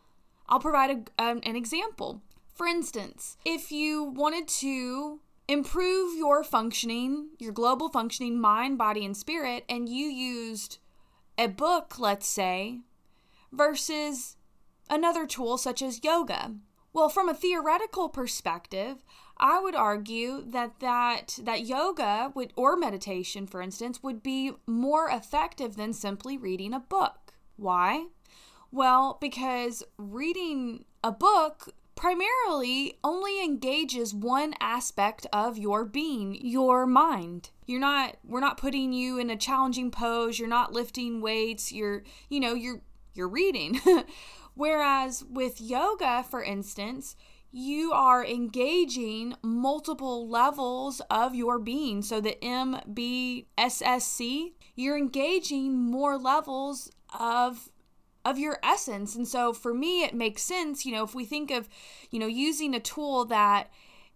I'll 0.48 0.60
provide 0.60 0.90
a, 1.18 1.22
um, 1.22 1.40
an 1.42 1.56
example. 1.56 2.22
For 2.54 2.66
instance, 2.66 3.36
if 3.44 3.72
you 3.72 4.04
wanted 4.04 4.46
to 4.48 5.20
improve 5.48 6.16
your 6.16 6.44
functioning, 6.44 7.30
your 7.38 7.52
global 7.52 7.88
functioning, 7.88 8.40
mind, 8.40 8.78
body, 8.78 9.04
and 9.04 9.16
spirit, 9.16 9.64
and 9.68 9.88
you 9.88 10.06
used 10.06 10.78
a 11.36 11.48
book, 11.48 11.98
let's 11.98 12.26
say, 12.26 12.80
versus 13.52 14.36
another 14.88 15.26
tool 15.26 15.58
such 15.58 15.82
as 15.82 16.04
yoga. 16.04 16.54
Well, 16.92 17.08
from 17.08 17.28
a 17.28 17.34
theoretical 17.34 18.08
perspective, 18.08 19.04
I 19.36 19.58
would 19.60 19.74
argue 19.74 20.44
that 20.46 20.78
that 20.78 21.38
that 21.42 21.66
yoga 21.66 22.30
would 22.34 22.52
or 22.54 22.76
meditation 22.76 23.48
for 23.48 23.60
instance 23.60 24.00
would 24.02 24.22
be 24.22 24.52
more 24.66 25.08
effective 25.08 25.74
than 25.74 25.92
simply 25.92 26.38
reading 26.38 26.72
a 26.72 26.78
book. 26.78 27.34
Why? 27.56 28.06
Well, 28.74 29.18
because 29.20 29.84
reading 29.96 30.84
a 31.04 31.12
book 31.12 31.68
primarily 31.94 32.98
only 33.04 33.40
engages 33.40 34.12
one 34.12 34.54
aspect 34.60 35.28
of 35.32 35.56
your 35.56 35.84
being, 35.84 36.44
your 36.44 36.84
mind. 36.84 37.50
You're 37.66 37.78
not 37.78 38.16
we're 38.24 38.40
not 38.40 38.56
putting 38.56 38.92
you 38.92 39.16
in 39.20 39.30
a 39.30 39.36
challenging 39.36 39.92
pose, 39.92 40.40
you're 40.40 40.48
not 40.48 40.72
lifting 40.72 41.20
weights, 41.20 41.70
you're 41.70 42.02
you 42.28 42.40
know, 42.40 42.54
you're 42.54 42.80
you're 43.14 43.28
reading. 43.28 43.80
Whereas 44.54 45.22
with 45.30 45.60
yoga, 45.60 46.24
for 46.28 46.42
instance, 46.42 47.14
you 47.52 47.92
are 47.92 48.26
engaging 48.26 49.36
multiple 49.40 50.28
levels 50.28 51.00
of 51.08 51.36
your 51.36 51.60
being. 51.60 52.02
So 52.02 52.20
the 52.20 52.36
MBSSC, 52.42 53.44
you're 54.74 54.98
engaging 54.98 55.80
more 55.80 56.18
levels 56.18 56.90
of 57.16 57.70
of 58.24 58.38
your 58.38 58.58
essence. 58.62 59.14
And 59.14 59.28
so 59.28 59.52
for 59.52 59.74
me, 59.74 60.02
it 60.02 60.14
makes 60.14 60.42
sense, 60.42 60.86
you 60.86 60.92
know, 60.92 61.04
if 61.04 61.14
we 61.14 61.24
think 61.24 61.50
of, 61.50 61.68
you 62.10 62.18
know, 62.18 62.26
using 62.26 62.74
a 62.74 62.80
tool 62.80 63.24
that 63.26 63.70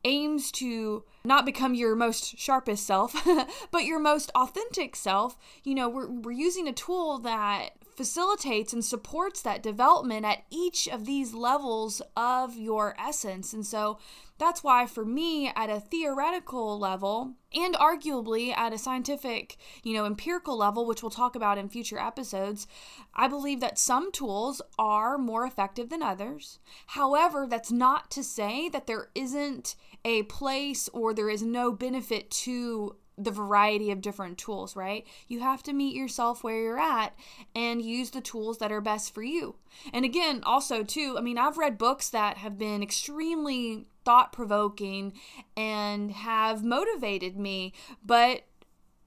aims 0.05 0.51
to 0.53 1.05
not 1.25 1.45
become 1.45 1.75
your 1.75 1.95
most 1.95 2.39
sharpest 2.39 2.87
self, 2.87 3.15
but 3.71 3.85
your 3.85 3.99
most 3.99 4.31
authentic 4.35 4.97
self, 4.97 5.37
you 5.65 5.75
know, 5.75 5.89
we're, 5.89 6.09
we're 6.09 6.33
using 6.33 6.69
a 6.69 6.73
tool 6.73 7.19
that 7.19 7.71
facilitates 7.99 8.73
and 8.73 8.85
supports 8.85 9.43
that 9.43 9.61
development 9.61 10.25
at 10.25 10.45
each 10.51 10.87
of 10.87 11.05
these 11.05 11.35
levels 11.35 12.01
of 12.17 12.57
your 12.57 12.95
essence. 12.97 13.53
And 13.53 13.67
so 13.67 13.99
that's 14.39 14.63
why, 14.63 14.87
for 14.87 15.05
me, 15.05 15.49
at 15.57 15.69
a 15.69 15.81
theoretical 15.81 16.79
level, 16.79 17.35
and 17.53 17.75
arguably 17.75 18.57
at 18.57 18.73
a 18.73 18.79
scientific, 18.79 19.57
you 19.83 19.95
know, 19.95 20.05
empirical 20.05 20.57
level, 20.57 20.87
which 20.87 21.03
we'll 21.03 21.11
talk 21.11 21.35
about 21.35 21.59
in 21.59 21.69
future 21.69 21.99
episodes, 21.99 22.69
I 23.17 23.27
believe 23.27 23.59
that 23.63 23.81
some 23.81 24.13
tools 24.13 24.63
are 24.79 25.19
more 25.19 25.45
effective 25.45 25.91
than 25.91 26.01
others. 26.01 26.61
However, 26.87 27.49
that's 27.51 27.73
not 27.73 28.13
to 28.13 28.23
say 28.23 28.69
that 28.69 28.87
there 28.87 29.09
isn't 29.17 29.75
a 30.05 30.23
place 30.23 30.89
or 30.91 31.13
there 31.13 31.31
is 31.31 31.43
no 31.43 31.73
benefit 31.73 32.31
to 32.31 32.95
the 33.19 33.31
variety 33.31 33.91
of 33.91 34.01
different 34.01 34.39
tools, 34.39 34.77
right? 34.77 35.07
You 35.27 35.41
have 35.41 35.63
to 35.65 35.73
meet 35.73 35.95
yourself 35.95 36.45
where 36.45 36.61
you're 36.61 36.79
at 36.79 37.15
and 37.55 37.83
use 37.83 38.11
the 38.11 38.21
tools 38.21 38.59
that 38.59 38.73
are 38.73 38.81
best 38.81 39.13
for 39.13 39.23
you. 39.23 39.57
And 39.93 40.05
again, 40.05 40.43
also, 40.45 40.85
too, 40.85 41.17
I 41.19 41.21
mean, 41.21 41.39
I've 41.39 41.59
read 41.59 41.79
books 41.79 42.09
that 42.11 42.39
have 42.39 42.57
been 42.57 42.83
extremely 42.83 43.87
thought 44.05 44.33
provoking 44.33 45.13
and 45.57 46.13
have 46.13 46.65
motivated 46.65 47.37
me, 47.37 47.73
but 48.05 48.43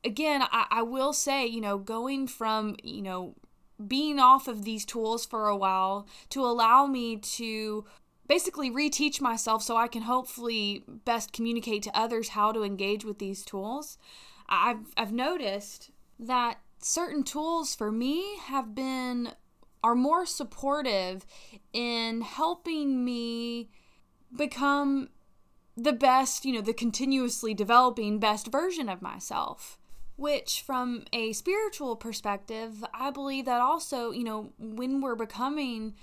again, 0.04 0.44
I, 0.52 0.68
I 0.70 0.82
will 0.84 1.14
say, 1.14 1.46
you 1.46 1.62
know, 1.62 1.78
going 1.78 2.28
from, 2.28 2.76
you 2.84 3.02
know, 3.02 3.36
being 3.88 4.20
off 4.20 4.48
of 4.48 4.64
these 4.64 4.86
tools 4.86 5.26
for 5.26 5.48
a 5.48 5.58
while 5.58 6.08
to 6.30 6.46
allow 6.46 6.86
me 6.86 7.18
to 7.18 7.86
basically 8.32 8.72
reteach 8.72 9.20
myself 9.20 9.62
so 9.62 9.76
I 9.76 9.90
can 9.90 10.04
hopefully 10.04 10.86
best 10.88 11.34
communicate 11.34 11.84
to 11.84 11.92
others 11.94 12.30
how 12.30 12.54
to 12.54 12.64
engage 12.64 13.04
with 13.04 13.20
these 13.20 13.44
tools. 13.44 13.98
I've 14.48 14.94
I've 14.96 15.12
noticed 15.12 15.92
that 16.18 16.62
certain 16.80 17.24
tools 17.24 17.76
for 17.76 17.92
me 17.92 18.38
have 18.44 18.74
been 18.74 19.34
are 19.84 19.96
more 19.96 20.26
supportive 20.26 21.26
in 21.74 22.22
helping 22.22 23.04
me 23.04 23.70
become 24.34 25.10
the 25.76 25.92
best, 25.92 26.46
you 26.46 26.54
know, 26.54 26.62
the 26.62 26.74
continuously 26.74 27.54
developing 27.54 28.18
best 28.18 28.50
version 28.50 28.88
of 28.88 29.02
myself. 29.02 29.78
Which, 30.16 30.62
from 30.62 31.04
a 31.12 31.34
spiritual 31.34 31.98
perspective, 31.98 32.86
I 32.94 33.12
believe 33.12 33.44
that 33.44 33.60
also, 33.60 34.12
you 34.12 34.24
know, 34.24 34.54
when 34.58 35.02
we're 35.02 35.16
becoming 35.16 35.96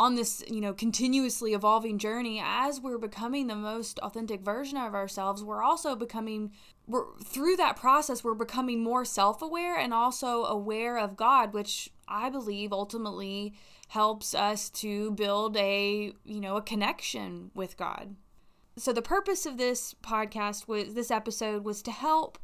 on 0.00 0.14
this, 0.14 0.42
you 0.48 0.62
know, 0.62 0.72
continuously 0.72 1.52
evolving 1.52 1.98
journey, 1.98 2.40
as 2.42 2.80
we're 2.80 2.96
becoming 2.96 3.48
the 3.48 3.54
most 3.54 3.98
authentic 3.98 4.40
version 4.40 4.78
of 4.78 4.94
ourselves, 4.94 5.44
we're 5.44 5.62
also 5.62 5.94
becoming 5.94 6.52
we're 6.86 7.14
through 7.22 7.54
that 7.56 7.76
process 7.76 8.24
we're 8.24 8.32
becoming 8.32 8.82
more 8.82 9.04
self-aware 9.04 9.76
and 9.76 9.92
also 9.92 10.44
aware 10.44 10.98
of 10.98 11.18
God, 11.18 11.52
which 11.52 11.90
I 12.08 12.30
believe 12.30 12.72
ultimately 12.72 13.52
helps 13.88 14.34
us 14.34 14.70
to 14.70 15.10
build 15.10 15.54
a, 15.58 16.14
you 16.24 16.40
know, 16.40 16.56
a 16.56 16.62
connection 16.62 17.50
with 17.54 17.76
God. 17.76 18.16
So 18.78 18.94
the 18.94 19.02
purpose 19.02 19.44
of 19.44 19.58
this 19.58 19.94
podcast 20.02 20.66
was 20.66 20.94
this 20.94 21.10
episode 21.10 21.62
was 21.62 21.82
to 21.82 21.90
help 21.90 22.38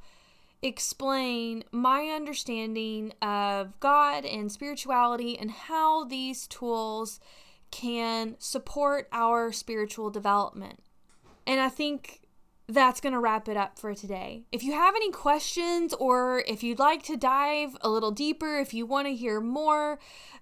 explain 0.60 1.64
my 1.72 2.08
understanding 2.14 3.14
of 3.22 3.80
God 3.80 4.26
and 4.26 4.52
spirituality 4.52 5.38
and 5.38 5.50
how 5.50 6.04
these 6.04 6.46
tools 6.46 7.18
can 7.70 8.36
support 8.38 9.08
our 9.12 9.52
spiritual 9.52 10.10
development. 10.10 10.80
And 11.46 11.60
I 11.60 11.68
think 11.68 12.22
that's 12.68 13.00
going 13.00 13.12
to 13.12 13.20
wrap 13.20 13.48
it 13.48 13.56
up 13.56 13.78
for 13.78 13.94
today. 13.94 14.44
If 14.50 14.64
you 14.64 14.72
have 14.72 14.96
any 14.96 15.12
questions 15.12 15.94
or 15.94 16.42
if 16.48 16.62
you'd 16.62 16.78
like 16.78 17.02
to 17.04 17.16
dive 17.16 17.76
a 17.80 17.88
little 17.88 18.10
deeper, 18.10 18.58
if 18.58 18.74
you 18.74 18.86
want 18.86 19.06
to 19.06 19.14
hear 19.14 19.40
more, 19.40 19.98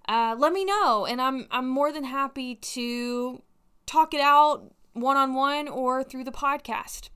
uh, 0.08 0.34
let 0.38 0.52
me 0.52 0.64
know. 0.64 1.06
And 1.06 1.20
I'm, 1.20 1.46
I'm 1.50 1.68
more 1.68 1.92
than 1.92 2.04
happy 2.04 2.54
to 2.54 3.42
talk 3.84 4.14
it 4.14 4.20
out 4.20 4.72
one 4.94 5.16
on 5.16 5.34
one 5.34 5.68
or 5.68 6.02
through 6.02 6.24
the 6.24 6.32
podcast. 6.32 7.10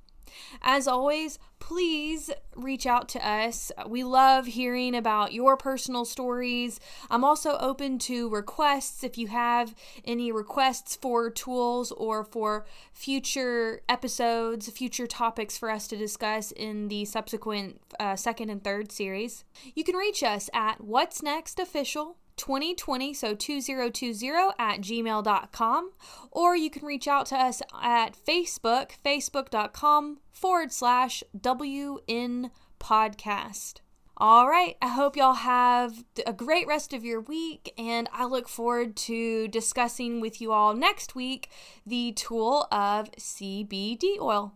As 0.62 0.88
always, 0.88 1.38
please 1.58 2.30
reach 2.56 2.86
out 2.86 3.08
to 3.10 3.26
us. 3.26 3.70
We 3.86 4.04
love 4.04 4.46
hearing 4.46 4.94
about 4.94 5.32
your 5.32 5.56
personal 5.56 6.04
stories. 6.04 6.80
I'm 7.10 7.24
also 7.24 7.56
open 7.58 7.98
to 8.00 8.28
requests 8.28 9.04
if 9.04 9.18
you 9.18 9.28
have 9.28 9.74
any 10.04 10.32
requests 10.32 10.96
for 10.96 11.30
tools 11.30 11.92
or 11.92 12.24
for 12.24 12.66
future 12.92 13.82
episodes, 13.88 14.68
future 14.70 15.06
topics 15.06 15.58
for 15.58 15.70
us 15.70 15.86
to 15.88 15.96
discuss 15.96 16.52
in 16.52 16.88
the 16.88 17.04
subsequent 17.04 17.80
uh, 18.00 18.16
second 18.16 18.50
and 18.50 18.62
third 18.62 18.90
series. 18.90 19.44
You 19.74 19.84
can 19.84 19.96
reach 19.96 20.22
us 20.22 20.48
at 20.54 20.80
What's 20.80 21.22
Next 21.22 21.58
Official 21.58 22.16
2020, 22.38 23.12
so 23.12 23.34
2020 23.34 24.52
at 24.58 24.80
gmail.com, 24.80 25.90
or 26.30 26.56
you 26.56 26.70
can 26.70 26.86
reach 26.86 27.06
out 27.06 27.26
to 27.26 27.36
us 27.36 27.60
at 27.82 28.16
Facebook, 28.16 28.92
facebook.com 29.04 30.18
forward 30.30 30.72
slash 30.72 31.22
WN 31.38 32.50
podcast. 32.80 33.80
All 34.20 34.48
right, 34.48 34.76
I 34.82 34.88
hope 34.88 35.16
y'all 35.16 35.34
have 35.34 36.04
a 36.26 36.32
great 36.32 36.66
rest 36.66 36.92
of 36.92 37.04
your 37.04 37.20
week, 37.20 37.72
and 37.78 38.08
I 38.12 38.24
look 38.24 38.48
forward 38.48 38.96
to 38.96 39.46
discussing 39.46 40.20
with 40.20 40.40
you 40.40 40.50
all 40.50 40.74
next 40.74 41.14
week 41.14 41.48
the 41.86 42.12
tool 42.12 42.66
of 42.72 43.12
CBD 43.12 44.18
oil. 44.20 44.54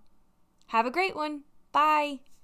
Have 0.69 0.87
a 0.87 0.91
great 0.91 1.15
one. 1.15 1.43
Bye. 1.71 2.32